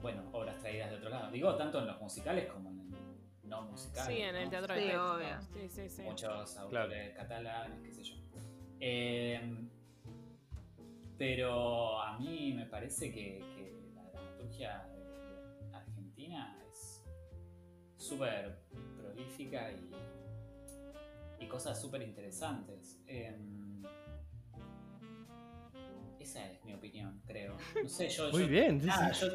bueno, 0.00 0.28
obras 0.32 0.58
traídas 0.58 0.90
de 0.90 0.96
otro 0.96 1.08
lado. 1.10 1.30
Digo, 1.30 1.54
tanto 1.56 1.78
en 1.78 1.86
los 1.86 2.00
musicales 2.00 2.46
como 2.46 2.70
en 2.70 2.81
no 3.52 3.62
musical. 3.70 4.06
Sí, 4.06 4.18
en 4.20 4.34
el 4.36 4.48
teatro 4.50 4.74
Sí, 4.74 4.90
obvio. 4.94 5.40
Sí, 5.52 5.68
sí, 5.68 5.88
sí. 5.88 6.02
Muchos 6.02 6.56
autores 6.56 7.12
Claro. 7.12 7.16
catalanes, 7.28 7.80
qué 7.82 7.92
sé 7.92 8.02
yo. 8.04 8.14
Eh, 8.80 9.68
pero 11.18 12.00
a 12.00 12.18
mí 12.18 12.52
me 12.54 12.66
parece 12.66 13.12
que, 13.12 13.38
que 13.54 13.92
la 13.94 14.02
dramaturgia 14.10 14.88
eh, 14.96 15.70
argentina 15.72 16.58
es 16.68 17.02
súper 17.96 18.58
prolífica 18.96 19.70
y, 19.70 19.90
y 21.44 21.46
cosas 21.46 21.80
súper 21.80 22.02
interesantes. 22.02 23.00
Eh, 23.06 23.36
esa 26.18 26.50
es 26.50 26.64
mi 26.64 26.72
opinión, 26.74 27.20
creo. 27.26 27.56
No 27.82 27.88
sé, 27.88 28.08
yo. 28.08 28.30
Muy 28.32 28.42
yo- 28.44 28.48
bien. 28.48 28.84
Nada, 28.84 29.12
yo 29.12 29.26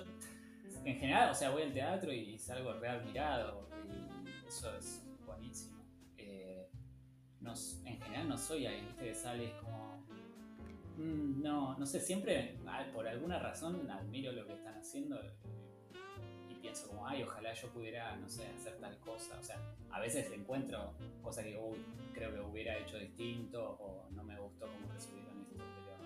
en 0.86 1.00
general, 1.00 1.32
o 1.32 1.36
sea, 1.36 1.50
voy 1.52 1.64
al 1.64 1.74
teatro 1.74 2.12
y 2.14 2.38
salgo 2.38 2.74
re 2.74 2.88
admirado 2.90 3.67
y 3.67 3.67
eso 4.48 4.76
es 4.78 5.04
buenísimo. 5.26 5.78
Eh, 6.18 6.70
no 7.42 7.54
en 7.86 8.02
general 8.02 8.30
no 8.30 8.38
soy 8.38 8.66
alguien 8.66 8.96
que 8.96 9.14
sale 9.14 9.54
como... 9.62 10.04
mm, 10.98 11.42
no, 11.42 11.78
no 11.78 11.86
sé, 11.86 12.00
siempre 12.00 12.58
ah, 12.68 12.86
por 12.94 13.08
alguna 13.08 13.40
razón 13.40 13.90
admiro 13.90 14.32
lo 14.32 14.46
que 14.46 14.54
están 14.54 14.76
haciendo 14.78 15.22
eh, 15.22 15.34
y 16.50 16.56
pienso 16.56 16.88
como, 16.88 17.06
ay, 17.08 17.24
ojalá 17.24 17.54
yo 17.54 17.70
pudiera, 17.70 18.16
no 18.18 18.28
sé, 18.28 18.48
hacer 18.48 18.78
tal 18.80 18.98
cosa. 19.00 19.38
O 19.40 19.44
sea, 19.44 19.60
a 19.92 20.00
veces 20.00 20.32
encuentro 20.32 20.94
cosas 21.22 21.44
que, 21.46 21.58
uy, 21.58 21.78
creo 22.14 22.34
que 22.34 22.40
hubiera 22.42 22.78
hecho 22.78 22.98
distinto 22.98 23.78
o 23.80 24.10
no 24.12 24.24
me 24.24 24.40
gustó 24.40 24.66
cómo 24.68 24.92
resolvieron 24.92 25.42
esto, 25.42 25.64
pero... 25.86 25.98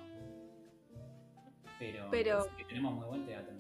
Pero, 1.80 2.08
Pero- 2.12 2.56
que 2.58 2.66
tenemos 2.66 2.94
muy 2.94 3.06
buen 3.06 3.26
teatro. 3.26 3.56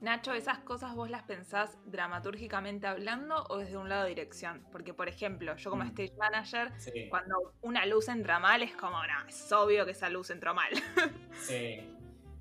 Nacho, 0.00 0.32
¿esas 0.32 0.58
cosas 0.60 0.94
vos 0.94 1.10
las 1.10 1.24
pensás 1.24 1.76
dramatúrgicamente 1.86 2.86
hablando 2.86 3.44
o 3.48 3.58
desde 3.58 3.76
un 3.76 3.88
lado 3.88 4.04
de 4.04 4.10
dirección? 4.10 4.64
Porque, 4.70 4.94
por 4.94 5.08
ejemplo, 5.08 5.56
yo 5.56 5.70
como 5.70 5.82
Mm. 5.82 5.88
stage 5.88 6.12
manager, 6.16 6.72
Sí. 6.78 7.08
cuando 7.10 7.54
una 7.62 7.84
luz 7.84 8.08
entra 8.08 8.38
mal 8.38 8.62
es 8.62 8.76
como, 8.76 8.96
no, 8.96 9.28
es 9.28 9.50
obvio 9.52 9.84
que 9.84 9.90
esa 9.92 10.08
luz 10.08 10.30
entró 10.30 10.54
mal. 10.54 10.70
Sí. 11.32 11.80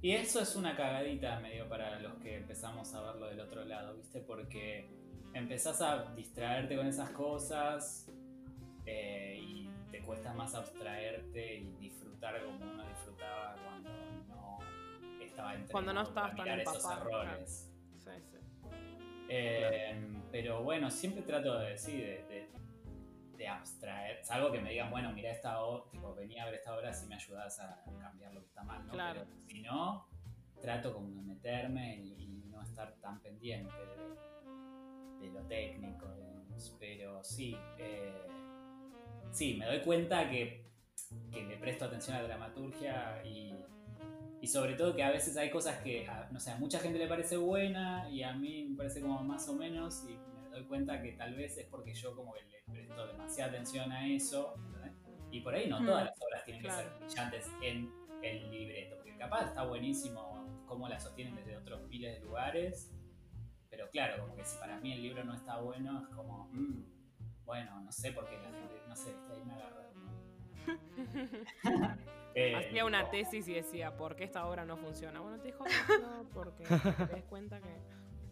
Y 0.02 0.12
eso 0.12 0.40
es 0.40 0.56
una 0.56 0.76
cagadita 0.76 1.40
medio 1.40 1.68
para 1.68 2.00
los 2.00 2.14
que 2.20 2.36
empezamos 2.36 2.94
a 2.94 3.02
verlo 3.02 3.26
del 3.28 3.40
otro 3.40 3.66
lado, 3.66 3.96
¿viste? 3.96 4.22
Porque 4.22 4.88
empezás 5.34 5.82
a 5.82 6.14
distraerte 6.14 6.76
con 6.78 6.86
esas 6.86 7.10
cosas 7.10 8.08
eh, 8.86 9.40
y 9.42 9.70
te 9.92 10.02
cuesta 10.04 10.32
más 10.34 10.54
abstraerte 10.54 11.56
y 11.58 11.72
disfrutar 11.80 12.40
como 12.46 12.58
uno 12.72 12.88
disfrutaba 12.88 13.56
cuando 13.64 13.90
estaba 15.38 15.54
entrenado 15.54 15.72
Cuando 15.72 15.94
no 15.94 16.02
estabas 16.02 16.32
para 16.32 16.44
tan 16.44 16.44
mirar 16.44 16.60
esos 16.60 16.92
errores. 16.92 17.72
Sí, 18.00 18.10
sí. 18.32 18.38
Eh, 19.30 20.02
pero 20.32 20.64
bueno, 20.64 20.90
siempre 20.90 21.22
trato 21.22 21.60
de 21.60 21.70
decir, 21.72 22.02
de, 22.02 22.24
de- 22.24 22.48
de 23.38 23.48
abstraer, 23.48 24.26
salvo 24.26 24.52
que 24.52 24.60
me 24.60 24.72
digan, 24.72 24.90
bueno, 24.90 25.12
mira 25.14 25.30
esta 25.32 25.60
obra, 25.62 25.92
tipo, 25.92 26.16
venía 26.16 26.42
a 26.42 26.46
ver 26.48 26.56
esta 26.56 26.76
obra 26.76 26.92
si 26.92 27.06
me 27.06 27.14
ayudas 27.16 27.60
a 27.60 27.84
cambiar 28.02 28.34
lo 28.34 28.40
que 28.42 28.48
está 28.48 28.64
mal, 28.64 28.84
¿no? 28.88 28.94
Claro. 28.94 29.26
Pero 29.28 29.46
si 29.48 29.62
no, 29.62 30.08
trato 30.60 30.92
como 30.92 31.10
de 31.10 31.22
meterme 31.22 31.98
y, 31.98 32.14
y 32.24 32.28
no 32.50 32.64
estar 32.64 32.96
tan 32.96 33.20
pendiente 33.22 33.72
de, 35.22 35.28
de 35.28 35.34
lo 35.34 35.42
técnico, 35.46 36.08
digamos. 36.16 36.76
pero 36.80 37.24
sí, 37.24 37.56
eh, 37.78 38.28
sí, 39.32 39.54
me 39.60 39.68
doy 39.68 39.82
cuenta 39.82 40.28
que, 40.32 40.66
que 41.32 41.44
le 41.44 41.58
presto 41.58 41.86
atención 41.86 42.16
a 42.18 42.22
la 42.24 42.28
dramaturgia 42.30 43.22
y, 43.24 43.54
y 44.48 44.50
sobre 44.50 44.76
todo 44.76 44.96
que 44.96 45.04
a 45.04 45.12
veces 45.12 45.36
hay 45.36 45.50
cosas 45.50 45.80
que, 45.80 46.08
a, 46.08 46.30
no 46.32 46.40
sé, 46.40 46.52
a 46.52 46.56
mucha 46.56 46.80
gente 46.80 46.98
le 46.98 47.10
parece 47.10 47.36
buena 47.36 48.10
y 48.10 48.24
a 48.24 48.32
mí 48.32 48.64
me 48.70 48.78
parece 48.78 49.02
como 49.02 49.22
más 49.22 49.50
o 49.50 49.56
menos 49.56 50.06
y 50.08 50.18
me 50.42 50.50
doy 50.50 50.64
cuenta 50.64 51.02
que 51.02 51.12
tal 51.12 51.36
vez 51.36 51.58
es 51.58 51.66
porque 51.66 51.94
yo 51.94 52.16
como 52.16 52.34
que 52.34 52.44
le 52.44 52.64
presto 52.72 53.08
demasiada 53.08 53.52
atención 53.52 53.92
a 53.92 54.08
eso 54.08 54.56
¿entendés? 54.68 54.94
y 55.32 55.42
por 55.42 55.54
ahí 55.54 55.68
no 55.68 55.82
Mm, 55.82 55.86
todas 55.86 56.06
las 56.06 56.22
obras 56.22 56.46
tienen 56.46 56.64
que 56.64 56.72
ser 56.72 56.90
brillantes 56.98 57.46
en 57.62 57.92
el 58.24 58.50
libreto, 58.50 58.96
porque 58.96 59.18
capaz 59.18 59.48
está 59.48 59.66
buenísimo 59.66 60.64
cómo 60.66 60.88
la 60.88 60.98
sostienen 60.98 61.36
desde 61.36 61.58
otros 61.58 61.86
miles 61.90 62.18
de 62.18 62.26
lugares, 62.26 62.90
pero 63.70 63.90
claro, 63.90 64.22
como 64.22 64.34
que 64.38 64.46
si 64.46 64.58
para 64.60 64.80
mí 64.80 64.94
el 64.94 65.02
libro 65.02 65.26
no 65.26 65.34
está 65.34 65.60
bueno 65.60 66.04
es 66.04 66.08
como, 66.16 66.48
mm, 66.54 66.86
bueno, 67.44 67.82
no 67.82 67.92
sé 67.92 68.14
por 68.14 68.30
qué 68.30 68.38
la 68.38 68.44
gente, 68.44 68.82
no 68.88 68.96
sé, 68.96 69.10
está 69.10 69.34
ahí 69.34 69.44
me 69.44 69.56
agarra. 69.56 69.90
¿no? 69.94 70.08
Eh, 72.40 72.56
Hacía 72.56 72.86
una 72.86 73.02
no. 73.04 73.10
tesis 73.10 73.48
y 73.48 73.54
decía, 73.54 73.98
¿por 73.98 74.16
qué 74.16 74.24
esta 74.26 74.46
obra 74.48 74.64
no 74.64 74.78
funciona? 74.78 75.20
Bueno, 75.22 75.40
te 75.40 75.48
dijo 75.48 75.66
esto 75.66 76.30
porque 76.34 76.64
te 76.66 76.76
das 77.08 77.24
cuenta 77.30 77.60
que... 77.60 77.76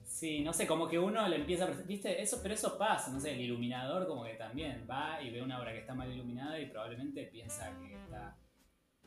Sí, 0.03 0.41
no 0.43 0.53
sé, 0.53 0.67
como 0.67 0.87
que 0.87 0.99
uno 0.99 1.27
le 1.27 1.37
empieza 1.37 1.65
a... 1.65 1.67
¿Viste? 1.71 2.21
Eso, 2.21 2.39
pero 2.43 2.53
eso 2.53 2.77
pasa, 2.77 3.11
no 3.11 3.19
sé, 3.19 3.33
el 3.33 3.41
iluminador 3.41 4.05
como 4.07 4.23
que 4.23 4.35
también 4.35 4.85
va 4.89 5.19
y 5.21 5.31
ve 5.31 5.41
una 5.41 5.59
obra 5.59 5.71
que 5.73 5.79
está 5.79 5.95
mal 5.95 6.11
iluminada 6.11 6.59
y 6.59 6.67
probablemente 6.67 7.23
piensa 7.25 7.75
que 7.79 7.95
está... 7.95 8.37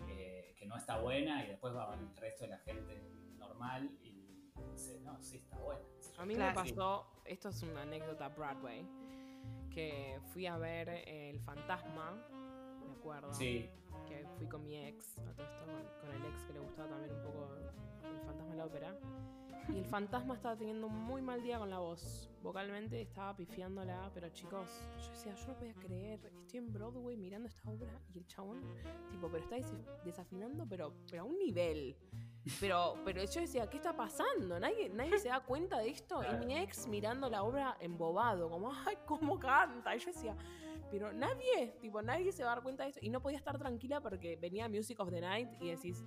eh, 0.09 0.55
que 0.59 0.67
no 0.67 0.77
está 0.77 0.99
buena 1.01 1.45
y 1.45 1.49
después 1.49 1.73
va 1.75 1.95
el 1.95 2.17
resto 2.17 2.45
de 2.45 2.51
la 2.51 2.59
gente 2.59 3.01
normal 3.37 3.89
y 4.03 4.51
dice, 4.73 4.99
no, 5.05 5.23
sí 5.23 5.37
está 5.37 5.57
buena. 5.59 5.81
A 6.19 6.27
mí 6.27 6.35
Claro. 6.35 6.61
me 6.61 6.67
pasó, 6.67 7.07
esto 7.25 7.51
es 7.51 7.63
una 7.63 7.83
anécdota 7.83 8.29
Broadway, 8.31 8.85
que 9.73 10.19
fui 10.33 10.47
a 10.47 10.57
ver 10.59 10.89
El 11.07 11.39
Fantasma, 11.41 12.11
me 12.85 12.93
acuerdo, 12.93 13.33
Sí, 13.33 13.71
que 14.07 14.27
fui 14.37 14.47
con 14.47 14.63
mi 14.63 14.77
ex, 14.77 15.19
a 15.19 15.33
todo 15.33 15.47
esto, 15.47 15.67
con, 16.01 16.15
el 16.15 16.25
ex 16.27 16.45
que 16.45 16.53
le 16.53 16.61
gustaba 16.61 16.89
también 16.89 17.15
un 17.15 17.23
poco 17.23 17.49
El 18.03 18.21
Fantasma 18.27 18.51
de 18.51 18.57
la 18.57 18.67
ópera. 18.67 18.99
Y 19.73 19.79
el 19.79 19.85
fantasma 19.85 20.35
estaba 20.35 20.57
teniendo 20.57 20.87
un 20.87 20.97
muy 21.05 21.21
mal 21.21 21.43
día 21.43 21.59
con 21.59 21.69
la 21.69 21.79
voz. 21.79 22.31
Vocalmente 22.43 23.01
estaba 23.03 23.37
pifiándola, 23.37 24.11
pero 24.15 24.29
chicos, 24.31 24.69
yo 24.99 25.11
decía, 25.11 25.35
yo 25.35 25.47
no 25.49 25.55
podía 25.59 25.75
creer, 25.75 26.21
estoy 26.41 26.59
en 26.59 26.73
Broadway 26.73 27.17
mirando 27.17 27.49
esta 27.49 27.69
obra 27.69 27.91
y 28.15 28.19
el 28.19 28.27
chabón, 28.27 28.63
tipo, 29.11 29.29
pero 29.29 29.43
está 29.43 29.57
des- 29.57 29.75
desafinando, 30.05 30.67
pero, 30.67 30.95
pero 31.11 31.23
a 31.23 31.25
un 31.27 31.37
nivel. 31.39 31.97
Pero, 32.61 32.95
pero 33.05 33.23
yo 33.25 33.41
decía, 33.43 33.69
¿qué 33.69 33.77
está 33.77 33.95
pasando? 33.95 34.59
Nadie, 34.59 34.89
nadie 34.89 35.19
se 35.19 35.29
da 35.29 35.41
cuenta 35.41 35.79
de 35.81 35.91
esto. 35.91 36.23
Y 36.25 36.47
mi 36.47 36.57
ex 36.57 36.87
mirando 36.87 37.29
la 37.29 37.43
obra 37.43 37.77
embobado, 37.81 38.49
como, 38.49 38.73
ay, 38.73 38.97
cómo 39.05 39.39
canta. 39.39 39.95
Y 39.95 39.99
yo 39.99 40.07
decía, 40.07 40.35
pero 40.91 41.13
nadie, 41.13 41.77
tipo, 41.83 42.01
nadie 42.01 42.33
se 42.33 42.43
va 42.45 42.53
a 42.53 42.55
dar 42.55 42.63
cuenta 42.63 42.85
de 42.85 42.91
esto. 42.91 43.01
Y 43.05 43.11
no 43.11 43.21
podía 43.21 43.37
estar 43.37 43.59
tranquila 43.59 44.01
porque 44.01 44.37
venía 44.37 44.67
Music 44.67 44.99
of 45.01 45.11
the 45.11 45.21
Night 45.21 45.51
y 45.61 45.69
decís, 45.69 46.03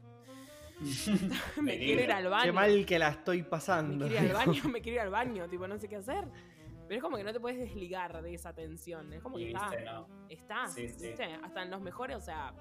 me 1.62 1.78
quiero 1.78 2.02
ir 2.04 2.12
al 2.12 2.28
baño. 2.30 2.46
Qué 2.46 2.52
mal 2.52 2.86
que 2.86 3.00
la 3.00 3.10
estoy 3.10 3.40
Me 3.40 3.44
pasando. 3.50 4.08
quiero 4.08 4.26
ir 4.26 4.32
al 4.32 4.36
baño, 4.48 4.64
me 4.70 4.82
quiero 4.82 4.96
ir 4.96 5.02
al 5.02 5.10
baño, 5.10 5.48
tipo, 5.50 5.68
no 5.68 5.78
sé 5.78 5.88
qué 5.88 5.98
hacer. 5.98 6.28
Pero 6.88 6.98
es 6.98 7.02
como 7.04 7.18
que 7.18 7.24
no 7.24 7.32
te 7.32 7.40
puedes 7.40 7.58
desligar 7.60 8.22
de 8.22 8.34
esa 8.34 8.54
tensión. 8.54 9.14
Es 9.14 9.22
como 9.22 9.38
que 9.38 9.48
está, 9.52 9.70
no. 9.86 10.08
está, 10.28 10.68
Sí, 10.68 10.90
sí. 10.90 11.14
Hasta 11.44 11.62
en 11.64 11.72
los 11.72 11.82
mejores, 11.82 12.18
o 12.18 12.22
sea, 12.22 12.54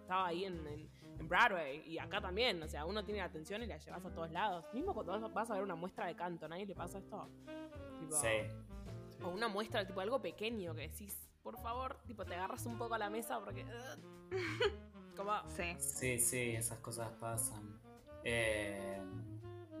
estaba 0.00 0.26
ahí 0.28 0.44
en, 0.44 0.66
en- 0.66 0.90
en 1.18 1.28
Broadway 1.28 1.82
y 1.86 1.98
acá 1.98 2.20
también, 2.20 2.62
o 2.62 2.68
sea, 2.68 2.84
uno 2.84 3.04
tiene 3.04 3.20
la 3.20 3.26
atención 3.26 3.62
y 3.62 3.66
la 3.66 3.76
llevas 3.78 4.04
a 4.04 4.10
todos 4.10 4.30
lados. 4.30 4.64
Mismo 4.74 4.92
cuando 4.92 5.30
vas- 5.30 5.50
a 5.50 5.54
ver 5.54 5.62
una 5.62 5.74
muestra 5.76 6.06
de 6.06 6.16
canto, 6.16 6.46
¿a 6.46 6.48
nadie 6.48 6.66
le 6.66 6.74
pasa 6.74 6.98
esto? 6.98 7.28
Tipo, 8.00 8.16
Sí. 8.16 8.28
O 9.22 9.28
una 9.30 9.46
muestra, 9.48 9.86
tipo, 9.86 10.00
algo 10.00 10.20
pequeño 10.20 10.74
que 10.74 10.82
decís, 10.88 11.30
por 11.42 11.56
favor, 11.62 11.96
tipo, 12.06 12.24
te 12.24 12.34
agarras 12.34 12.66
un 12.66 12.76
poco 12.76 12.94
a 12.94 12.98
la 12.98 13.08
mesa 13.08 13.38
porque... 13.40 13.64
como, 15.16 15.32
Sí. 15.48 15.74
Sí, 15.78 16.18
sí, 16.18 16.50
esas 16.50 16.78
cosas 16.78 17.10
pasan. 17.20 17.80
Eh, 18.24 19.00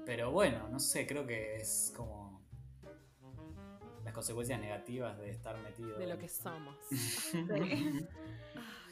pero 0.04 0.30
bueno, 0.30 0.68
no 0.68 0.78
sé, 0.78 1.06
creo 1.06 1.26
que 1.26 1.56
es 1.56 1.92
como 1.96 2.42
las 4.04 4.12
consecuencias 4.12 4.60
negativas 4.60 5.16
de 5.18 5.30
estar 5.30 5.56
metido. 5.58 5.96
de 5.98 6.06
lo 6.06 6.18
que 6.18 6.28
somos. 6.28 6.76
Sí. 6.90 8.06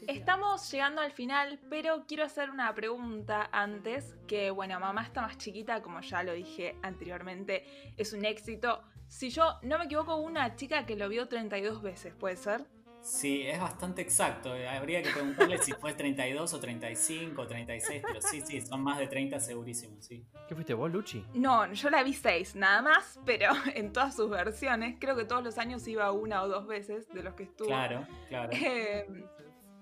Estamos 0.08 0.70
llegando 0.70 1.02
al 1.02 1.12
final, 1.12 1.60
pero 1.68 2.06
quiero 2.06 2.24
hacer 2.24 2.48
una 2.48 2.74
pregunta 2.74 3.50
antes, 3.52 4.16
que 4.26 4.50
bueno, 4.50 4.80
mamá 4.80 5.02
está 5.02 5.20
más 5.20 5.36
chiquita, 5.36 5.82
como 5.82 6.00
ya 6.00 6.22
lo 6.22 6.32
dije 6.32 6.78
anteriormente, 6.82 7.92
es 7.98 8.14
un 8.14 8.24
éxito. 8.24 8.82
Si 9.08 9.28
yo 9.28 9.58
no 9.62 9.78
me 9.78 9.84
equivoco, 9.84 10.16
hubo 10.16 10.26
una 10.26 10.56
chica 10.56 10.86
que 10.86 10.96
lo 10.96 11.08
vio 11.10 11.28
32 11.28 11.82
veces, 11.82 12.14
¿puede 12.14 12.36
ser? 12.36 12.64
Sí, 13.02 13.42
es 13.46 13.58
bastante 13.58 14.02
exacto. 14.02 14.54
eh, 14.54 14.68
Habría 14.68 15.02
que 15.02 15.10
preguntarle 15.10 15.56
si 15.58 15.72
fue 15.72 15.94
32 15.94 16.52
o 16.52 16.60
35 16.60 17.40
o 17.42 17.46
36, 17.46 18.02
pero 18.06 18.20
sí, 18.20 18.40
sí, 18.42 18.60
son 18.60 18.82
más 18.82 18.98
de 18.98 19.06
30 19.06 19.40
segurísimo, 19.40 20.00
sí. 20.02 20.24
¿Qué 20.48 20.54
fuiste 20.54 20.74
vos, 20.74 20.90
Luchi? 20.90 21.24
No, 21.34 21.72
yo 21.72 21.88
la 21.90 22.02
vi 22.02 22.12
6 22.12 22.56
nada 22.56 22.82
más, 22.82 23.18
pero 23.24 23.48
en 23.74 23.92
todas 23.92 24.14
sus 24.16 24.28
versiones, 24.28 24.96
creo 25.00 25.16
que 25.16 25.24
todos 25.24 25.42
los 25.42 25.56
años 25.58 25.86
iba 25.88 26.12
una 26.12 26.42
o 26.42 26.48
dos 26.48 26.66
veces 26.66 27.08
de 27.08 27.22
los 27.22 27.34
que 27.34 27.44
estuvo. 27.44 27.68
Claro, 27.68 28.06
claro. 28.28 28.50
Eh, 28.52 29.06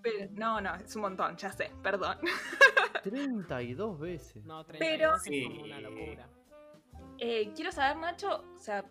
pero 0.00 0.30
no, 0.32 0.60
no, 0.60 0.76
es 0.76 0.94
un 0.94 1.02
montón, 1.02 1.36
ya 1.36 1.50
sé, 1.52 1.72
perdón. 1.82 2.18
32 3.02 3.98
veces. 3.98 4.44
No, 4.44 4.64
30 4.64 4.84
Pero- 4.86 5.14
es 5.16 5.44
como 5.48 5.62
una 5.64 5.80
locura. 5.80 6.28
Eh, 7.18 7.50
quiero 7.54 7.72
saber, 7.72 7.96
Nacho, 7.96 8.44
o 8.54 8.58
sea, 8.58 8.84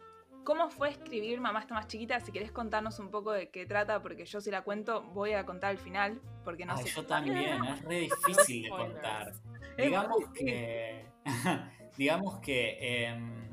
¿cómo 0.48 0.70
fue 0.70 0.88
escribir 0.91 1.41
Mamá 1.41 1.60
está 1.60 1.74
más 1.74 1.89
chiquita? 1.89 2.22
Si 2.22 2.32
querés 2.32 2.54
contarnos 2.54 3.00
un 3.00 3.12
poco 3.12 3.34
de 3.34 3.50
qué 3.50 3.66
trata, 3.66 4.02
porque 4.02 4.26
yo 4.26 4.39
si 4.39 4.50
la 4.50 4.62
cuento 4.62 5.02
voy 5.14 5.34
a 5.34 5.45
contar 5.45 5.72
al 5.72 5.78
final, 5.78 6.22
porque 6.45 6.66
no 6.66 6.74
Ay, 6.74 6.86
sé. 6.86 6.95
yo 6.95 7.06
también, 7.06 7.66
es 7.66 7.82
re 7.84 8.00
difícil 8.28 8.64
de 8.64 8.70
contar. 8.70 9.34
Digamos 9.78 10.30
que, 10.34 11.06
digamos 11.98 12.39
que 12.39 12.78
em, 12.80 13.50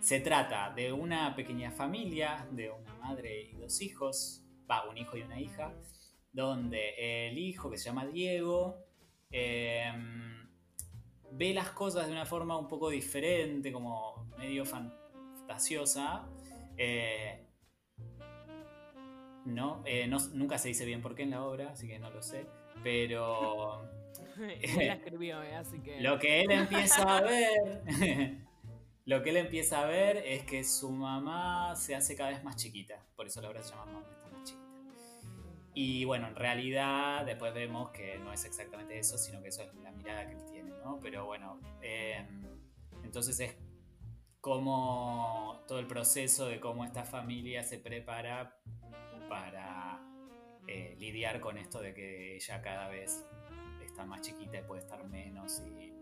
se 0.00 0.20
trata 0.20 0.72
de 0.74 0.94
una 0.94 1.36
pequeña 1.36 1.70
familia, 1.70 2.48
de 2.50 2.70
una 2.70 2.94
madre 2.94 3.42
y 3.42 3.56
dos 3.56 3.82
hijos, 3.82 4.42
va, 4.68 4.88
un 4.88 4.96
hijo 4.96 5.18
y 5.18 5.20
una 5.20 5.38
hija, 5.38 5.74
donde 6.32 7.28
el 7.28 7.36
hijo, 7.36 7.70
que 7.70 7.76
se 7.76 7.84
llama 7.84 8.06
Diego, 8.06 8.78
em, 9.30 10.48
ve 11.32 11.52
las 11.52 11.68
cosas 11.72 12.06
de 12.06 12.12
una 12.12 12.24
forma 12.24 12.56
un 12.56 12.66
poco 12.66 12.88
diferente, 12.88 13.70
como 13.70 14.26
medio 14.38 14.64
fantasiosa. 15.58 16.26
eh, 16.76 17.40
no, 19.44 19.82
eh, 19.84 20.06
no- 20.08 20.18
nunca 20.32 20.58
se 20.58 20.68
dice 20.68 20.84
bien 20.84 21.02
por 21.02 21.14
qué 21.14 21.22
en 21.22 21.30
la 21.30 21.44
obra, 21.44 21.70
así 21.70 21.86
que 21.86 21.98
no 21.98 22.10
lo 22.10 22.22
sé. 22.22 22.46
Pero 22.82 23.82
Él 24.38 24.86
la 24.88 24.94
escribió, 24.94 25.42
eh, 25.42 25.54
así 25.54 25.80
que. 25.80 26.00
lo 26.00 26.18
que 26.18 26.40
él 26.42 26.50
empieza 26.50 27.18
a 27.18 27.20
ver, 27.20 27.84
lo 29.04 29.22
que 29.22 29.30
él 29.30 29.36
empieza 29.36 29.82
a 29.82 29.86
ver 29.86 30.16
es 30.16 30.44
que 30.44 30.64
su 30.64 30.90
mamá 30.90 31.76
se 31.76 31.94
hace 31.94 32.16
cada 32.16 32.30
vez 32.30 32.42
más 32.42 32.56
chiquita. 32.56 33.04
Por 33.16 33.26
eso 33.26 33.40
la 33.40 33.50
obra 33.50 33.62
se 33.62 33.70
llama 33.70 33.84
Mamá 33.86 34.06
está 34.10 34.28
más 34.30 34.44
chiquita. 34.44 34.64
Y 35.74 36.04
bueno, 36.04 36.28
en 36.28 36.36
realidad 36.36 37.24
después 37.26 37.52
vemos 37.54 37.90
que 37.90 38.18
no 38.18 38.32
es 38.32 38.44
exactamente 38.44 38.98
eso, 38.98 39.18
sino 39.18 39.42
que 39.42 39.48
eso 39.48 39.62
es 39.62 39.74
la 39.76 39.92
mirada 39.92 40.26
que 40.26 40.32
él 40.34 40.44
tiene, 40.50 40.70
¿no? 40.84 40.98
Pero 41.00 41.26
bueno, 41.26 41.60
eh, 41.82 42.24
entonces 43.02 43.38
es 43.40 43.54
como 44.44 45.64
todo 45.66 45.78
el 45.78 45.86
proceso 45.86 46.44
de 46.48 46.60
cómo 46.60 46.84
esta 46.84 47.02
familia 47.02 47.62
se 47.62 47.78
prepara 47.78 48.54
para 49.26 49.98
eh, 50.68 50.94
lidiar 50.98 51.40
con 51.40 51.56
esto 51.56 51.80
de 51.80 51.94
que 51.94 52.36
ella 52.36 52.60
cada 52.60 52.90
vez 52.90 53.24
está 53.82 54.04
más 54.04 54.20
chiquita 54.20 54.58
y 54.58 54.62
puede 54.64 54.82
estar 54.82 55.02
menos 55.08 55.62
y 55.66 55.94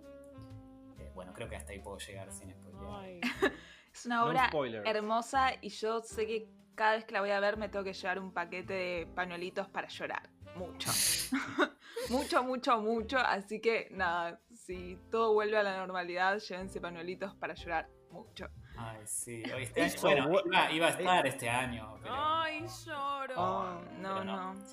eh, 0.99 1.13
bueno, 1.15 1.33
creo 1.33 1.49
que 1.49 1.55
hasta 1.55 1.71
ahí 1.71 1.79
puedo 1.79 1.99
llegar 1.99 2.33
sin 2.33 2.51
spoiler. 2.51 3.21
Es 3.95 4.07
una 4.07 4.25
obra 4.25 4.51
hermosa 4.87 5.53
y 5.61 5.69
yo 5.69 6.03
sé 6.03 6.27
que 6.27 6.49
cada 6.75 6.97
vez 6.97 7.05
que 7.05 7.13
la 7.13 7.21
voy 7.21 7.31
a 7.31 7.39
ver 7.39 7.57
me 7.57 7.69
tengo 7.69 7.85
que 7.85 7.93
llevar 7.93 8.19
un 8.19 8.33
paquete 8.33 8.73
de 8.73 9.07
pañuelitos 9.15 9.69
para 9.69 9.87
llorar. 9.87 10.29
Mucho. 10.57 10.91
mucho, 12.11 12.43
mucho, 12.43 12.81
mucho. 12.81 13.19
Así 13.19 13.61
que 13.61 13.87
nada, 13.93 14.41
si 14.53 14.99
todo 15.13 15.33
vuelve 15.33 15.59
a 15.59 15.63
la 15.63 15.77
normalidad, 15.77 16.39
llévense 16.39 16.81
pañuelitos 16.81 17.37
para 17.37 17.55
llorar 17.55 17.89
mucho. 18.13 18.47
Ay, 18.77 19.01
sí. 19.05 19.43
Hoy 19.55 19.63
este 19.65 19.83
año- 19.83 19.95
Eso, 19.95 20.01
bueno, 20.07 20.29
bu- 20.29 20.47
iba, 20.47 20.73
iba 20.73 20.87
a 20.87 20.91
estar 20.91 21.27
este 21.27 21.49
año, 21.51 21.99
pero 22.03 22.15
Ay, 22.17 22.65
lloro. 22.87 23.35
Oh, 23.37 23.81
no, 23.99 24.25
no. 24.25 24.55
no. 24.55 24.65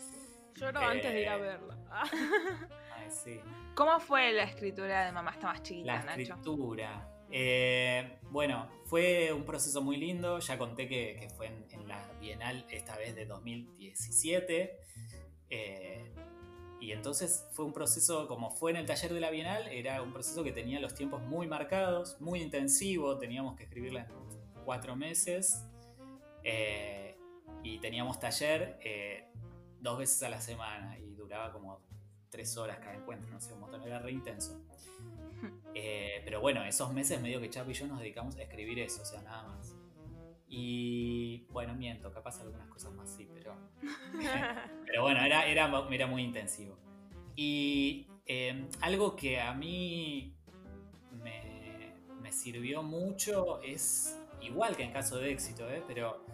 Lloro 0.55 0.79
antes 0.81 1.13
de 1.13 1.21
ir 1.21 1.29
a 1.29 1.35
Eh, 1.37 1.41
verla. 1.41 1.77
ay, 2.95 3.09
sí. 3.09 3.39
¿Cómo 3.75 3.99
fue 3.99 4.33
la 4.33 4.43
escritura 4.43 5.05
de 5.05 5.11
Mamá 5.13 5.31
está 5.31 5.47
más 5.47 5.63
chiquita, 5.63 5.93
La 5.95 6.03
Nacho? 6.03 6.21
escritura. 6.21 7.05
Eh, 7.31 8.19
bueno, 8.23 8.67
fue 8.85 9.31
un 9.31 9.45
proceso 9.45 9.81
muy 9.81 9.95
lindo. 9.97 10.39
Ya 10.39 10.57
conté 10.57 10.87
que, 10.87 11.27
fue 11.37 11.47
en, 11.47 11.87
la 11.87 12.05
Bienal, 12.19 12.65
esta 12.69 12.97
vez 12.97 13.15
de 13.15 13.25
2017. 13.25 14.79
Eh, 15.49 16.11
y 16.79 16.91
entonces 16.91 17.47
fue 17.51 17.65
un 17.65 17.73
proceso, 17.73 18.27
como 18.27 18.51
fue 18.51 18.71
en 18.71 18.77
el 18.77 18.85
taller 18.85 19.13
de 19.13 19.19
la 19.19 19.29
Bienal, 19.31 19.67
era 19.67 20.01
un 20.01 20.13
proceso 20.13 20.43
que 20.43 20.51
tenía 20.51 20.79
los 20.79 20.95
tiempos 20.95 21.21
muy 21.21 21.47
marcados, 21.47 22.19
muy 22.19 22.41
intensivo. 22.41 23.17
Teníamos 23.17 23.55
que 23.55 23.63
escribirla 23.63 24.01
en 24.01 24.63
cuatro 24.63 24.95
meses. 24.95 25.65
Eh, 26.43 27.17
y 27.63 27.79
teníamos 27.79 28.19
taller 28.19 28.79
dos 29.81 29.97
veces 29.97 30.23
a 30.23 30.29
la 30.29 30.41
semana 30.41 30.97
y 30.97 31.13
duraba 31.15 31.51
como 31.51 31.81
tres 32.29 32.55
horas 32.57 32.79
cada 32.79 32.95
encuentro, 32.95 33.29
no 33.29 33.39
sé, 33.39 33.53
un 33.53 33.61
montón, 33.61 33.81
era 33.83 33.99
re 33.99 34.11
intenso. 34.11 34.59
Eh, 35.73 36.21
pero 36.25 36.41
bueno, 36.41 36.65
esos 36.65 36.91
meses 36.91 37.21
medio 37.21 37.39
que 37.39 37.49
Chapo 37.49 37.69
y 37.69 37.73
yo 37.73 37.87
nos 37.87 37.99
dedicamos 37.99 38.35
a 38.35 38.41
escribir 38.41 38.79
eso, 38.79 39.03
o 39.03 39.05
sea, 39.05 39.21
nada 39.21 39.43
más. 39.43 39.73
Y 40.49 41.45
bueno, 41.51 41.75
miento, 41.75 42.11
capaz 42.11 42.41
algunas 42.41 42.67
cosas 42.69 42.91
más 42.93 43.09
sí, 43.09 43.29
pero. 43.33 43.55
pero 44.85 45.03
bueno, 45.03 45.21
era, 45.21 45.45
era, 45.45 45.71
era 45.91 46.07
muy 46.07 46.23
intensivo. 46.23 46.75
Y 47.35 48.07
em, 48.25 48.67
algo 48.81 49.15
que 49.15 49.39
a 49.39 49.53
mí 49.53 50.35
me, 51.23 51.93
me, 52.21 52.31
sirvió 52.31 52.83
mucho 52.83 53.61
es, 53.61 54.19
igual 54.41 54.75
que 54.75 54.83
en 54.83 54.91
caso 54.91 55.17
de 55.17 55.31
éxito, 55.31 55.69
¿eh? 55.69 55.83
pero 55.87 56.25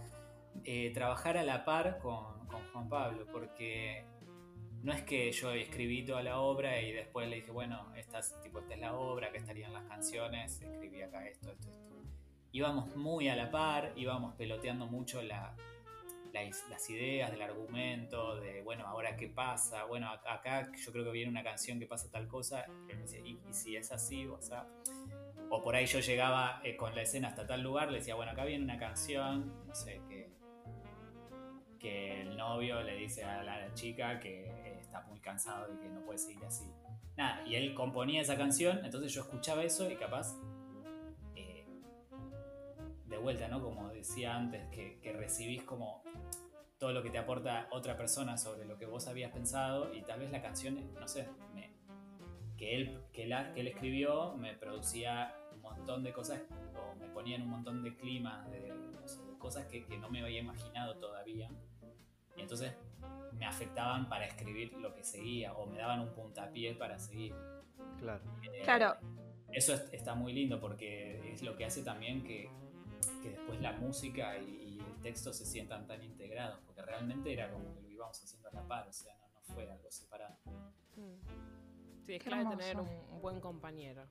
eh, 0.63 0.91
trabajar 0.93 1.37
a 1.37 1.43
la 1.43 1.65
par 1.65 1.99
con, 1.99 2.47
con 2.47 2.61
Juan 2.71 2.89
Pablo, 2.89 3.27
porque 3.31 4.05
no 4.81 4.93
es 4.93 5.01
que 5.01 5.31
yo 5.31 5.51
escribí 5.51 6.05
toda 6.05 6.23
la 6.23 6.39
obra 6.39 6.79
y 6.79 6.91
después 6.91 7.27
le 7.27 7.37
dije, 7.37 7.51
bueno, 7.51 7.91
esta, 7.95 8.21
tipo, 8.41 8.59
esta 8.59 8.75
es 8.75 8.79
la 8.79 8.95
obra, 8.95 9.31
que 9.31 9.39
estarían 9.39 9.73
las 9.73 9.83
canciones, 9.85 10.61
escribí 10.61 11.01
acá 11.01 11.27
esto, 11.27 11.51
esto, 11.51 11.69
esto. 11.69 11.94
Íbamos 12.55 12.95
muy 12.95 13.27
a 13.27 13.35
la 13.35 13.51
par, 13.51 13.91
íbamos 13.97 14.33
peloteando 14.35 14.87
mucho 14.87 15.21
las 15.21 16.89
ideas 16.89 17.29
del 17.29 17.41
argumento, 17.41 18.39
de, 18.39 18.61
bueno, 18.61 18.87
ahora 18.87 19.17
qué 19.17 19.27
pasa, 19.27 19.83
bueno, 19.83 20.09
acá 20.09 20.71
yo 20.73 20.93
creo 20.93 21.03
que 21.03 21.11
viene 21.11 21.29
una 21.29 21.43
canción 21.43 21.79
que 21.79 21.85
pasa 21.85 22.09
tal 22.09 22.29
cosa, 22.29 22.65
y, 23.25 23.37
si 23.51 23.75
es 23.75 23.91
así, 23.91 24.25
o 24.25 24.41
sea, 24.41 24.65
o 25.49 25.61
por 25.61 25.75
ahí 25.75 25.85
yo 25.85 25.99
llegaba 25.99 26.61
eh, 26.63 26.77
con 26.77 26.95
la 26.95 27.01
escena 27.01 27.27
hasta 27.27 27.45
tal 27.45 27.61
lugar, 27.61 27.91
le 27.91 27.97
decía, 27.97 28.15
bueno, 28.15 28.31
acá 28.31 28.45
viene 28.45 28.63
una 28.63 28.79
canción, 28.79 29.53
no 29.67 29.75
sé, 29.75 29.99
que, 30.07 30.29
que 31.77 32.21
el 32.21 32.37
novio 32.37 32.81
le 32.83 32.95
dice 32.95 33.25
a 33.25 33.43
la 33.43 33.73
chica 33.73 34.17
que 34.21 34.65
muy 35.09 35.19
cansado 35.19 35.73
y 35.73 35.77
que 35.77 35.89
no 35.89 36.01
puede 36.01 36.19
seguir 36.19 36.43
así. 36.45 36.65
Nada, 37.17 37.45
y 37.45 37.55
él 37.55 37.73
componía 37.73 38.21
esa 38.21 38.37
canción, 38.37 38.83
entonces 38.83 39.13
yo 39.13 39.21
escuchaba 39.21 39.63
eso 39.63 39.89
y 39.89 39.95
capaz, 39.95 40.33
eh, 40.33 40.54
de 43.15 43.21
vuelta, 43.21 43.47
¿no? 43.47 43.61
Como 43.61 43.89
decía 43.89 44.35
antes, 44.35 44.67
que, 44.69 45.13
recibís 45.13 45.63
como 45.63 46.03
todo 46.77 46.91
lo 46.91 47.01
que 47.01 47.09
te 47.09 47.17
aporta 47.17 47.67
otra 47.71 47.95
persona 47.95 48.37
sobre 48.37 48.65
lo 48.65 48.77
que 48.77 48.85
vos 48.85 49.07
habías 49.07 49.31
pensado 49.31 49.93
y 49.93 50.01
tal 50.01 50.19
vez 50.19 50.31
la 50.31 50.41
canción, 50.41 50.93
no 50.99 51.07
sé, 51.07 51.27
que, 52.57 52.75
él, 52.75 53.01
que, 53.13 53.25
la, 53.25 53.53
que 53.53 53.61
él 53.61 53.67
escribió 53.67 54.33
me 54.35 54.53
producía 54.53 55.33
un 55.53 55.61
montón 55.61 56.03
de 56.03 56.11
cosas 56.11 56.41
o 56.75 56.95
me 56.95 57.07
ponía 57.07 57.37
en 57.37 57.43
un 57.43 57.49
montón 57.49 57.83
de 57.83 57.95
climas, 57.95 58.49
de, 58.51 58.73
cosas 59.39 59.65
que, 59.67 59.85
que, 59.85 59.97
no 59.97 60.09
me 60.09 60.21
había 60.21 60.39
imaginado 60.39 60.95
todavía. 60.95 61.49
Y 62.35 62.41
entonces 62.41 62.73
me 63.33 63.45
afectaban 63.45 64.09
para 64.09 64.25
escribir 64.25 64.73
lo 64.73 64.93
que 64.93 65.03
seguía 65.03 65.53
o 65.53 65.65
me 65.67 65.77
daban 65.77 66.01
un 66.01 66.13
puntapié 66.13 66.73
para 66.73 66.99
seguir. 66.99 67.33
Claro. 67.99 68.23
Eh, 68.43 68.61
claro. 68.63 68.95
Eso 69.51 69.73
está 69.91 70.15
muy 70.15 70.33
lindo 70.33 70.59
porque 70.59 71.33
es 71.33 71.43
lo 71.43 71.55
que 71.55 71.65
hace 71.65 71.83
también 71.83 72.23
que, 72.23 72.49
después 73.29 73.61
la 73.61 73.73
música 73.73 74.37
y, 74.37 74.79
el 74.79 75.01
texto 75.01 75.31
se 75.33 75.45
sientan 75.45 75.85
tan 75.87 76.03
integrados, 76.03 76.59
porque 76.65 76.81
realmente 76.81 77.31
era 77.31 77.51
como 77.51 77.73
que 77.75 77.81
lo 77.81 77.89
íbamos 77.89 78.21
haciendo 78.23 78.49
a 78.49 78.51
la 78.53 78.67
par, 78.67 78.87
o 78.87 78.93
sea, 78.93 79.15
no, 79.17 79.53
fue 79.53 79.69
algo 79.69 79.91
separado. 79.91 80.35
Mm. 80.95 82.05
Sí, 82.05 82.13
es 82.15 82.23
clave 82.23 82.45
tener 82.55 82.79
un 82.79 83.21
buen 83.21 83.39
compañero 83.39 84.07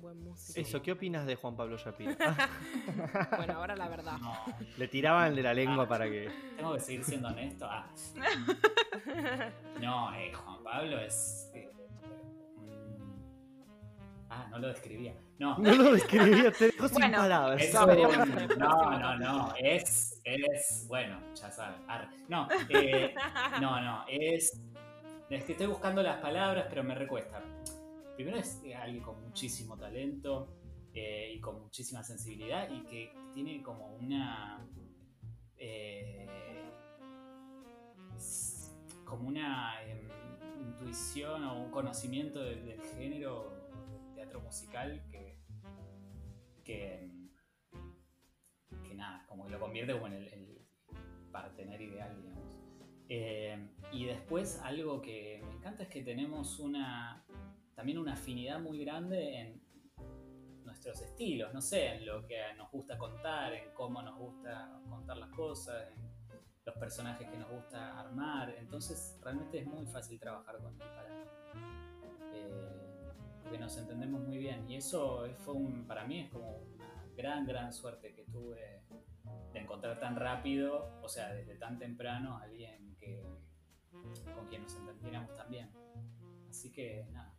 buen 0.00 0.22
músico. 0.22 0.60
Eso, 0.60 0.82
¿qué 0.82 0.92
opinas 0.92 1.26
de 1.26 1.36
Juan 1.36 1.56
Pablo 1.56 1.76
Yapín? 1.76 2.16
bueno, 3.36 3.52
ahora 3.54 3.76
la 3.76 3.88
verdad. 3.88 4.16
Le 4.76 4.88
tiraban 4.88 5.34
de 5.34 5.42
la 5.42 5.54
lengua 5.54 5.84
ah, 5.84 5.88
para 5.88 6.06
que. 6.06 6.30
Tengo 6.56 6.74
que 6.74 6.80
seguir 6.80 7.04
siendo 7.04 7.28
honesto. 7.28 7.66
Ah. 7.68 7.86
No, 9.80 10.12
eh, 10.14 10.32
Juan 10.32 10.62
Pablo 10.64 10.98
es. 10.98 11.50
Eh, 11.54 11.67
ah, 14.30 14.46
no 14.50 14.58
lo 14.58 14.68
describía. 14.68 15.14
No, 15.38 15.58
no 15.58 15.74
lo 15.74 15.92
describía, 15.92 16.50
te 16.52 16.66
dejo 16.66 16.88
sin 16.88 17.10
palabras. 17.10 17.62
no, 18.58 18.98
no, 18.98 19.18
no. 19.18 19.54
Es. 19.58 20.20
es 20.24 20.86
bueno, 20.88 21.20
ya 21.34 21.50
saben. 21.50 21.80
No, 22.28 22.48
eh, 22.68 23.14
no, 23.60 23.80
no. 23.80 24.04
Es. 24.08 24.60
Es 25.30 25.44
que 25.44 25.52
estoy 25.52 25.66
buscando 25.66 26.02
las 26.02 26.16
palabras, 26.16 26.66
pero 26.70 26.82
me 26.82 26.94
recuesta 26.94 27.42
primero 28.18 28.38
es 28.38 28.60
alguien 28.76 29.00
con 29.00 29.22
muchísimo 29.22 29.76
talento 29.76 30.48
eh, 30.92 31.34
y 31.36 31.40
con 31.40 31.62
muchísima 31.62 32.02
sensibilidad 32.02 32.68
y 32.68 32.80
que 32.80 33.12
tiene 33.32 33.62
como 33.62 33.94
una... 33.94 34.60
Eh, 35.56 36.26
como 39.04 39.28
una 39.28 39.80
em, 39.84 40.08
intuición 40.60 41.44
o 41.44 41.62
un 41.62 41.70
conocimiento 41.70 42.40
del 42.42 42.80
género 42.96 43.52
musical 44.36 45.02
que, 45.10 45.38
que, 46.64 47.10
nada, 48.94 49.24
como 49.28 49.44
que 49.44 49.50
lo 49.50 49.60
convierte 49.60 49.92
como 49.92 50.08
en 50.08 50.14
el, 50.14 50.28
el 50.28 50.68
partener 51.30 51.80
ideal, 51.80 52.20
digamos. 52.20 52.58
Eh, 53.10 53.70
y 53.92 54.04
después 54.04 54.60
algo 54.62 55.00
que 55.00 55.42
me 55.46 55.54
encanta 55.54 55.84
es 55.84 55.88
que 55.88 56.02
tenemos 56.02 56.58
una, 56.58 57.24
también 57.74 57.98
una 57.98 58.12
afinidad 58.12 58.60
muy 58.60 58.84
grande 58.84 59.40
en 59.40 59.62
nuestros 60.64 61.00
estilos, 61.00 61.54
no 61.54 61.62
sé, 61.62 61.94
en 61.94 62.06
lo 62.06 62.26
que 62.26 62.38
nos 62.56 62.70
gusta 62.70 62.98
contar, 62.98 63.54
en 63.54 63.72
cómo 63.72 64.02
nos 64.02 64.18
gusta 64.18 64.78
contar 64.90 65.16
las 65.16 65.30
cosas, 65.30 65.88
en 65.90 66.36
los 66.66 66.76
personajes 66.76 67.26
que 67.28 67.38
nos 67.38 67.50
gusta 67.50 67.98
armar. 67.98 68.54
Entonces 68.58 69.18
realmente 69.22 69.60
es 69.60 69.66
muy 69.66 69.86
fácil 69.86 70.20
trabajar 70.20 70.58
con 70.58 70.74
él 70.74 70.78
para, 70.78 71.08
eh, 72.34 72.87
porque 73.48 73.62
nos 73.62 73.78
entendemos 73.78 74.20
muy 74.20 74.36
bien. 74.36 74.68
Y 74.68 74.76
eso 74.76 75.26
fue 75.38 75.54
un, 75.54 75.86
para 75.86 76.04
mí 76.04 76.20
es 76.20 76.30
como 76.30 76.58
una 76.74 77.06
gran, 77.16 77.46
gran 77.46 77.72
suerte 77.72 78.12
que 78.12 78.24
tuve 78.24 78.82
de 79.52 79.58
encontrar 79.58 79.98
tan 79.98 80.16
rápido, 80.16 80.90
o 81.02 81.08
sea, 81.08 81.32
desde 81.32 81.54
tan 81.56 81.78
temprano, 81.78 82.36
a 82.36 82.42
alguien 82.42 82.94
que, 83.00 83.22
con 84.34 84.46
quien 84.48 84.62
nos 84.62 84.76
entendiéramos 84.76 85.34
tan 85.34 85.50
bien. 85.50 85.70
Así 86.48 86.70
que 86.70 87.06
nada, 87.10 87.34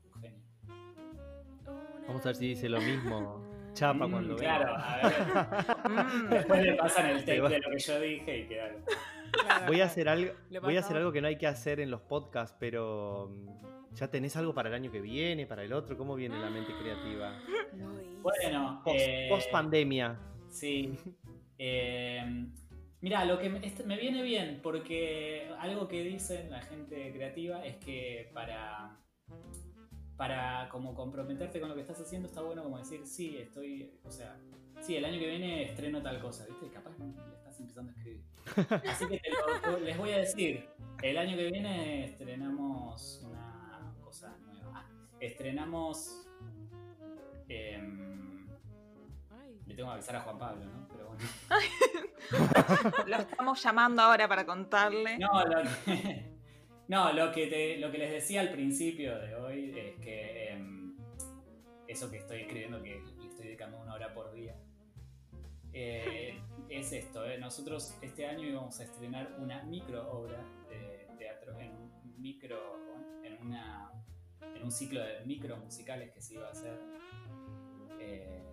Vamos 2.08 2.26
a 2.26 2.30
ver 2.30 2.36
si 2.36 2.48
dice 2.48 2.68
lo 2.68 2.82
mismo 2.82 3.46
Chapa 3.74 4.08
mm, 4.08 4.12
cuando 4.12 4.36
Claro, 4.36 4.76
a 4.76 4.98
ver. 4.98 5.92
Mm. 5.92 6.30
Después 6.30 6.64
le 6.64 6.74
pasan 6.74 7.10
el 7.12 7.20
tape 7.20 7.50
de 7.50 7.60
lo 7.60 7.70
que 7.70 7.80
yo 7.80 8.00
dije 8.00 8.38
y 8.40 8.48
queda. 8.48 8.72
voy 9.68 9.82
a 9.82 9.86
hacer 9.86 10.10
algo, 10.10 10.34
voy 10.64 10.78
a 10.78 10.80
hacer 10.80 10.98
algo 10.98 11.12
que 11.12 11.22
no 11.22 11.28
hay 11.28 11.38
que 11.38 11.46
hacer 11.46 11.80
en 11.80 11.92
los 11.92 12.02
podcasts, 12.02 12.56
pero 12.60 13.30
mm, 13.30 13.79
¿ya 13.96 14.10
tenés 14.10 14.36
algo 14.36 14.54
para 14.54 14.70
el 14.70 14.76
año 14.76 14.92
que 14.92 15.02
viene, 15.02 15.46
para 15.46 15.64
el 15.64 15.74
otro? 15.74 15.98
¿Cómo 15.98 16.16
viene 16.16 16.40
la 16.40 16.50
mente 16.50 16.74
creativa? 16.80 17.40
Bueno, 18.22 18.82
post, 18.84 18.98
eh, 19.00 19.50
pandemia. 19.52 20.20
Sí. 20.50 20.98
Eh, 21.58 22.48
mira, 23.02 23.26
lo 23.26 23.40
que 23.40 23.48
este, 23.64 23.84
me 23.84 23.98
viene 23.98 24.24
bien, 24.24 24.60
porque 24.64 25.50
algo 25.60 25.88
que 25.88 26.04
dicen 26.04 26.50
la 26.50 26.62
gente 26.62 27.12
creativa 27.12 27.66
es 27.66 27.78
que 27.78 28.30
para 28.34 29.00
para 30.20 30.68
como 30.68 30.94
comprometerte 30.94 31.62
con 31.62 31.70
lo 31.70 31.76
que 31.76 31.82
estás 31.82 32.02
haciendo, 32.02 32.28
está 32.28 32.42
bueno 32.42 32.62
como 32.62 32.78
decir, 32.78 33.08
sí, 33.08 33.38
estoy, 33.38 33.98
o 34.04 34.12
sea, 34.12 34.38
sí, 34.82 34.98
el 34.98 35.06
año 35.06 35.18
que 35.18 35.30
viene 35.30 35.64
estreno 35.64 36.02
tal 36.02 36.20
cosa, 36.20 36.46
¿viste? 36.46 36.66
Y 36.66 36.70
capaz 36.72 36.92
le 37.00 37.36
estás 37.38 37.58
empezando 37.58 37.94
a 37.94 37.96
escribir. 37.96 38.26
Así 38.90 39.08
que 39.08 39.22
les 39.82 39.98
voy 39.98 40.12
a 40.12 40.18
decir, 40.18 40.68
el 41.02 41.18
año 41.18 41.38
que 41.38 41.50
viene 41.50 42.04
estrenamos 42.04 43.22
una 43.24 43.49
Ah, 44.74 44.86
estrenamos... 45.20 46.28
Em, 47.48 48.48
le 49.66 49.76
tengo 49.76 49.90
que 49.90 49.94
avisar 49.94 50.16
a 50.16 50.22
Juan 50.22 50.38
Pablo, 50.38 50.66
¿no? 50.66 50.88
Pero 50.88 51.08
bueno. 51.08 51.24
lo 53.08 53.16
estamos 53.18 53.64
llamando 53.64 54.02
ahora 54.02 54.28
para 54.28 54.46
contarle. 54.46 55.18
No, 55.18 55.46
lo 55.46 55.62
que... 55.86 56.30
No, 56.90 57.14
lo 57.14 57.32
que, 57.32 57.78
lo 57.80 57.92
que 57.92 58.00
les 58.00 58.12
decía 58.12 58.42
al 58.42 58.52
principio 58.52 59.20
de 59.20 59.36
hoy 59.36 59.78
es 59.78 59.96
que 60.04 60.50
em, 60.50 60.98
eso 61.88 62.10
que 62.10 62.18
estoy 62.18 62.42
escribiendo, 62.42 62.82
que 62.82 63.04
le 63.20 63.28
estoy 63.28 63.46
dedicando 63.46 63.80
una 63.80 63.94
hora 63.94 64.12
por 64.12 64.34
día, 64.34 64.56
eh, 65.72 66.42
es 66.68 66.92
esto. 66.92 67.26
Eh. 67.26 67.38
Nosotros 67.38 67.96
este 68.02 68.26
año 68.26 68.48
íbamos 68.48 68.80
a 68.80 68.86
estrenar 68.86 69.36
una 69.38 69.62
micro 69.64 70.12
obra 70.12 70.44
de 70.68 71.08
teatro, 71.20 71.60
en 71.60 71.72
un 71.74 71.99
micro, 72.20 72.58
en, 73.24 73.46
una, 73.48 73.92
en 74.56 74.64
un 74.64 74.72
ciclo 74.72 75.02
de 75.02 75.26
micro 75.26 75.58
musicales 75.58 76.12
que 76.12 76.22
se 76.22 76.36
iba 76.36 76.48
a 76.48 76.52
hacer. 76.52 76.80
Eh, 78.00 78.44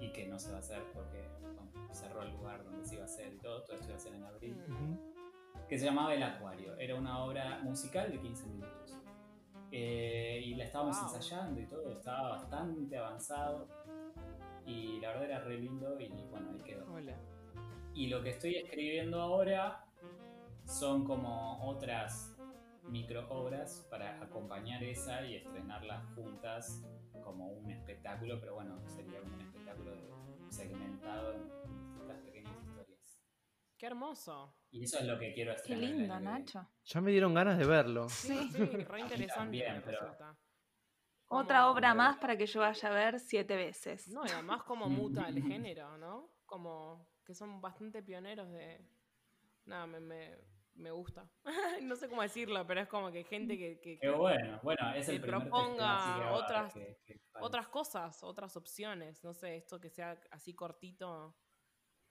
y 0.00 0.12
que 0.12 0.26
no 0.28 0.38
se 0.38 0.50
va 0.50 0.56
a 0.56 0.60
hacer 0.60 0.82
porque 0.94 1.28
bueno, 1.42 1.70
cerró 1.92 2.22
el 2.22 2.32
lugar 2.32 2.64
donde 2.64 2.84
se 2.84 2.94
iba 2.94 3.02
a 3.04 3.06
hacer 3.06 3.32
y 3.34 3.38
todo, 3.38 3.62
todo 3.64 3.76
esto 3.76 3.88
iba 3.88 3.96
a 3.96 4.00
ser 4.00 4.14
en 4.14 4.24
abril, 4.24 4.56
Mm. 4.68 4.72
Ujú. 4.92 5.12
que 5.68 5.78
se 5.78 5.84
llamaba 5.84 6.14
El 6.14 6.22
Acuario. 6.22 6.76
Era 6.78 6.94
una 6.96 7.22
obra 7.24 7.60
musical 7.62 8.10
de 8.10 8.18
15 8.20 8.46
minutos. 8.48 8.96
Eh, 9.72 10.40
y 10.44 10.54
la 10.56 10.64
estábamos 10.64 10.96
Wow. 11.00 11.14
ensayando 11.14 11.60
y 11.60 11.66
todo, 11.66 11.92
estaba 11.92 12.30
bastante 12.30 12.96
avanzado. 12.98 13.68
Y 14.66 15.00
la 15.00 15.08
verdad 15.08 15.24
era 15.24 15.40
re 15.40 15.58
lindo 15.58 15.98
y 16.00 16.08
bueno, 16.30 16.50
ahí 16.52 16.60
quedó. 16.62 16.92
Hola. 16.92 17.16
Y 17.94 18.08
lo 18.08 18.22
que 18.22 18.30
estoy 18.30 18.56
escribiendo 18.56 19.20
ahora 19.20 19.84
son 20.64 21.04
como 21.04 21.64
otras 21.68 22.29
micro 22.90 23.26
obras 23.30 23.86
para 23.90 24.20
acompañar 24.22 24.82
esa 24.82 25.22
y 25.24 25.36
estrenarlas 25.36 26.04
juntas 26.14 26.84
como 27.22 27.48
un 27.48 27.70
espectáculo, 27.70 28.40
pero 28.40 28.54
bueno, 28.54 28.80
sería 28.88 29.20
como 29.20 29.34
un 29.34 29.40
espectáculo 29.42 29.92
segmentado 30.50 31.34
en 31.34 31.48
distintas 31.78 32.18
pequeñas 32.18 32.56
historias. 32.66 33.20
Qué 33.78 33.86
hermoso. 33.86 34.54
Y 34.70 34.84
eso 34.84 34.98
es 34.98 35.06
lo 35.06 35.18
que 35.18 35.32
quiero 35.32 35.52
Qué 35.52 35.56
estrenar. 35.56 35.84
el 35.84 35.98
lindo. 35.98 36.20
Nacho. 36.20 36.68
Ya 36.84 37.00
me 37.00 37.10
dieron 37.10 37.34
ganas 37.34 37.58
de 37.58 37.66
verlo. 37.66 38.08
Sí, 38.08 38.36
sí, 38.52 38.58
re 38.88 39.00
interesante 39.00 39.34
también, 39.34 39.82
pero-. 39.84 40.16
Otra 41.32 41.70
obra 41.70 41.94
más 41.94 42.18
para 42.18 42.36
que 42.36 42.46
yo 42.46 42.60
vaya 42.60 42.88
a 42.88 42.92
ver 42.92 43.20
siete 43.20 43.54
veces. 43.54 44.08
No, 44.08 44.26
y 44.26 44.30
además 44.30 44.64
como 44.64 44.88
muta 44.88 45.28
el 45.28 45.40
género, 45.44 45.96
¿no? 45.96 46.28
Como 46.44 47.08
que 47.24 47.34
son 47.34 47.60
bastante 47.60 48.02
pioneros 48.02 48.50
de... 48.50 48.84
Nada, 49.66 49.86
me, 49.86 50.00
me, 50.00 50.38
me 50.80 50.90
gusta. 50.90 51.30
no 51.82 51.94
sé 51.96 52.08
cómo 52.08 52.22
decirlo, 52.22 52.66
pero 52.66 52.80
es 52.80 52.88
como 52.88 53.10
que 53.12 53.24
gente 53.24 53.56
que... 53.58 53.80
que- 53.80 53.98
Qué 53.98 54.10
bueno, 54.10 54.58
bueno, 54.62 54.92
es 54.94 55.08
el 55.08 55.20
Que 55.20 55.26
proponga 55.28 56.32
otras- 56.32 56.74
que- 56.74 57.20
otras 57.40 57.68
cosas, 57.68 58.22
otras 58.22 58.56
opciones. 58.56 59.22
No 59.22 59.32
sé, 59.34 59.56
esto 59.56 59.78
que 59.80 59.90
sea 59.90 60.20
así 60.30 60.54
cortito, 60.54 61.36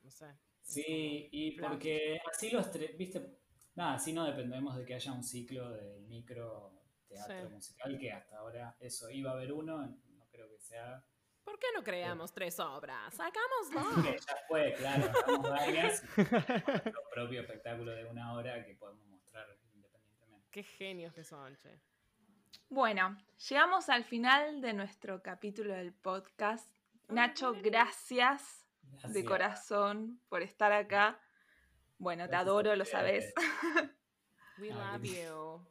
no 0.02 0.10
sé. 0.12 0.28
Sí, 0.62 1.30
y 1.32 1.60
porque 1.60 2.20
así 2.32 2.52
los 2.52 2.70
tres, 2.70 2.96
viste, 2.98 3.40
nada, 3.76 3.96
así 3.96 4.14
no 4.14 4.24
dependemos 4.26 4.78
de 4.78 4.86
que 4.86 4.94
haya 4.96 5.12
un 5.12 5.24
ciclo 5.24 5.72
de 5.72 6.00
micro 6.02 6.74
teatro 7.08 7.48
Sí. 7.48 7.54
musical, 7.54 7.98
que 8.00 8.12
hasta 8.12 8.38
ahora 8.38 8.76
eso 8.80 9.10
iba 9.10 9.32
a 9.32 9.34
haber 9.34 9.52
uno, 9.52 9.78
no 9.88 10.28
creo 10.30 10.48
que 10.50 10.60
sea. 10.60 11.04
¿Por 11.44 11.60
qué 11.60 11.68
no 11.76 11.84
creamos 11.84 12.32
tres 12.34 12.60
obras? 12.60 13.16
Que 13.16 13.24
Hagámoslo. 13.24 14.12
ya 14.14 14.36
fue, 14.48 14.74
claro, 14.74 15.06
hagamos 15.10 15.50
varias, 15.50 16.04
nuestro 16.18 17.04
propio 17.14 17.42
espectáculo 17.42 17.92
de 17.92 18.06
una 18.06 18.34
hora 18.34 18.66
que 18.66 18.76
podemos 18.76 19.06
mostrar 19.08 19.48
independientemente. 19.74 20.48
Qué 20.52 20.64
genios 20.64 21.14
que 21.14 21.24
son, 21.24 21.56
che. 21.58 21.80
Bueno, 22.70 23.18
llegamos 23.50 23.90
al 23.90 24.04
final 24.04 24.62
de 24.62 24.74
nuestro 24.74 25.22
capítulo 25.24 25.74
del 25.74 25.94
podcast. 25.94 26.68
Nacho, 27.08 27.54
gracias 27.54 28.68
de 29.08 29.26
corazón 29.26 30.22
por 30.30 30.44
estar 30.44 30.72
acá. 30.72 31.20
Bueno, 31.98 32.26
te 32.26 32.30
Gracias 32.30 32.48
adoro, 32.48 32.76
lo 32.76 32.86
sabes. 32.86 33.34
We 34.60 34.70
love 34.72 35.04
you. 35.04 35.68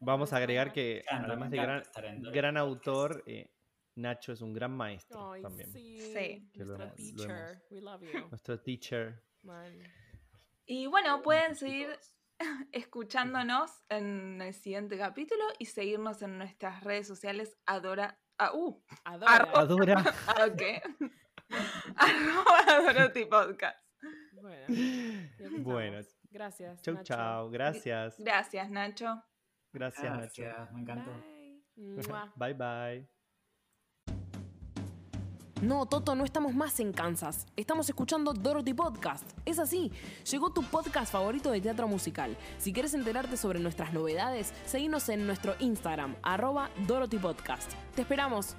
Vamos 0.00 0.32
a 0.32 0.36
agregar 0.36 0.72
que, 0.72 1.04
además 1.08 1.50
de 1.50 2.32
gran, 2.32 2.56
autor, 2.56 3.22
eh, 3.26 3.50
Nacho 3.96 4.32
es 4.32 4.40
un 4.42 4.52
gran 4.52 4.76
maestro 4.76 5.32
Ay, 5.32 5.42
también. 5.42 5.72
sí. 5.72 6.00
Sí. 6.00 6.50
Teacher. 6.96 7.62
We 7.70 7.80
love 7.80 8.02
you. 8.02 8.28
Nuestro 8.28 8.60
teacher. 8.60 9.22
Man. 9.42 9.78
Y 10.66 10.86
bueno, 10.86 11.22
pueden 11.22 11.54
seguir 11.56 11.88
escuchándonos 12.72 13.70
en 13.88 14.40
el 14.42 14.52
siguiente 14.54 14.98
capítulo 14.98 15.42
y 15.58 15.66
seguirnos 15.66 16.20
en 16.22 16.38
nuestras 16.38 16.84
redes 16.84 17.06
sociales. 17.08 17.56
Adora. 17.66 18.20
Ah, 18.38 18.52
uh, 18.54 18.82
Adora. 19.04 19.32
Arroba- 19.34 19.60
Adora. 19.60 20.04
ah, 20.26 20.46
ok. 20.46 20.62
Arroba 21.96 22.58
Adoroti 22.68 23.24
Podcast. 23.24 23.78
Bueno, 24.32 24.66
Bueno. 25.62 26.00
Gracias. 26.30 26.82
Chau, 26.82 26.94
Nacho. 26.94 27.14
chau. 27.14 27.50
Gracias. 27.50 28.16
Gracias, 28.18 28.70
Nacho. 28.70 29.22
Gracias, 29.72 30.04
Nacho. 30.04 30.42
Gracias, 30.42 30.72
me 30.72 30.80
encantó. 30.82 31.10
Bye. 31.76 32.30
Bye, 32.36 32.54
bye. 32.54 33.15
No, 35.62 35.86
Toto, 35.86 36.14
no 36.14 36.24
estamos 36.24 36.54
más 36.54 36.78
en 36.80 36.92
Kansas. 36.92 37.46
Estamos 37.56 37.88
escuchando 37.88 38.34
Dorothy 38.34 38.74
Podcast. 38.74 39.24
Es 39.46 39.58
así, 39.58 39.90
llegó 40.30 40.50
tu 40.50 40.62
podcast 40.62 41.10
favorito 41.10 41.50
de 41.50 41.62
teatro 41.62 41.88
musical. 41.88 42.36
Si 42.58 42.74
quieres 42.74 42.92
enterarte 42.92 43.38
sobre 43.38 43.58
nuestras 43.58 43.94
novedades, 43.94 44.52
seguinos 44.66 45.08
en 45.08 45.26
nuestro 45.26 45.54
Instagram, 45.58 46.14
arroba 46.22 46.68
Dorothy 46.86 47.16
Podcast. 47.16 47.72
Te 47.94 48.02
esperamos. 48.02 48.54